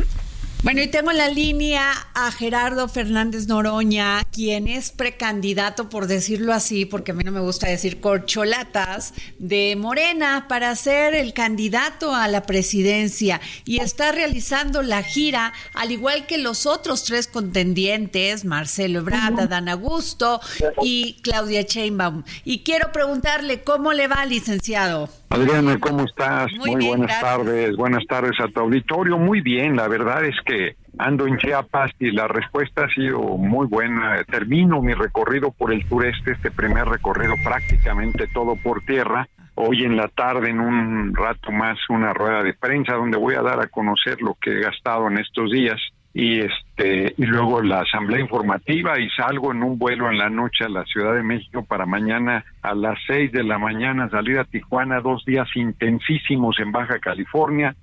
Bueno, 0.65 0.83
y 0.83 0.89
tengo 0.89 1.13
en 1.13 1.19
la 1.19 1.29
línea 1.29 1.93
a 2.15 2.33
Gerardo 2.33 2.89
Fernández 2.89 3.47
Noroña, 3.47 4.25
quien 4.33 4.67
es 4.67 4.91
precandidato, 4.91 5.89
por 5.89 6.09
decirlo 6.09 6.53
así, 6.53 6.85
porque 6.85 7.13
a 7.13 7.15
mí 7.15 7.23
no 7.23 7.31
me 7.31 7.39
gusta 7.39 7.69
decir 7.69 8.01
corcholatas, 8.01 9.15
de 9.39 9.77
Morena 9.79 10.47
para 10.49 10.75
ser 10.75 11.15
el 11.15 11.33
candidato 11.33 12.13
a 12.13 12.27
la 12.27 12.43
presidencia 12.43 13.41
y 13.65 13.79
está 13.79 14.11
realizando 14.11 14.83
la 14.83 15.05
gira, 15.05 15.53
al 15.75 15.93
igual 15.93 16.27
que 16.27 16.39
los 16.39 16.67
otros 16.67 17.05
tres 17.05 17.29
contendientes, 17.29 18.45
Marcelo 18.45 18.99
Ebrard, 18.99 19.39
Adán 19.39 19.69
Augusto 19.69 20.41
y 20.83 21.19
Claudia 21.23 21.63
Sheinbaum. 21.63 22.25
Y 22.45 22.65
quiero 22.65 22.91
preguntarle, 22.91 23.63
¿cómo 23.63 23.93
le 23.93 24.09
va, 24.09 24.27
licenciado? 24.27 25.09
Adriana, 25.31 25.79
¿cómo 25.79 26.05
estás? 26.05 26.51
Muy 26.59 26.71
Muy, 26.71 26.77
bien, 26.81 26.91
buenas 26.99 27.21
gracias. 27.21 27.21
tardes. 27.21 27.77
Buenas 27.77 28.07
tardes 28.07 28.41
a 28.41 28.49
tu 28.49 28.61
auditorio. 28.61 29.19
Muy 29.19 29.41
bien, 29.43 29.77
la 29.77 29.87
verdad 29.87 30.25
es 30.25 30.35
que 30.45 30.77
ando 30.99 31.27
en 31.27 31.37
Chiapas 31.37 31.91
y 31.99 32.11
la 32.13 32.29
respuesta 32.29 32.85
ha 32.85 32.89
sido 32.89 33.21
muy 33.21 33.67
buena. 33.67 34.23
Termino 34.25 34.81
mi 34.81 34.95
recorrido 34.95 35.51
por 35.53 35.73
el 35.73 35.87
sureste, 35.87 36.33
este 36.33 36.51
primer 36.51 36.87
recorrido 36.87 37.35
prácticamente 37.45 38.27
todo 38.33 38.57
por 38.57 38.81
tierra. 38.83 39.29
Hoy 39.55 39.85
en 39.85 39.97
la 39.97 40.09
tarde, 40.09 40.51
en 40.51 40.61
un 40.61 41.15
rato 41.15 41.53
más, 41.53 41.77
una 41.91 42.15
rueda 42.15 42.43
de 42.43 42.55
prensa 42.55 42.95
donde 42.95 43.19
voy 43.19 43.35
a 43.35 43.43
dar 43.43 43.61
a 43.61 43.67
conocer 43.67 44.23
lo 44.23 44.35
que 44.41 44.53
he 44.53 44.61
gastado 44.61 45.09
en 45.09 45.19
estos 45.19 45.51
días 45.51 45.79
y 46.15 46.41
este 46.41 47.15
y 47.17 47.27
luego 47.27 47.63
la 47.63 47.81
asamblea 47.81 48.21
informativa 48.21 48.99
y 48.99 49.09
salgo 49.11 49.53
en 49.53 49.63
un 49.63 49.79
vuelo 49.79 50.11
en 50.11 50.19
la 50.19 50.31
noche 50.31 50.65
a 50.65 50.69
la 50.69 50.85
Ciudad 50.85 51.15
de 51.15 51.23
México 51.23 51.65
para 51.65 51.87
mañana 51.87 52.45
a 52.63 52.75
las 52.75 52.99
seis 53.07 53.31
de 53.31 53.45
la 53.45 53.59
mañana 53.59 54.09
salir 54.09 54.39
a 54.39 54.45
Tijuana 54.45 55.01
dos 55.01 55.25
días 55.25 55.49
intensísimos 55.55 56.59
en 56.61 56.73
Baja 56.73 56.99
California 56.99 57.77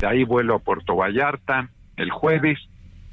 de 0.00 0.06
ahí 0.06 0.24
vuelo 0.24 0.54
a 0.54 0.58
Puerto 0.60 0.96
Vallarta 0.96 1.68
el 1.96 2.10
jueves 2.10 2.58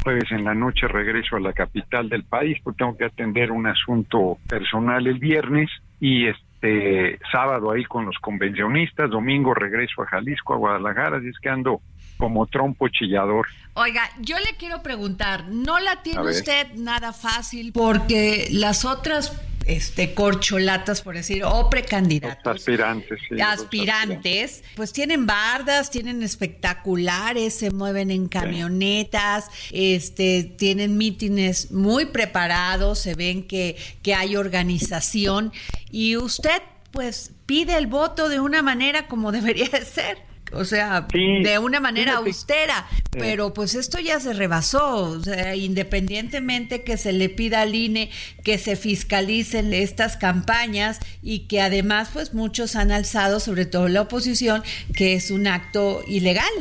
jueves 0.03 0.31
en 0.31 0.43
la 0.43 0.53
noche 0.53 0.87
regreso 0.87 1.35
a 1.35 1.39
la 1.39 1.53
capital 1.53 2.09
del 2.09 2.23
país 2.23 2.57
porque 2.63 2.79
tengo 2.79 2.97
que 2.97 3.05
atender 3.05 3.51
un 3.51 3.67
asunto 3.67 4.37
personal 4.47 5.05
el 5.07 5.19
viernes 5.19 5.69
y 5.99 6.27
este 6.27 7.19
sábado 7.31 7.71
ahí 7.71 7.83
con 7.85 8.05
los 8.05 8.17
convencionistas 8.19 9.09
domingo 9.09 9.55
regreso 9.55 10.03
a 10.03 10.07
Jalisco 10.07 10.53
a 10.53 10.57
Guadalajara 10.57 11.17
así 11.17 11.29
es 11.29 11.39
que 11.39 11.49
ando 11.49 11.81
como 12.21 12.45
trompo 12.45 12.87
chillador 12.87 13.47
Oiga, 13.73 14.11
yo 14.19 14.37
le 14.37 14.53
quiero 14.57 14.83
preguntar, 14.83 15.47
¿no 15.47 15.79
la 15.79 16.03
tiene 16.03 16.21
usted 16.29 16.67
nada 16.75 17.13
fácil? 17.13 17.71
Porque 17.71 18.49
las 18.51 18.83
otras 18.83 19.41
este 19.65 20.13
corcholatas, 20.13 21.01
por 21.01 21.15
decir, 21.15 21.43
o 21.45 21.69
precandidatos, 21.69 22.45
aspirantes 22.45 23.19
sí, 23.27 23.35
los 23.35 23.47
aspirantes, 23.47 24.63
pues 24.75 24.91
tienen 24.91 25.25
bardas, 25.25 25.89
tienen 25.89 26.21
espectaculares, 26.21 27.55
se 27.55 27.71
mueven 27.71 28.11
en 28.11 28.27
camionetas, 28.27 29.49
este, 29.71 30.43
tienen 30.43 30.97
mítines 30.97 31.71
muy 31.71 32.05
preparados, 32.05 32.99
se 32.99 33.15
ven 33.15 33.47
que, 33.47 33.77
que 34.01 34.13
hay 34.15 34.35
organización 34.35 35.53
y 35.91 36.17
usted 36.17 36.61
pues 36.91 37.31
pide 37.45 37.77
el 37.77 37.87
voto 37.87 38.27
de 38.27 38.39
una 38.41 38.61
manera 38.61 39.07
como 39.07 39.31
debería 39.31 39.69
de 39.69 39.85
ser. 39.85 40.30
O 40.53 40.65
sea, 40.65 41.07
de 41.11 41.59
una 41.59 41.79
manera 41.79 42.17
austera, 42.17 42.85
pero 43.11 43.53
pues 43.53 43.75
esto 43.75 43.99
ya 43.99 44.19
se 44.19 44.33
rebasó, 44.33 44.95
o 45.11 45.19
sea, 45.19 45.55
independientemente 45.55 46.83
que 46.83 46.97
se 46.97 47.13
le 47.13 47.29
pida 47.29 47.61
al 47.61 47.73
INE 47.73 48.09
que 48.43 48.57
se 48.57 48.75
fiscalicen 48.75 49.73
estas 49.73 50.17
campañas 50.17 50.99
y 51.21 51.47
que 51.47 51.61
además 51.61 52.09
pues 52.13 52.33
muchos 52.33 52.75
han 52.75 52.91
alzado, 52.91 53.39
sobre 53.39 53.65
todo 53.65 53.87
la 53.87 54.01
oposición, 54.01 54.63
que 54.93 55.13
es 55.13 55.31
un 55.31 55.47
acto 55.47 56.01
ilegal. 56.07 56.51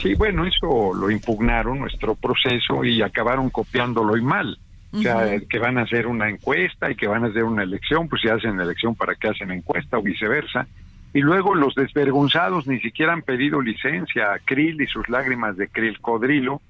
Sí, 0.00 0.14
bueno, 0.14 0.44
eso 0.44 0.92
lo 0.92 1.10
impugnaron 1.10 1.78
nuestro 1.78 2.14
proceso 2.16 2.84
y 2.84 3.00
acabaron 3.00 3.50
copiándolo 3.50 4.16
y 4.16 4.22
mal. 4.22 4.58
O 4.92 5.02
sea, 5.02 5.40
que 5.50 5.58
van 5.58 5.76
a 5.76 5.82
hacer 5.82 6.06
una 6.06 6.30
encuesta 6.30 6.88
y 6.88 6.94
que 6.94 7.08
van 7.08 7.24
a 7.24 7.28
hacer 7.28 7.42
una 7.42 7.64
elección, 7.64 8.08
pues 8.08 8.22
si 8.22 8.28
hacen 8.28 8.60
elección, 8.60 8.94
¿para 8.94 9.16
qué 9.16 9.28
hacen 9.28 9.50
encuesta 9.50 9.98
o 9.98 10.02
viceversa? 10.02 10.68
Y 11.14 11.20
luego 11.20 11.54
los 11.54 11.74
desvergonzados 11.76 12.66
ni 12.66 12.80
siquiera 12.80 13.12
han 13.12 13.22
pedido 13.22 13.62
licencia. 13.62 14.38
Krill 14.44 14.82
y 14.82 14.86
sus 14.86 15.08
lágrimas 15.08 15.56
de 15.56 15.68
Krill 15.68 16.00
Codrilo 16.00 16.60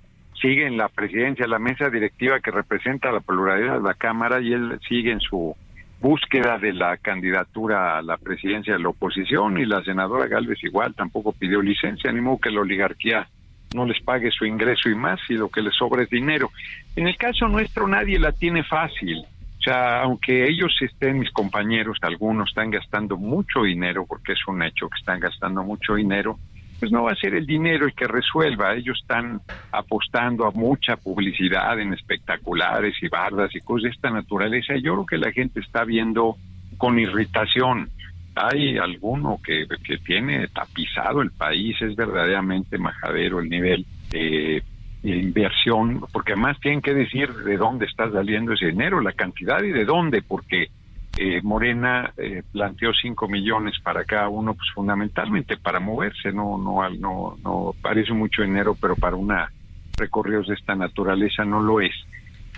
siguen 0.41 0.77
la 0.77 0.89
presidencia, 0.91 1.47
la 1.47 1.59
mesa 1.59 1.89
directiva 1.89 2.41
que 2.41 2.51
representa 2.51 3.11
la 3.11 3.21
pluralidad 3.21 3.79
de 3.79 3.83
la 3.83 3.95
Cámara 3.95 4.41
y 4.41 4.53
él 4.53 4.79
sigue 4.87 5.13
en 5.13 5.21
su 5.21 5.57
búsqueda 6.01 6.59
de 6.59 6.75
la 6.75 6.99
candidatura 6.99 7.97
a 7.97 8.03
la 8.03 8.19
presidencia 8.19 8.75
de 8.75 8.81
la 8.81 8.91
oposición 8.91 9.57
y 9.57 9.65
la 9.65 9.83
senadora 9.83 10.27
Galvez 10.27 10.63
igual 10.63 10.95
tampoco 10.95 11.33
pidió 11.33 11.63
licencia, 11.63 12.13
ni 12.13 12.21
modo 12.21 12.39
que 12.39 12.51
la 12.51 12.61
oligarquía 12.61 13.27
no 13.75 13.87
les 13.87 14.01
pague 14.03 14.31
su 14.31 14.45
ingreso 14.45 14.91
y 14.91 14.95
más 14.95 15.19
y 15.31 15.35
lo 15.35 15.49
que 15.49 15.63
les 15.63 15.75
sobra 15.75 16.03
es 16.03 16.11
dinero. 16.11 16.51
En 16.95 17.09
el 17.09 17.17
caso 17.17 17.49
nuestro 17.49 17.89
nadie 17.89 18.19
la 18.19 18.33
tiene 18.33 18.63
fácil. 18.63 19.25
Sea, 19.65 20.03
aunque 20.03 20.47
ellos 20.47 20.77
estén, 20.83 21.21
mis 21.21 21.31
compañeros, 21.31 21.97
algunos 22.03 22.51
están 22.51 22.71
gastando 22.71 23.17
mucho 23.17 23.63
dinero, 23.63 24.05
porque 24.07 24.33
es 24.33 24.47
un 24.47 24.63
hecho 24.63 24.91
que 24.91 24.99
están 24.99 25.21
gastando 25.21 25.63
mucho 25.63 25.95
dinero, 25.95 26.39
pues 26.79 26.93
no 26.93 27.05
va 27.05 27.13
a 27.13 27.17
ser 27.17 27.35
el 27.35 27.47
dinero 27.47 27.87
el 27.87 27.95
que 27.95 28.07
resuelva. 28.07 28.75
Ellos 28.75 28.99
están 29.01 29.41
apostando 29.73 30.47
a 30.47 30.51
mucha 30.51 30.97
publicidad 30.97 31.81
en 31.81 31.95
espectaculares 31.95 32.95
y 33.01 33.09
bardas 33.09 33.55
y 33.55 33.61
cosas 33.61 33.85
de 33.85 33.91
esta 33.91 34.11
naturaleza. 34.11 34.75
Yo 34.77 34.93
creo 34.93 35.07
que 35.07 35.19
la 35.19 35.33
gente 35.33 35.61
está 35.61 35.85
viendo 35.85 36.37
con 36.77 36.99
irritación. 36.99 37.89
Hay 38.35 38.77
alguno 38.77 39.39
que, 39.43 39.67
que 39.83 39.97
tiene 39.99 40.49
tapizado 40.49 41.23
el 41.23 41.31
país, 41.31 41.81
es 41.81 41.97
verdaderamente 41.97 42.77
majadero 42.77 43.41
el 43.41 43.49
nivel 43.49 43.87
de 44.11 44.63
inversión, 45.05 46.05
porque 46.13 46.33
además 46.33 46.59
tienen 46.61 46.81
que 46.81 46.95
decir 46.95 47.33
de 47.33 47.57
dónde 47.57 47.87
está 47.87 48.11
saliendo 48.11 48.53
ese 48.53 48.67
dinero, 48.67 49.01
la 49.01 49.13
cantidad 49.13 49.63
y 49.63 49.71
de 49.71 49.85
dónde, 49.85 50.23
porque 50.23 50.69
eh, 51.17 51.41
Morena 51.43 52.13
eh, 52.17 52.43
planteó 52.53 52.93
5 52.93 53.29
millones 53.29 53.75
para 53.83 54.05
cada 54.05 54.29
uno, 54.29 54.55
pues 54.55 54.69
fundamentalmente 54.75 55.57
para 55.57 55.79
moverse, 55.79 56.33
no, 56.33 56.59
no, 56.59 56.89
no, 56.99 57.37
no 57.45 57.75
parece 57.81 58.13
mucho 58.13 58.43
dinero, 58.43 58.77
pero 58.81 58.97
para 58.97 59.17
una 59.17 59.51
recorridos 59.97 60.49
de 60.49 60.55
esta 60.55 60.75
naturaleza 60.75 61.45
no 61.45 61.61
lo 61.61 61.81
es. 61.81 61.95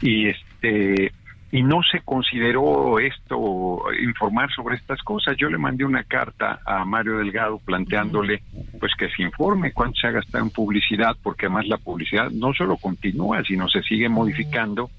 Y 0.00 0.28
este 0.28 1.12
y 1.52 1.62
no 1.62 1.80
se 1.82 2.00
consideró 2.00 2.98
esto 2.98 3.82
informar 4.02 4.50
sobre 4.52 4.76
estas 4.76 5.00
cosas. 5.02 5.36
Yo 5.36 5.48
le 5.48 5.58
mandé 5.58 5.84
una 5.84 6.02
carta 6.04 6.60
a 6.66 6.84
Mario 6.84 7.18
Delgado 7.18 7.58
planteándole 7.64 8.42
pues 8.80 8.92
que 8.98 9.08
se 9.10 9.22
informe 9.22 9.72
cuánto 9.72 9.98
se 10.00 10.08
ha 10.08 10.10
gastado 10.10 10.44
en 10.44 10.50
publicidad, 10.50 11.16
porque 11.22 11.46
además 11.46 11.68
la 11.68 11.78
publicidad 11.78 12.30
no 12.30 12.52
solo 12.52 12.76
continúa, 12.76 13.42
sino 13.44 13.68
se 13.68 13.82
sigue 13.82 14.08
modificando 14.08 14.90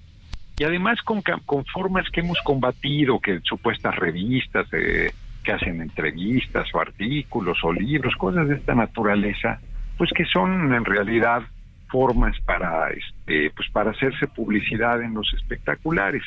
y 0.60 0.64
además 0.64 1.02
con, 1.04 1.22
con 1.22 1.66
formas 1.66 2.10
que 2.12 2.22
hemos 2.22 2.40
combatido, 2.44 3.20
que 3.20 3.40
supuestas 3.42 3.96
revistas 3.96 4.68
eh, 4.74 5.12
que 5.44 5.52
hacen 5.52 5.82
entrevistas 5.82 6.68
o 6.74 6.80
artículos 6.80 7.60
o 7.64 7.72
libros, 7.72 8.16
cosas 8.16 8.48
de 8.48 8.56
esta 8.56 8.74
naturaleza, 8.74 9.60
pues 9.98 10.10
que 10.16 10.26
son 10.26 10.74
en 10.74 10.84
realidad 10.84 11.44
formas 11.90 12.40
para 12.42 12.90
este 12.92 13.52
pues 13.56 13.70
para 13.72 13.92
hacerse 13.92 14.28
publicidad 14.28 15.02
en 15.02 15.14
los 15.14 15.32
espectaculares. 15.34 16.24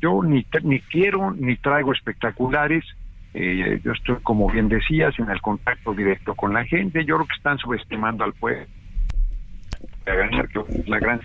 Yo 0.00 0.22
ni 0.22 0.44
ni 0.62 0.80
quiero 0.80 1.32
ni 1.32 1.56
traigo 1.56 1.92
espectaculares. 1.92 2.84
eh, 3.34 3.80
yo 3.82 3.92
estoy 3.92 4.16
como 4.22 4.50
bien 4.50 4.68
decías 4.68 5.18
en 5.18 5.30
el 5.30 5.40
contacto 5.40 5.94
directo 5.94 6.34
con 6.34 6.52
la 6.52 6.64
gente. 6.64 7.04
Yo 7.04 7.16
creo 7.16 7.26
que 7.26 7.36
están 7.36 7.58
subestimando 7.58 8.24
al 8.24 8.32
pueblo 8.34 8.66
la 10.86 10.98
gran 10.98 11.20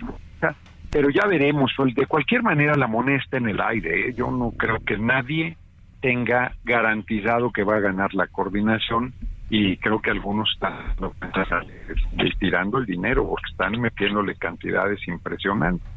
pero 0.90 1.10
ya 1.10 1.26
veremos. 1.26 1.72
De 1.94 2.06
cualquier 2.06 2.42
manera, 2.42 2.74
la 2.74 2.86
moneda 2.86 3.18
está 3.18 3.36
en 3.36 3.48
el 3.48 3.60
aire. 3.60 4.08
¿eh? 4.08 4.14
Yo 4.14 4.30
no 4.30 4.52
creo 4.52 4.78
que 4.84 4.96
nadie 4.96 5.56
tenga 6.00 6.52
garantizado 6.64 7.50
que 7.50 7.64
va 7.64 7.76
a 7.76 7.80
ganar 7.80 8.14
la 8.14 8.26
coordinación 8.28 9.12
y 9.50 9.76
creo 9.78 10.00
que 10.00 10.10
algunos 10.10 10.50
están 10.52 10.94
estirando 12.18 12.78
el 12.78 12.86
dinero 12.86 13.26
porque 13.26 13.50
están 13.50 13.80
metiéndole 13.80 14.34
cantidades 14.36 15.00
impresionantes. 15.08 15.88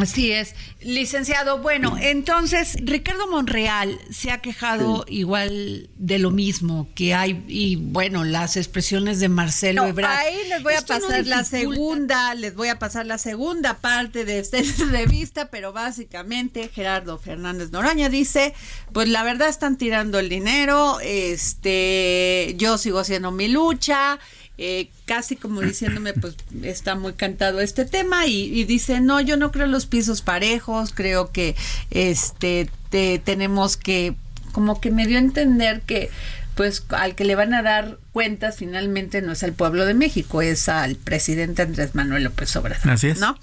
Así 0.00 0.32
es. 0.32 0.54
Licenciado, 0.80 1.58
bueno, 1.58 1.96
entonces 1.98 2.76
Ricardo 2.82 3.26
Monreal 3.26 3.98
se 4.10 4.30
ha 4.30 4.38
quejado 4.38 5.04
igual 5.08 5.88
de 5.96 6.18
lo 6.18 6.30
mismo 6.30 6.88
que 6.94 7.14
hay, 7.14 7.42
y 7.48 7.76
bueno, 7.76 8.24
las 8.24 8.56
expresiones 8.56 9.18
de 9.18 9.28
Marcelo 9.28 9.82
No, 9.82 9.88
Ebrard. 9.88 10.18
ahí 10.18 10.36
les 10.48 10.62
voy 10.62 10.74
a 10.74 10.78
Esto 10.78 10.94
no 10.98 11.06
pasar 11.06 11.26
la 11.26 11.44
segunda, 11.44 12.34
les 12.34 12.54
voy 12.54 12.68
a 12.68 12.78
pasar 12.78 13.06
la 13.06 13.18
segunda 13.18 13.78
parte 13.78 14.24
de 14.24 14.38
esta 14.40 14.58
entrevista, 14.58 15.50
pero 15.50 15.72
básicamente 15.72 16.68
Gerardo 16.68 17.18
Fernández 17.18 17.70
Noraña 17.70 18.08
dice, 18.08 18.54
pues 18.92 19.08
la 19.08 19.22
verdad 19.22 19.48
están 19.48 19.78
tirando 19.78 20.18
el 20.18 20.28
dinero, 20.28 20.98
este, 21.00 22.54
yo 22.58 22.76
sigo 22.78 22.98
haciendo 22.98 23.30
mi 23.30 23.48
lucha, 23.48 24.18
eh, 24.58 24.90
casi 25.06 25.36
como 25.36 25.60
diciéndome, 25.60 26.12
pues 26.14 26.34
está 26.62 26.94
muy 26.96 27.12
cantado 27.14 27.60
este 27.60 27.84
tema 27.84 28.26
y, 28.26 28.42
y 28.52 28.64
dice, 28.64 29.00
no, 29.00 29.20
yo 29.20 29.36
no 29.36 29.52
creo 29.52 29.66
en 29.66 29.70
los 29.72 29.86
pisos 29.86 30.20
parejos, 30.20 30.92
creo 30.92 31.30
que 31.32 31.54
este 31.90 32.68
te- 32.90 33.18
tenemos 33.18 33.76
que, 33.76 34.14
como 34.52 34.80
que 34.80 34.90
me 34.90 35.06
dio 35.06 35.16
a 35.16 35.20
entender 35.20 35.82
que 35.82 36.10
pues 36.54 36.82
al 36.88 37.14
que 37.14 37.24
le 37.24 37.36
van 37.36 37.54
a 37.54 37.62
dar 37.62 37.98
cuentas 38.12 38.56
finalmente 38.56 39.22
no 39.22 39.30
es 39.32 39.44
al 39.44 39.52
pueblo 39.52 39.84
de 39.86 39.94
México, 39.94 40.42
es 40.42 40.68
al 40.68 40.96
presidente 40.96 41.62
Andrés 41.62 41.94
Manuel 41.94 42.24
López 42.24 42.54
Obrador. 42.56 42.90
Así 42.90 43.06
es. 43.08 43.20
¿No? 43.20 43.38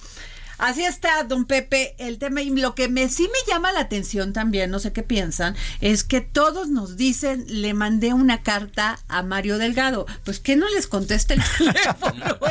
Así 0.57 0.83
está, 0.83 1.23
don 1.23 1.45
Pepe, 1.45 1.95
el 1.97 2.17
tema. 2.17 2.41
Y 2.41 2.49
lo 2.51 2.75
que 2.75 2.87
me, 2.89 3.09
sí 3.09 3.23
me 3.23 3.51
llama 3.51 3.71
la 3.71 3.81
atención 3.81 4.33
también, 4.33 4.71
no 4.71 4.79
sé 4.79 4.93
qué 4.93 5.03
piensan, 5.03 5.55
es 5.81 6.03
que 6.03 6.21
todos 6.21 6.69
nos 6.69 6.97
dicen, 6.97 7.45
le 7.47 7.73
mandé 7.73 8.13
una 8.13 8.41
carta 8.43 8.99
a 9.07 9.23
Mario 9.23 9.57
Delgado. 9.57 10.05
Pues 10.23 10.39
que 10.39 10.55
no 10.55 10.67
les 10.69 10.87
contesta 10.87 11.33
el 11.33 11.41
teléfono. 11.57 12.25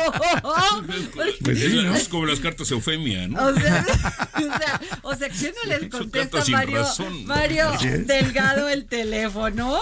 Pues 1.43 1.61
es, 1.61 1.73
es 1.73 2.09
como 2.09 2.25
las 2.25 2.39
cartas 2.39 2.69
eufemia, 2.71 3.27
¿no? 3.27 3.45
O 3.47 3.53
sea, 3.53 3.85
o 4.35 4.39
sea, 4.39 4.81
o 5.03 5.15
sea, 5.15 5.29
¿qué 5.29 5.53
no 5.63 5.69
les 5.69 5.89
contesta 5.89 6.41
sin 6.41 6.53
Mario, 6.53 6.77
razón. 6.81 8.05
Delgado 8.05 8.69
el 8.69 8.85
teléfono? 8.85 9.79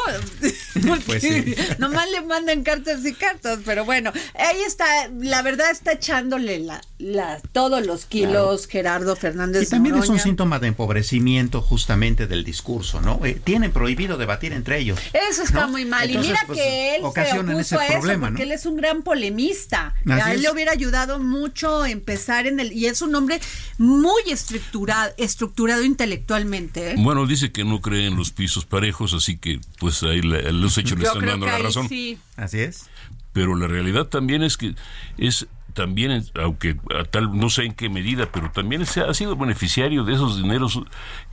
Porque 0.88 1.04
Pues 1.06 1.22
sí. 1.22 1.56
nomás 1.80 2.10
le 2.12 2.22
mandan 2.22 2.64
cartas 2.64 3.06
y 3.06 3.14
cartas, 3.14 3.60
pero 3.66 3.86
bueno, 3.86 4.12
ahí 4.36 4.62
está, 4.66 4.86
la 5.20 5.42
verdad 5.42 5.72
está 5.72 5.94
echándole 5.94 6.60
la, 6.60 6.82
la, 6.98 7.40
todos 7.52 7.86
los 7.86 8.06
kilos 8.14 8.68
Gerardo 8.68 9.16
Fernández 9.16 9.64
Y 9.68 9.70
también 9.72 9.96
es 9.98 10.10
un 10.10 10.20
síntoma 10.20 10.60
de 10.60 10.68
empobrecimiento 10.68 11.62
justamente 11.62 12.28
del 12.28 12.44
discurso, 12.44 13.02
¿no? 13.02 13.20
Eh, 13.26 13.40
tienen 13.44 13.72
prohibido 13.72 14.18
debatir 14.18 14.54
entre 14.54 14.80
ellos. 14.80 15.00
Eso 15.14 15.44
está 15.44 15.62
¿no? 15.62 15.70
muy 15.70 15.86
mal. 15.86 16.08
Entonces, 16.08 16.30
y 16.30 16.34
mira 16.34 16.44
pues, 16.48 16.60
que 16.60 16.96
él 16.96 17.02
se 17.02 17.40
opuso 17.40 17.60
ese 17.60 17.76
a 17.76 17.84
eso 17.86 17.94
problema, 17.94 18.28
porque 18.28 18.46
¿no? 18.46 18.52
él 18.52 18.52
es 18.52 18.66
un 18.66 18.78
gran 18.78 19.02
polemista. 19.04 19.96
Así 20.06 20.12
a 20.22 20.32
él 20.32 20.38
es. 20.38 20.44
le 20.44 20.52
hubiera 20.52 20.72
ayudado 20.72 21.20
mucho 21.20 21.86
empezar 21.86 22.48
en 22.48 22.60
el... 22.60 22.72
Y 22.74 22.86
es 22.86 23.02
un 23.02 23.14
hombre 23.16 23.40
muy 23.78 24.22
estructurado, 24.30 25.14
estructurado 25.18 25.84
intelectualmente. 25.84 26.92
¿eh? 26.92 26.96
Bueno, 26.98 27.26
dice 27.26 27.52
que 27.52 27.64
no 27.64 27.82
cree 27.82 28.08
en 28.08 28.16
los 28.16 28.32
pisos 28.32 28.66
parejos, 28.66 29.14
así 29.14 29.38
que 29.38 29.60
pues 29.80 30.04
ahí 30.04 30.22
la- 30.22 30.52
los 30.52 30.78
hechos 30.78 30.98
le 31.00 31.06
están 31.06 31.26
dando 31.26 31.46
la 31.46 31.58
razón. 31.58 31.90
sí. 31.90 32.18
Así 32.36 32.60
es. 32.60 32.86
Pero 33.32 33.56
la 33.56 33.68
realidad 33.68 34.06
también 34.06 34.44
es 34.44 34.58
que 34.58 34.76
es 35.18 35.48
también, 35.74 36.26
aunque 36.42 36.78
a 36.98 37.04
tal 37.04 37.38
no 37.38 37.50
sé 37.50 37.64
en 37.64 37.74
qué 37.74 37.90
medida, 37.90 38.30
pero 38.32 38.52
también 38.52 38.86
se 38.86 39.02
ha 39.02 39.14
sido 39.14 39.36
beneficiario 39.36 40.04
de 40.04 40.14
esos 40.14 40.38
dineros 40.38 40.80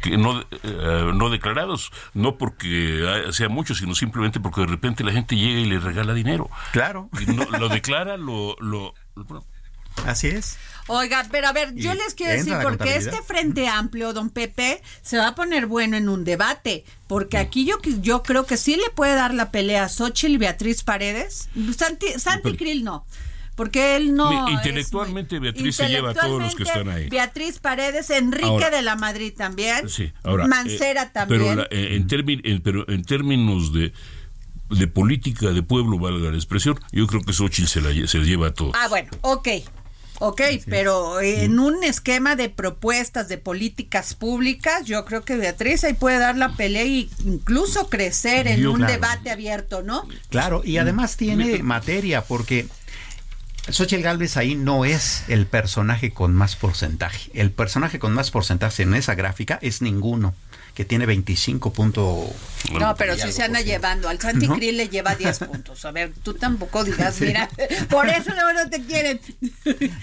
que 0.00 0.16
no 0.16 0.40
eh, 0.40 1.12
no 1.14 1.30
declarados, 1.30 1.92
no 2.14 2.36
porque 2.38 3.04
sea 3.32 3.48
mucho, 3.48 3.74
sino 3.74 3.94
simplemente 3.94 4.40
porque 4.40 4.62
de 4.62 4.66
repente 4.68 5.04
la 5.04 5.12
gente 5.12 5.36
llega 5.36 5.60
y 5.60 5.66
le 5.66 5.78
regala 5.78 6.14
dinero. 6.14 6.50
Claro. 6.72 7.08
Y 7.20 7.26
no- 7.30 7.44
lo 7.58 7.68
declara, 7.68 8.16
lo, 8.16 8.56
lo 8.60 8.94
bueno, 9.14 9.44
Así 10.06 10.28
es. 10.28 10.58
Oiga, 10.86 11.26
pero 11.30 11.48
a 11.48 11.52
ver, 11.52 11.74
yo 11.74 11.92
Y 11.92 11.96
les 11.96 12.14
quiero 12.14 12.32
decir, 12.32 12.56
porque 12.62 12.96
este 12.96 13.22
Frente 13.22 13.68
Amplio, 13.68 14.12
don 14.12 14.30
Pepe, 14.30 14.82
se 15.02 15.18
va 15.18 15.28
a 15.28 15.34
poner 15.34 15.66
bueno 15.66 15.96
en 15.96 16.08
un 16.08 16.24
debate, 16.24 16.84
porque 17.06 17.38
aquí 17.38 17.64
yo, 17.64 17.78
yo 18.00 18.22
creo 18.22 18.46
que 18.46 18.56
sí 18.56 18.76
le 18.76 18.90
puede 18.94 19.14
dar 19.14 19.34
la 19.34 19.50
pelea 19.50 19.84
a 19.84 19.88
Xochitl 19.88 20.32
y 20.34 20.38
Beatriz 20.38 20.82
Paredes. 20.82 21.48
Santi, 21.76 22.06
Santi 22.18 22.56
Krill 22.56 22.82
no. 22.82 23.04
Porque 23.56 23.96
él 23.96 24.14
no. 24.14 24.48
Intelectualmente 24.50 25.38
muy- 25.38 25.50
Beatriz 25.50 25.76
se 25.76 25.88
lleva 25.88 26.10
a 26.10 26.14
todos 26.14 26.40
los 26.40 26.54
que 26.54 26.62
están 26.62 26.88
ahí. 26.88 27.08
Beatriz 27.08 27.58
Paredes, 27.58 28.08
Enrique 28.10 28.44
Ahora- 28.46 28.70
de 28.70 28.80
la 28.82 28.96
Madrid 28.96 29.32
también. 29.36 29.88
Sí, 29.88 30.12
ahora. 30.22 30.46
Mancera 30.46 31.02
eh, 31.04 31.10
también. 31.12 31.40
Pero, 31.42 31.54
la- 31.56 31.68
eh, 31.70 31.96
en, 31.96 32.06
términ- 32.08 32.40
en- 32.44 32.62
pero 32.62 32.88
en 32.88 33.02
términos 33.04 33.72
de, 33.74 33.92
de 34.70 34.86
política 34.86 35.50
de 35.50 35.62
pueblo, 35.62 35.98
valga 35.98 36.30
la 36.30 36.36
expresión, 36.36 36.78
yo 36.92 37.06
creo 37.06 37.22
que 37.22 37.32
Xochitl 37.32 37.68
se, 37.68 37.80
la, 37.82 38.06
se 38.06 38.18
lleva 38.20 38.46
a 38.48 38.54
todos. 38.54 38.72
Ah, 38.78 38.88
bueno, 38.88 39.10
ok. 39.22 39.48
Ok, 40.22 40.42
pero 40.68 41.18
en 41.22 41.58
un 41.58 41.82
esquema 41.82 42.36
de 42.36 42.50
propuestas 42.50 43.28
de 43.30 43.38
políticas 43.38 44.12
públicas, 44.14 44.84
yo 44.84 45.06
creo 45.06 45.22
que 45.24 45.34
Beatriz 45.36 45.82
ahí 45.82 45.94
puede 45.94 46.18
dar 46.18 46.36
la 46.36 46.54
pelea 46.56 46.82
e 46.82 47.08
incluso 47.24 47.88
crecer 47.88 48.46
en 48.46 48.60
Yo, 48.60 48.72
un 48.72 48.76
claro. 48.78 48.92
debate 48.92 49.30
abierto, 49.30 49.82
¿no? 49.82 50.06
Claro, 50.28 50.60
y 50.62 50.76
además 50.76 51.16
tiene 51.16 51.62
materia 51.62 52.22
porque 52.22 52.66
Xochitl 53.72 54.02
Galvez 54.02 54.36
ahí 54.36 54.54
no 54.54 54.84
es 54.84 55.24
el 55.28 55.46
personaje 55.46 56.12
con 56.12 56.34
más 56.34 56.56
porcentaje. 56.56 57.30
El 57.34 57.50
personaje 57.50 57.98
con 57.98 58.12
más 58.12 58.30
porcentaje 58.30 58.82
en 58.82 58.94
esa 58.94 59.14
gráfica 59.14 59.58
es 59.62 59.82
ninguno, 59.82 60.34
que 60.80 60.86
tiene 60.86 61.04
25 61.04 61.74
punto... 61.74 62.26
No, 62.78 62.94
pero 62.96 63.14
sí 63.14 63.20
algo 63.22 63.32
se 63.34 63.42
anda 63.42 63.60
llevando. 63.60 64.08
Al 64.08 64.18
Santi 64.18 64.48
¿No? 64.48 64.54
Krill 64.54 64.78
le 64.78 64.88
lleva 64.88 65.14
10 65.14 65.38
puntos. 65.50 65.84
A 65.84 65.90
ver, 65.90 66.10
tú 66.22 66.32
tampoco 66.32 66.84
digas, 66.84 67.14
Sí. 67.16 67.26
mira, 67.26 67.50
por 67.90 68.08
eso 68.08 68.30
no 68.34 68.70
te 68.70 68.82
quieren. 68.82 69.20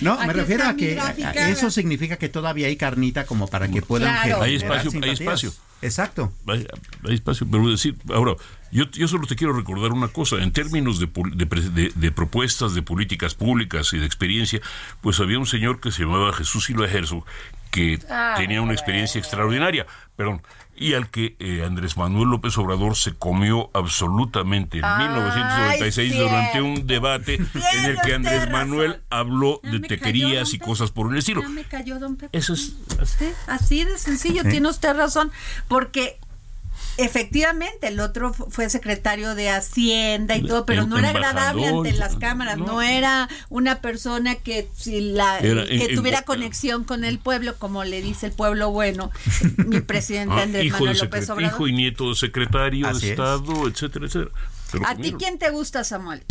No, 0.01 0.13
Aquí 0.13 0.27
me 0.27 0.33
refiero 0.33 0.65
a 0.67 0.75
que 0.75 0.99
a- 0.99 1.49
eso 1.49 1.71
significa 1.71 2.17
que 2.17 2.29
todavía 2.29 2.67
hay 2.67 2.75
carnita 2.77 3.25
como 3.25 3.47
para 3.47 3.67
que 3.69 3.81
puedan 3.81 4.13
Claro. 4.23 4.43
Hay 4.43 4.55
espacio, 4.57 4.83
hay 4.85 4.91
simpatías. 4.91 5.19
espacio. 5.21 5.53
Exacto. 5.81 6.31
Hay, 6.47 6.67
hay 7.07 7.15
espacio, 7.15 7.47
pero 7.49 7.67
decir, 7.71 7.95
ahora, 8.13 8.33
yo, 8.71 8.85
yo 8.91 9.07
solo 9.07 9.25
te 9.25 9.35
quiero 9.35 9.53
recordar 9.53 9.93
una 9.93 10.09
cosa, 10.09 10.35
en 10.37 10.51
términos 10.51 10.99
de, 10.99 11.07
de 11.33 11.45
de- 11.71 11.91
de 11.95 12.11
propuestas 12.11 12.75
de 12.75 12.83
políticas 12.83 13.33
públicas 13.33 13.93
y 13.93 13.97
de 13.97 14.05
experiencia, 14.05 14.61
pues 15.01 15.19
había 15.19 15.39
un 15.39 15.47
señor 15.47 15.79
que 15.79 15.91
se 15.91 16.03
llamaba 16.03 16.33
Jesús 16.33 16.65
Silva 16.65 16.85
Herzog, 16.87 17.23
que 17.71 17.99
Ah, 18.09 18.35
tenía 18.37 18.61
una 18.61 18.73
experiencia 18.73 19.19
extraordinaria, 19.19 19.85
perdón, 20.15 20.41
y 20.77 20.93
al 20.93 21.09
que 21.09 21.35
eh, 21.39 21.63
Andrés 21.65 21.97
Manuel 21.97 22.29
López 22.29 22.57
Obrador 22.57 22.95
se 22.95 23.13
comió 23.13 23.69
absolutamente 23.73 24.77
en 24.77 24.85
Ay, 24.85 25.07
1996 25.07 26.11
cierto. 26.11 26.29
durante 26.29 26.61
un 26.61 26.87
debate 26.87 27.35
en 27.35 27.85
el 27.85 27.97
que 28.01 28.13
Andrés 28.13 28.39
razón. 28.41 28.51
Manuel 28.51 29.01
habló 29.09 29.59
de 29.63 29.79
tequerías 29.79 30.49
cayó, 30.49 30.55
y 30.55 30.59
cosas 30.59 30.91
por 30.91 31.11
el 31.11 31.17
estilo. 31.17 31.41
Ya 31.41 31.49
me 31.49 31.63
cayó, 31.63 31.99
don 31.99 32.15
Pepe. 32.15 32.37
Eso 32.37 32.53
es 32.53 32.75
Sí, 33.05 33.25
así 33.47 33.83
de 33.83 33.97
sencillo, 33.97 34.43
tiene 34.43 34.69
usted 34.69 34.95
razón, 34.95 35.31
porque 35.67 36.19
efectivamente 36.97 37.87
el 37.87 37.99
otro 37.99 38.33
fu- 38.33 38.49
fue 38.49 38.69
secretario 38.69 39.35
de 39.35 39.49
Hacienda 39.49 40.35
y 40.35 40.41
todo, 40.45 40.65
pero 40.65 40.85
no 40.87 40.97
era 40.97 41.09
agradable 41.09 41.67
ante 41.67 41.93
las 41.93 42.15
cámaras, 42.15 42.57
no, 42.57 42.81
era 42.81 43.29
una 43.49 43.81
persona 43.81 44.35
que 44.35 44.67
si 44.75 45.01
la 45.01 45.39
Era- 45.39 45.65
que 45.65 45.75
en- 45.75 45.81
en- 45.91 45.95
tuviera 45.95 46.21
conexión 46.23 46.83
con 46.83 47.03
el 47.03 47.19
pueblo, 47.19 47.55
como 47.57 47.83
le 47.83 48.01
dice 48.01 48.25
el 48.27 48.31
pueblo 48.33 48.71
bueno, 48.71 49.11
mi 49.57 49.79
presidente 49.81 50.35
Ah, 50.35 50.43
Andrés 50.43 50.71
Manuel 50.71 50.97
López 50.97 51.29
Obrador. 51.29 51.53
hijo 51.53 51.67
y 51.67 51.73
nieto 51.73 52.09
de 52.09 52.15
secretario 52.15 52.87
Así 52.87 53.01
de 53.01 53.05
es. 53.07 53.11
Estado, 53.11 53.67
etcétera, 53.67 54.05
etcétera. 54.07 54.31
¿A 54.85 54.95
ti 54.95 55.13
quién 55.13 55.37
te 55.39 55.49
gusta, 55.49 55.83
Samuel? 55.83 56.23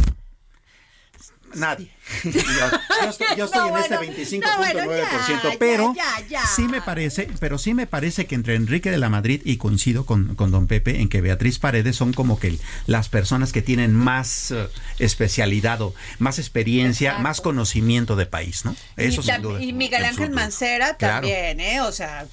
Nadie. 1.54 1.90
Yo, 2.24 3.10
estoy, 3.10 3.26
yo 3.36 3.44
estoy 3.46 3.68
No, 3.70 3.76
en 3.78 3.82
este 3.82 3.96
bueno, 3.96 4.12
25.9%, 4.12 4.40
no, 4.40 4.56
bueno, 4.58 5.56
pero 5.58 5.94
ya, 5.94 6.04
ya, 6.20 6.26
ya. 6.28 6.46
sí 6.46 6.62
me 6.62 6.80
parece, 6.80 7.28
pero 7.40 7.58
sí 7.58 7.74
me 7.74 7.86
parece 7.86 8.26
que 8.26 8.34
entre 8.34 8.54
Enrique 8.54 8.90
de 8.90 8.98
la 8.98 9.08
Madrid 9.08 9.40
y 9.44 9.56
coincido 9.56 10.06
con, 10.06 10.34
con 10.34 10.50
don 10.50 10.66
Pepe 10.66 11.00
en 11.00 11.08
que 11.08 11.20
Beatriz 11.20 11.58
Paredes 11.58 11.96
son 11.96 12.12
como 12.12 12.38
que 12.38 12.58
las 12.86 13.08
personas 13.08 13.52
que 13.52 13.62
tienen 13.62 13.94
más 13.94 14.50
eh, 14.50 14.68
especialidad 14.98 15.80
o 15.82 15.94
más 16.18 16.38
experiencia, 16.38 17.10
Exacto. 17.10 17.22
más 17.22 17.40
conocimiento 17.40 18.16
de 18.16 18.26
país, 18.26 18.64
¿no? 18.64 18.74
Eso 18.96 19.20
y, 19.20 19.24
sin 19.24 19.42
duda. 19.42 19.62
y 19.62 19.72
Miguel 19.72 20.04
Ángel. 20.04 20.30
Mancera 20.30 20.96
Claro. 20.96 21.14
también, 21.26 21.60
¿eh? 21.60 21.80
O 21.80 21.92
sea, 21.92 22.26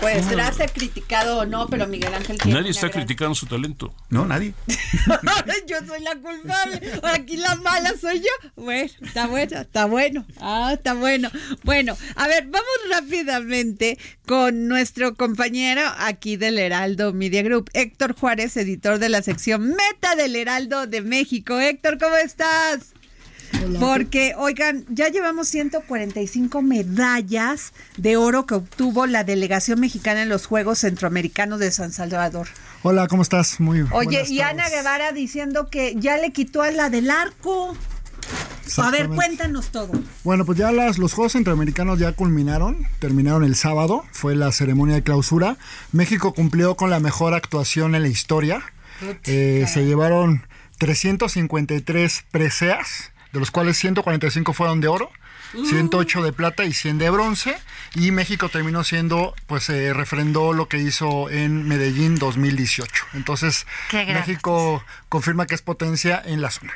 pues 0.00 0.24
será 0.26 0.52
ser 0.52 0.72
criticado 0.72 1.38
o 1.40 1.46
no, 1.46 1.68
pero 1.68 1.86
Miguel 1.86 2.14
Ángel 2.14 2.38
tiene 2.38 2.58
Nadie 2.58 2.70
está 2.70 2.88
gran- 2.88 3.00
criticando 3.04 3.34
su 3.34 3.46
talento. 3.46 3.92
No, 4.08 4.24
nadie. 4.26 4.54
yo 5.66 5.76
soy 5.86 6.02
la 6.02 6.14
culpable. 6.16 7.00
Aquí 7.02 7.36
la 7.36 7.54
mala 7.56 7.92
soy 8.00 8.20
yo. 8.20 8.50
Bueno, 8.56 8.90
está 9.20 9.26
bueno, 9.30 9.60
está 9.60 9.84
bueno. 9.86 10.26
Ah, 10.40 10.70
está 10.72 10.94
bueno. 10.94 11.30
Bueno, 11.64 11.96
a 12.16 12.28
ver, 12.28 12.46
vamos 12.46 12.68
rápidamente 12.90 13.98
con 14.26 14.68
nuestro 14.68 15.14
compañero 15.14 15.82
aquí 15.98 16.36
del 16.36 16.58
Heraldo 16.58 17.12
Media 17.12 17.42
Group, 17.42 17.70
Héctor 17.74 18.14
Juárez, 18.14 18.56
editor 18.56 18.98
de 18.98 19.08
la 19.08 19.22
sección 19.22 19.68
Meta 19.68 20.14
del 20.16 20.36
Heraldo 20.36 20.86
de 20.86 21.02
México. 21.02 21.60
Héctor, 21.60 21.98
¿cómo 21.98 22.16
estás? 22.16 22.94
Porque, 23.78 24.34
oigan, 24.38 24.86
ya 24.88 25.08
llevamos 25.08 25.48
145 25.48 26.62
medallas 26.62 27.72
de 27.96 28.16
oro 28.16 28.46
que 28.46 28.54
obtuvo 28.54 29.06
la 29.06 29.24
delegación 29.24 29.80
mexicana 29.80 30.22
en 30.22 30.28
los 30.28 30.46
Juegos 30.46 30.78
Centroamericanos 30.78 31.58
de 31.58 31.70
San 31.70 31.92
Salvador. 31.92 32.48
Hola, 32.82 33.08
¿cómo 33.08 33.22
estás? 33.22 33.60
Muy 33.60 33.84
Oye, 33.92 34.22
y 34.26 34.38
tardes. 34.38 34.40
Ana 34.40 34.68
Guevara 34.70 35.12
diciendo 35.12 35.68
que 35.68 35.94
ya 35.96 36.16
le 36.16 36.32
quitó 36.32 36.62
a 36.62 36.70
la 36.70 36.88
del 36.88 37.10
arco. 37.10 37.76
A 38.78 38.90
ver, 38.90 39.08
cuéntanos 39.08 39.70
todo. 39.70 39.90
Bueno, 40.22 40.44
pues 40.44 40.58
ya 40.58 40.70
las, 40.70 40.98
los 40.98 41.12
Juegos 41.12 41.32
Centroamericanos 41.32 41.98
ya 41.98 42.12
culminaron, 42.12 42.86
terminaron 42.98 43.44
el 43.44 43.56
sábado, 43.56 44.04
fue 44.12 44.36
la 44.36 44.52
ceremonia 44.52 44.94
de 44.94 45.02
clausura. 45.02 45.56
México 45.92 46.32
cumplió 46.34 46.76
con 46.76 46.90
la 46.90 47.00
mejor 47.00 47.34
actuación 47.34 47.94
en 47.94 48.02
la 48.02 48.08
historia. 48.08 48.62
Eh, 49.24 49.64
se 49.66 49.84
llevaron 49.84 50.46
353 50.78 52.24
preseas, 52.30 53.12
de 53.32 53.40
los 53.40 53.50
cuales 53.50 53.78
145 53.78 54.52
fueron 54.52 54.80
de 54.80 54.88
oro. 54.88 55.10
108 55.52 56.22
de 56.22 56.32
plata 56.32 56.64
y 56.64 56.72
100 56.72 56.98
de 56.98 57.10
bronce 57.10 57.58
y 57.96 58.12
México 58.12 58.48
terminó 58.48 58.84
siendo 58.84 59.34
pues 59.48 59.68
eh, 59.68 59.92
refrendó 59.92 60.52
lo 60.52 60.68
que 60.68 60.78
hizo 60.78 61.28
en 61.28 61.66
Medellín 61.66 62.14
2018 62.20 63.06
entonces 63.14 63.66
México 63.92 64.84
confirma 65.08 65.46
que 65.46 65.56
es 65.56 65.62
potencia 65.62 66.22
en 66.24 66.40
la 66.40 66.52
zona 66.52 66.72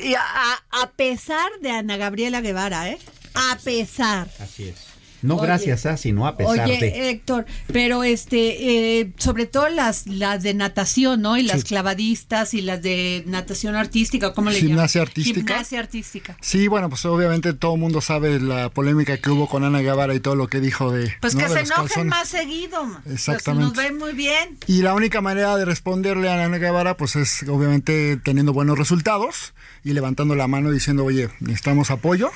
Y 0.00 0.14
a, 0.14 0.54
a 0.70 0.90
pesar 0.92 1.50
de 1.60 1.70
Ana 1.70 1.96
Gabriela 1.96 2.40
Guevara, 2.40 2.88
¿eh? 2.90 2.98
A 3.34 3.56
pesar. 3.62 4.28
Así 4.38 4.68
es. 4.68 4.93
No 5.24 5.36
Oye, 5.36 5.46
gracias 5.46 5.86
a, 5.86 5.96
sino 5.96 6.26
a 6.26 6.36
pesar 6.36 6.66
Oye, 6.68 6.78
de. 6.78 7.08
Héctor, 7.10 7.46
pero 7.72 8.04
este, 8.04 9.00
eh, 9.00 9.12
sobre 9.16 9.46
todo 9.46 9.68
las, 9.70 10.06
las 10.06 10.42
de 10.42 10.52
natación, 10.52 11.22
¿no? 11.22 11.36
Y 11.38 11.42
las 11.44 11.62
Sí. 11.62 11.66
clavadistas 11.68 12.52
y 12.52 12.60
las 12.60 12.82
de 12.82 13.22
natación 13.26 13.74
artística, 13.74 14.34
¿cómo 14.34 14.50
le 14.50 14.58
Gimnasia 14.60 15.00
llaman? 15.00 15.08
artística. 15.08 15.40
Gimnasia 15.54 15.80
artística. 15.80 16.36
Sí, 16.42 16.68
bueno, 16.68 16.90
pues 16.90 17.04
obviamente 17.06 17.54
todo 17.54 17.74
el 17.74 17.80
mundo 17.80 18.00
sabe 18.02 18.38
la 18.38 18.68
polémica 18.68 19.16
que 19.16 19.30
hubo 19.30 19.48
con 19.48 19.64
Ana 19.64 19.80
Guevara 19.80 20.14
y 20.14 20.20
todo 20.20 20.36
lo 20.36 20.48
que 20.48 20.60
dijo 20.60 20.92
de. 20.92 21.12
Pues 21.22 21.34
¿no? 21.34 21.40
que 21.40 21.46
de 21.46 21.54
se 21.54 21.60
los 21.60 21.70
enojen 21.70 21.86
calzones. 21.88 22.10
más 22.10 22.28
seguido. 22.28 22.82
Exactamente. 23.10 23.72
Pues 23.74 23.76
nos 23.78 23.90
ven 23.92 23.98
muy 23.98 24.12
bien. 24.12 24.58
Y 24.66 24.82
la 24.82 24.92
única 24.94 25.20
manera 25.22 25.56
de 25.56 25.64
responderle 25.64 26.28
a 26.28 26.44
Ana 26.44 26.58
Guevara, 26.58 26.96
pues 26.98 27.16
es 27.16 27.44
obviamente 27.48 28.18
teniendo 28.22 28.52
buenos 28.52 28.78
resultados 28.78 29.54
y 29.84 29.94
levantando 29.94 30.34
la 30.34 30.48
mano 30.48 30.70
diciendo, 30.70 31.04
oye, 31.04 31.30
necesitamos 31.40 31.90
apoyo. 31.90 32.30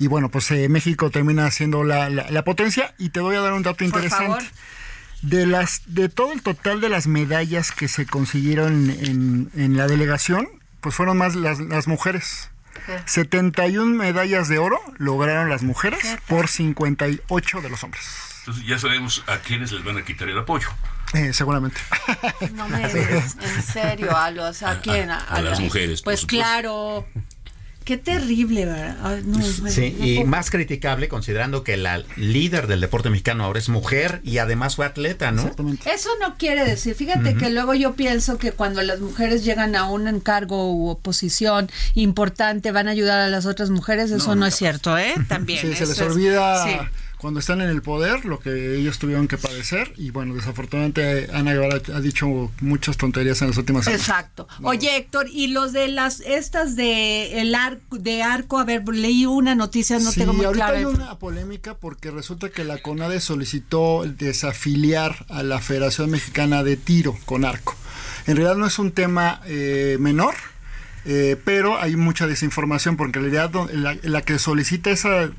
Y 0.00 0.06
bueno, 0.06 0.30
pues 0.30 0.48
eh, 0.52 0.68
México 0.68 1.10
termina 1.10 1.50
siendo 1.50 1.82
la, 1.82 2.08
la- 2.08 2.27
la 2.30 2.42
potencia. 2.44 2.94
Y 2.98 3.10
te 3.10 3.20
voy 3.20 3.36
a 3.36 3.40
dar 3.40 3.52
un 3.52 3.62
dato 3.62 3.84
interesante. 3.84 4.26
favor. 4.26 4.42
De 5.22 5.46
las, 5.46 5.82
de 5.86 6.08
todo 6.08 6.32
el 6.32 6.42
total 6.42 6.80
de 6.80 6.88
las 6.88 7.08
medallas 7.08 7.72
que 7.72 7.88
se 7.88 8.06
consiguieron 8.06 8.90
en, 8.90 9.50
en 9.56 9.76
la 9.76 9.88
delegación, 9.88 10.48
pues 10.80 10.94
fueron 10.94 11.18
más 11.18 11.34
las, 11.34 11.58
las 11.58 11.88
mujeres. 11.88 12.50
71 13.06 13.96
medallas 13.96 14.48
de 14.48 14.58
oro 14.58 14.78
lograron 14.98 15.50
las 15.50 15.62
mujeres 15.62 16.16
por 16.26 16.48
58 16.48 17.60
de 17.60 17.68
los 17.70 17.82
hombres. 17.84 18.04
Entonces 18.40 18.66
ya 18.66 18.78
sabemos 18.78 19.24
a 19.26 19.38
quiénes 19.38 19.72
les 19.72 19.84
van 19.84 19.98
a 19.98 20.04
quitar 20.04 20.28
el 20.28 20.38
apoyo. 20.38 20.68
Eh, 21.14 21.32
seguramente. 21.32 21.80
No 22.54 22.68
me 22.68 22.86
digas, 22.88 23.36
en 23.40 23.62
serio, 23.62 24.16
a 24.16 24.30
los 24.30 24.62
a 24.62 24.80
quién 24.80 25.10
a, 25.10 25.18
a 25.18 25.42
las 25.42 25.60
mujeres, 25.60 26.02
por 26.02 26.12
Pues 26.12 26.26
claro. 26.26 27.06
Qué 27.88 27.96
terrible, 27.96 28.66
¿verdad? 28.66 28.98
Ay, 29.02 29.22
no, 29.24 29.38
bueno, 29.38 29.70
Sí, 29.74 29.96
no 29.98 30.04
y 30.04 30.16
puedo- 30.16 30.28
más 30.28 30.50
criticable 30.50 31.08
considerando 31.08 31.64
que 31.64 31.78
la 31.78 32.02
líder 32.16 32.66
del 32.66 32.82
deporte 32.82 33.08
mexicano 33.08 33.44
ahora 33.44 33.58
es 33.60 33.70
mujer 33.70 34.20
y 34.24 34.36
además 34.36 34.76
fue 34.76 34.84
atleta, 34.84 35.30
¿no? 35.32 35.50
Eso 35.86 36.10
no 36.20 36.36
quiere 36.36 36.66
decir, 36.66 36.94
fíjate 36.94 37.34
que 37.36 37.48
luego 37.48 37.72
yo 37.72 37.94
pienso 37.94 38.36
que 38.36 38.52
cuando 38.52 38.82
las 38.82 39.00
mujeres 39.00 39.42
llegan 39.42 39.74
a 39.74 39.88
un 39.88 40.06
encargo 40.06 40.70
u 40.70 40.98
posición 41.00 41.70
importante 41.94 42.72
van 42.72 42.88
a 42.88 42.90
ayudar 42.90 43.20
a 43.20 43.28
las 43.28 43.46
otras 43.46 43.70
mujeres, 43.70 44.10
eso 44.10 44.36
no, 44.36 44.44
es 44.44 44.54
cierto, 44.54 44.98
¿eh? 44.98 45.14
También. 45.28 45.60
Sí, 45.62 45.72
se 45.74 45.86
les 45.86 45.90
es- 45.92 46.00
olvida 46.02 46.64
sí. 46.64 46.76
Cuando 47.18 47.40
están 47.40 47.60
en 47.60 47.68
el 47.68 47.82
poder 47.82 48.24
lo 48.24 48.38
que 48.38 48.76
ellos 48.76 48.98
tuvieron 48.98 49.26
que 49.26 49.36
padecer 49.38 49.92
y 49.96 50.10
bueno, 50.10 50.34
desafortunadamente 50.34 51.28
Ana 51.32 51.52
Guevara 51.52 51.80
ha 51.94 52.00
dicho 52.00 52.50
muchas 52.60 52.96
tonterías 52.96 53.42
en 53.42 53.48
las 53.48 53.58
últimas. 53.58 53.86
Exacto. 53.88 54.46
Oye, 54.62 54.96
Héctor, 54.96 55.26
y 55.28 55.48
los 55.48 55.72
de 55.72 55.88
las 55.88 56.20
estas 56.20 56.76
de 56.76 57.40
el 57.40 57.54
arco 57.54 57.98
de 57.98 58.22
arco, 58.22 58.58
a 58.58 58.64
ver, 58.64 58.88
leí 58.88 59.26
una 59.26 59.54
noticia, 59.54 59.98
no 59.98 60.12
sí, 60.12 60.20
tengo 60.20 60.32
muy 60.32 60.46
ahorita 60.46 60.66
claro. 60.66 60.78
hay 60.78 60.94
una 60.94 61.18
polémica 61.18 61.74
porque 61.74 62.10
resulta 62.10 62.50
que 62.50 62.64
la 62.64 62.78
CONADE 62.78 63.20
solicitó 63.20 64.04
desafiliar 64.06 65.26
a 65.28 65.42
la 65.42 65.58
Federación 65.58 66.10
Mexicana 66.10 66.62
de 66.62 66.76
Tiro 66.76 67.16
con 67.24 67.44
arco. 67.44 67.74
En 68.26 68.36
realidad 68.36 68.56
no 68.56 68.66
es 68.66 68.78
un 68.78 68.92
tema 68.92 69.40
eh, 69.46 69.96
menor, 69.98 70.34
eh, 71.04 71.36
pero 71.44 71.80
hay 71.80 71.96
mucha 71.96 72.26
desinformación 72.26 72.96
porque 72.96 73.18
en 73.18 73.32
realidad 73.32 73.50
la, 73.72 73.96
la 74.02 74.22
que 74.22 74.38
solicita 74.38 74.90
esa 74.90 75.30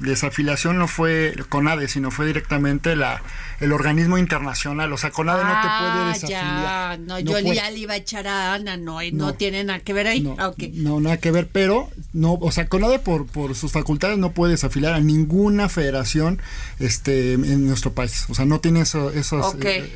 desafiliación 0.00 0.76
no 0.78 0.88
fue 0.88 1.34
CONADE, 1.48 1.88
sino 1.88 2.10
fue 2.10 2.26
directamente 2.26 2.96
la, 2.96 3.22
el 3.60 3.72
organismo 3.72 4.18
internacional. 4.18 4.92
O 4.92 4.96
sea, 4.96 5.10
CONADE 5.10 5.44
no 5.44 5.50
te 5.50 5.68
puede 5.68 5.70
Ah, 5.70 6.08
desafiliar. 6.12 6.42
ya, 6.42 6.96
no, 6.98 7.14
No 7.14 7.18
yo 7.20 7.32
puede. 7.32 7.54
ya 7.54 7.70
le 7.70 7.78
iba 7.78 7.94
a 7.94 7.96
echar 7.96 8.26
a 8.26 8.54
Ana, 8.54 8.76
no, 8.76 9.00
y 9.02 9.12
no, 9.12 9.26
No. 9.26 9.34
tiene 9.34 9.62
nada 9.64 9.78
que 9.80 9.92
ver 9.92 10.06
ahí. 10.08 10.20
No, 10.20 10.36
Ah, 10.38 10.52
no, 10.74 11.00
nada 11.00 11.16
que 11.18 11.30
ver, 11.30 11.48
pero 11.52 11.90
no, 12.12 12.34
o 12.34 12.50
sea, 12.52 12.68
CONADE 12.68 12.98
por, 12.98 13.26
por 13.26 13.54
sus 13.54 13.72
facultades 13.72 14.18
no 14.18 14.32
puede 14.32 14.52
desafiliar 14.52 14.94
a 14.94 15.00
ninguna 15.00 15.68
federación 15.68 16.40
este 16.80 17.34
en 17.34 17.66
nuestro 17.66 17.92
país. 17.92 18.26
O 18.28 18.34
sea, 18.34 18.44
no 18.44 18.60
tiene 18.60 18.80
eso, 18.80 19.10
esos, 19.10 19.54
eh, 19.62 19.90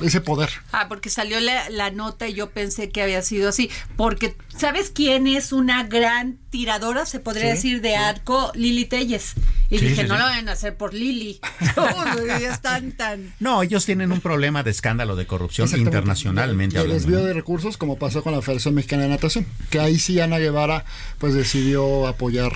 ese 0.00 0.20
poder. 0.20 0.50
Ah, 0.72 0.86
porque 0.88 1.10
salió 1.10 1.40
la, 1.40 1.68
la 1.70 1.90
nota 1.90 2.28
y 2.28 2.34
yo 2.34 2.50
pensé 2.50 2.90
que 2.90 3.02
había 3.02 3.22
sido 3.22 3.48
así. 3.48 3.70
Porque, 3.96 4.36
¿sabes 4.56 4.90
quién 4.90 5.26
es 5.26 5.52
una 5.52 5.84
gran 5.84 6.38
tiradora, 6.50 7.04
se 7.06 7.20
podría 7.20 7.42
Sí, 7.44 7.48
decir, 7.50 7.80
de 7.82 7.96
arco? 7.96 8.50
Lili 8.54 8.84
Telles. 8.86 9.34
Y 9.70 9.78
Sí, 9.78 9.86
dije, 9.88 10.02
sí, 10.02 10.08
no 10.08 10.14
sí. 10.14 10.20
lo 10.20 10.26
van 10.26 10.48
a 10.48 10.52
hacer 10.52 10.76
por 10.76 10.94
Lili. 10.94 11.40
Están 12.50 12.92
tan... 12.92 13.34
No, 13.40 13.62
ellos 13.62 13.84
tienen 13.84 14.12
un 14.12 14.20
problema 14.20 14.62
de 14.62 14.70
escándalo 14.70 15.16
de 15.16 15.26
corrupción 15.26 15.68
internacionalmente 15.78 16.78
hablando. 16.78 16.94
desvío 16.94 17.18
¿no? 17.18 17.24
de 17.24 17.32
recursos 17.34 17.76
como 17.76 17.98
pasó 17.98 18.22
con 18.22 18.32
la 18.32 18.42
Federación 18.42 18.74
Mexicana 18.74 19.02
de 19.04 19.08
Natación 19.10 19.46
que 19.70 19.80
ahí 19.80 19.98
sí 19.98 20.18
Ana 20.20 20.38
Guevara 20.38 20.84
pues 21.18 21.34
decidió 21.34 22.06
apoyar 22.06 22.52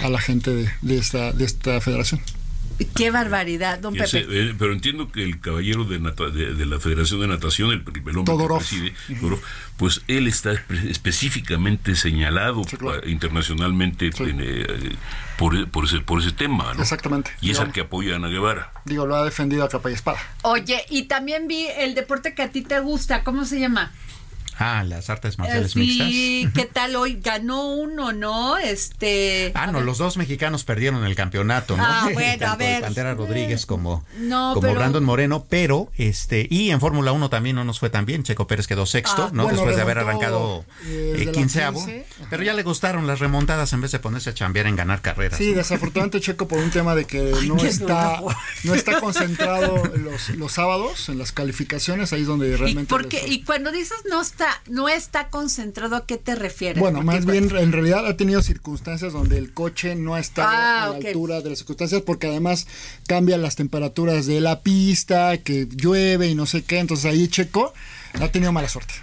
a 0.00 0.08
la 0.08 0.20
gente 0.20 0.50
de, 0.54 0.70
de 0.82 0.98
esta 0.98 1.32
de 1.32 1.44
esta 1.44 1.80
federación 1.80 2.20
Qué 2.96 3.10
barbaridad, 3.10 3.78
don 3.78 3.96
ese- 4.00 4.20
Pepe. 4.22 4.50
eh, 4.50 4.54
pero 4.58 4.72
entiendo 4.72 5.10
que 5.12 5.22
el 5.22 5.40
caballero 5.40 5.84
de, 5.84 5.98
nata- 6.00 6.30
de- 6.30 6.54
de 6.54 6.66
la 6.66 6.80
Federación 6.80 7.20
de 7.20 7.28
Natación, 7.28 7.70
el, 7.70 7.84
el 7.86 8.18
hombre 8.18 8.24
Todorov. 8.24 8.58
que 8.58 8.64
preside, 8.64 8.94
Todorov, 9.20 9.40
pues 9.76 10.02
él 10.08 10.26
está 10.26 10.52
espe- 10.52 10.90
específicamente 10.90 11.94
señalado 11.96 12.62
pa- 12.62 13.06
internacionalmente 13.06 14.10
en, 14.18 14.40
eh, 14.40 14.96
por, 15.38 15.68
por 15.70 15.84
ese, 15.84 16.00
por 16.00 16.20
ese 16.20 16.32
tema, 16.32 16.74
¿no? 16.74 16.82
Exactamente. 16.82 17.30
Y 17.40 17.50
es 17.50 17.60
al 17.60 17.72
que 17.72 17.80
apoya 17.82 18.14
a 18.14 18.16
Ana 18.16 18.28
Guevara. 18.28 18.72
digo, 18.84 19.06
lo 19.06 19.16
ha 19.16 19.24
defendido 19.24 19.64
a 19.64 19.68
capa 19.68 19.90
y 19.90 19.94
espada. 19.94 20.18
Oye, 20.42 20.84
y 20.90 21.04
también 21.04 21.46
vi 21.48 21.66
el 21.78 21.94
deporte 21.94 22.34
que 22.34 22.42
a 22.42 22.50
ti 22.50 22.62
te 22.62 22.80
gusta, 22.80 23.22
¿cómo 23.24 23.44
se 23.44 23.60
llama? 23.60 23.92
Ah, 24.58 24.84
las 24.84 25.10
artes 25.10 25.34
Eh, 25.34 25.36
marciales 25.38 25.76
mixtas. 25.76 26.06
sí, 26.08 26.48
¿qué 26.54 26.64
tal 26.64 26.96
hoy? 26.96 27.18
Ganó 27.22 27.66
uno, 27.74 28.12
¿no? 28.12 28.56
Este. 28.58 29.52
Ah, 29.54 29.66
no, 29.66 29.80
los 29.80 29.98
dos 29.98 30.16
mexicanos 30.16 30.64
perdieron 30.64 31.04
el 31.04 31.14
campeonato, 31.14 31.76
¿no? 31.76 31.84
Ah, 31.84 32.08
bueno, 32.12 32.38
Tanto 32.38 32.46
a 32.46 32.56
ver. 32.56 32.80
Pantera 32.82 33.14
Rodríguez 33.14 33.66
como, 33.66 34.04
No, 34.18 34.50
como 34.54 34.62
pero- 34.68 34.74
Brandon 34.74 35.04
Moreno, 35.04 35.46
pero 35.48 35.90
este, 35.96 36.46
y 36.50 36.70
en 36.70 36.80
Fórmula 36.80 37.12
1 37.12 37.30
también 37.30 37.56
no 37.56 37.64
nos 37.64 37.78
fue 37.80 37.90
tan 37.90 38.06
bien. 38.06 38.22
Checo 38.22 38.46
Pérez 38.46 38.66
quedó 38.66 38.86
sexto, 38.86 39.24
Ah, 39.24 39.30
¿no? 39.32 39.44
bueno, 39.44 39.56
Después 39.58 39.76
de 39.76 39.82
haber 39.82 39.98
arrancado 39.98 40.64
eh, 40.86 41.16
eh, 41.26 41.32
quinceavo. 41.32 41.78
15, 41.84 42.06
Pero 42.30 42.42
ya 42.42 42.54
le 42.54 42.62
gustaron 42.62 43.06
las 43.06 43.18
remontadas 43.20 43.72
en 43.72 43.80
vez 43.80 43.92
de 43.92 43.98
ponerse 43.98 44.30
a 44.30 44.34
chambear 44.34 44.66
en 44.66 44.76
ganar 44.76 45.00
carreras. 45.02 45.38
Sí, 45.38 45.50
¿no? 45.50 45.56
desafortunadamente 45.58 46.20
Checo 46.20 46.46
por 46.48 46.58
un 46.58 46.70
tema 46.70 46.94
de 46.94 47.04
que 47.06 47.32
no 47.46 47.56
está 47.58 48.18
duro. 48.20 48.36
no 48.64 48.74
está 48.74 49.00
concentrado 49.00 49.82
los, 49.96 50.30
los 50.30 50.52
sábados 50.52 51.08
en 51.08 51.18
las 51.18 51.32
calificaciones, 51.32 52.12
ahí 52.12 52.22
es 52.22 52.26
donde 52.26 52.48
¿Y, 52.48 52.56
realmente 52.56 52.88
por 52.90 53.02
le 53.02 53.08
qué? 53.08 53.26
y 53.28 53.42
cuando 53.42 53.70
dices 53.72 53.98
no 54.08 54.20
está, 54.20 54.43
no 54.68 54.88
está 54.88 55.28
concentrado, 55.28 55.96
¿a 55.96 56.06
qué 56.06 56.16
te 56.18 56.34
refieres? 56.34 56.80
Bueno, 56.80 57.02
más 57.02 57.24
bien 57.26 57.50
en 57.56 57.72
realidad 57.72 58.06
ha 58.06 58.16
tenido 58.16 58.42
circunstancias 58.42 59.12
donde 59.12 59.38
el 59.38 59.52
coche 59.52 59.94
no 59.94 60.14
ha 60.14 60.20
estado 60.20 60.48
Ah, 60.50 60.84
a 60.84 60.88
la 60.90 60.98
ok. 60.98 61.04
altura 61.06 61.40
de 61.40 61.50
las 61.50 61.58
circunstancias 61.58 62.02
porque 62.02 62.26
además 62.28 62.66
cambian 63.06 63.42
las 63.42 63.56
temperaturas 63.56 64.26
de 64.26 64.40
la 64.40 64.60
pista, 64.62 65.38
que 65.38 65.66
llueve 65.70 66.28
y 66.28 66.34
no 66.34 66.46
sé 66.46 66.62
qué, 66.62 66.78
entonces 66.78 67.06
ahí 67.06 67.28
Checo 67.28 67.72
ha 68.20 68.28
tenido 68.28 68.52
mala 68.52 68.68
suerte. 68.68 68.94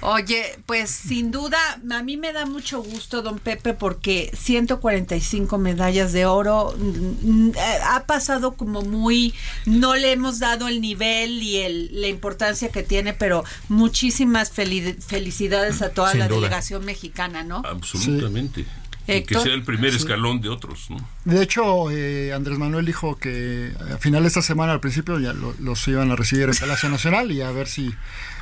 Oye, 0.00 0.58
pues 0.66 0.90
sin 0.90 1.30
duda, 1.30 1.58
a 1.92 2.02
mí 2.02 2.16
me 2.16 2.32
da 2.32 2.44
mucho 2.44 2.82
gusto, 2.82 3.22
don 3.22 3.38
Pepe, 3.38 3.72
porque 3.72 4.32
145 4.36 5.58
medallas 5.58 6.12
de 6.12 6.26
oro 6.26 6.74
mm, 6.76 7.46
mm, 7.48 7.52
eh, 7.56 7.78
ha 7.88 8.04
pasado 8.04 8.54
como 8.54 8.82
muy, 8.82 9.32
no 9.64 9.94
le 9.94 10.10
hemos 10.12 10.40
dado 10.40 10.66
el 10.66 10.80
nivel 10.80 11.40
y 11.42 11.58
el, 11.58 12.00
la 12.00 12.08
importancia 12.08 12.70
que 12.70 12.82
tiene, 12.82 13.12
pero 13.12 13.44
muchísimas 13.68 14.52
feli- 14.52 15.00
felicidades 15.00 15.82
a 15.82 15.90
toda 15.90 16.10
Sin 16.10 16.20
la 16.20 16.26
duda. 16.28 16.40
delegación 16.40 16.84
mexicana, 16.84 17.44
¿no? 17.44 17.62
Absolutamente. 17.64 18.66
Y 19.06 19.22
que 19.22 19.34
sea 19.34 19.52
el 19.52 19.64
primer 19.64 19.90
Sí. 19.90 19.96
escalón 19.98 20.40
de 20.40 20.48
otros, 20.48 20.88
¿no? 20.88 20.96
De 21.24 21.42
hecho, 21.42 21.90
eh, 21.90 22.32
Andrés 22.32 22.58
Manuel 22.58 22.86
dijo 22.86 23.16
que 23.16 23.72
a 23.92 23.98
final 23.98 24.22
de 24.22 24.28
esta 24.28 24.42
semana, 24.42 24.72
al 24.72 24.80
principio, 24.80 25.18
ya 25.18 25.32
lo- 25.32 25.54
los 25.58 25.86
iban 25.88 26.10
a 26.12 26.16
recibir 26.16 26.48
en 26.48 26.56
Palacio 26.56 26.88
Nacional 26.88 27.32
y 27.32 27.40
a 27.42 27.50
ver 27.50 27.66
si 27.66 27.92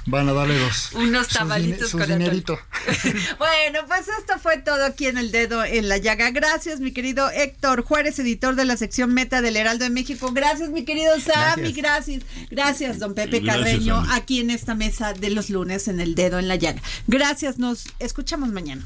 van 0.06 0.28
a 0.28 0.32
darle 0.32 0.58
los 0.58 0.92
Unos 0.92 1.28
tamalitos 1.28 1.90
sus 1.90 2.00
con 2.00 2.08
dinerito. 2.08 2.58
Bueno, 3.38 3.80
pues 3.86 4.06
esto 4.18 4.38
fue 4.42 4.58
todo 4.58 4.84
aquí 4.84 5.06
en 5.06 5.18
el 5.18 5.30
dedo 5.30 5.64
en 5.64 5.88
la 5.88 5.98
llaga. 5.98 6.30
Gracias, 6.30 6.80
mi 6.80 6.92
querido 6.92 7.30
Héctor 7.30 7.82
Juárez, 7.82 8.18
editor 8.18 8.54
de 8.54 8.64
la 8.64 8.76
sección 8.76 9.12
Meta 9.12 9.42
del 9.42 9.56
Heraldo 9.56 9.84
de 9.84 9.90
México. 9.90 10.30
Gracias, 10.32 10.70
mi 10.70 10.84
querido 10.84 11.18
Sammy. 11.20 11.72
Gracias. 11.72 12.22
Gracias, 12.50 12.98
don 12.98 13.14
Pepe 13.14 13.40
Gracias, 13.40 13.64
Carreño, 13.64 14.04
Sammy. 14.04 14.14
aquí 14.14 14.40
en 14.40 14.50
esta 14.50 14.74
mesa 14.74 15.12
de 15.12 15.30
los 15.30 15.50
lunes 15.50 15.88
en 15.88 16.00
el 16.00 16.14
dedo 16.14 16.38
en 16.38 16.48
la 16.48 16.56
llaga. 16.56 16.80
Gracias, 17.06 17.58
nos 17.58 17.84
escuchamos 17.98 18.50
mañana. 18.50 18.84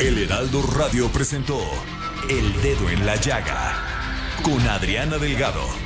El 0.00 0.18
Heraldo 0.18 0.62
Radio 0.62 1.08
presentó 1.10 1.58
El 2.28 2.52
Dedo 2.60 2.90
en 2.90 3.06
la 3.06 3.16
Llaga 3.16 3.96
con 4.42 4.60
Adriana 4.68 5.16
Delgado. 5.16 5.85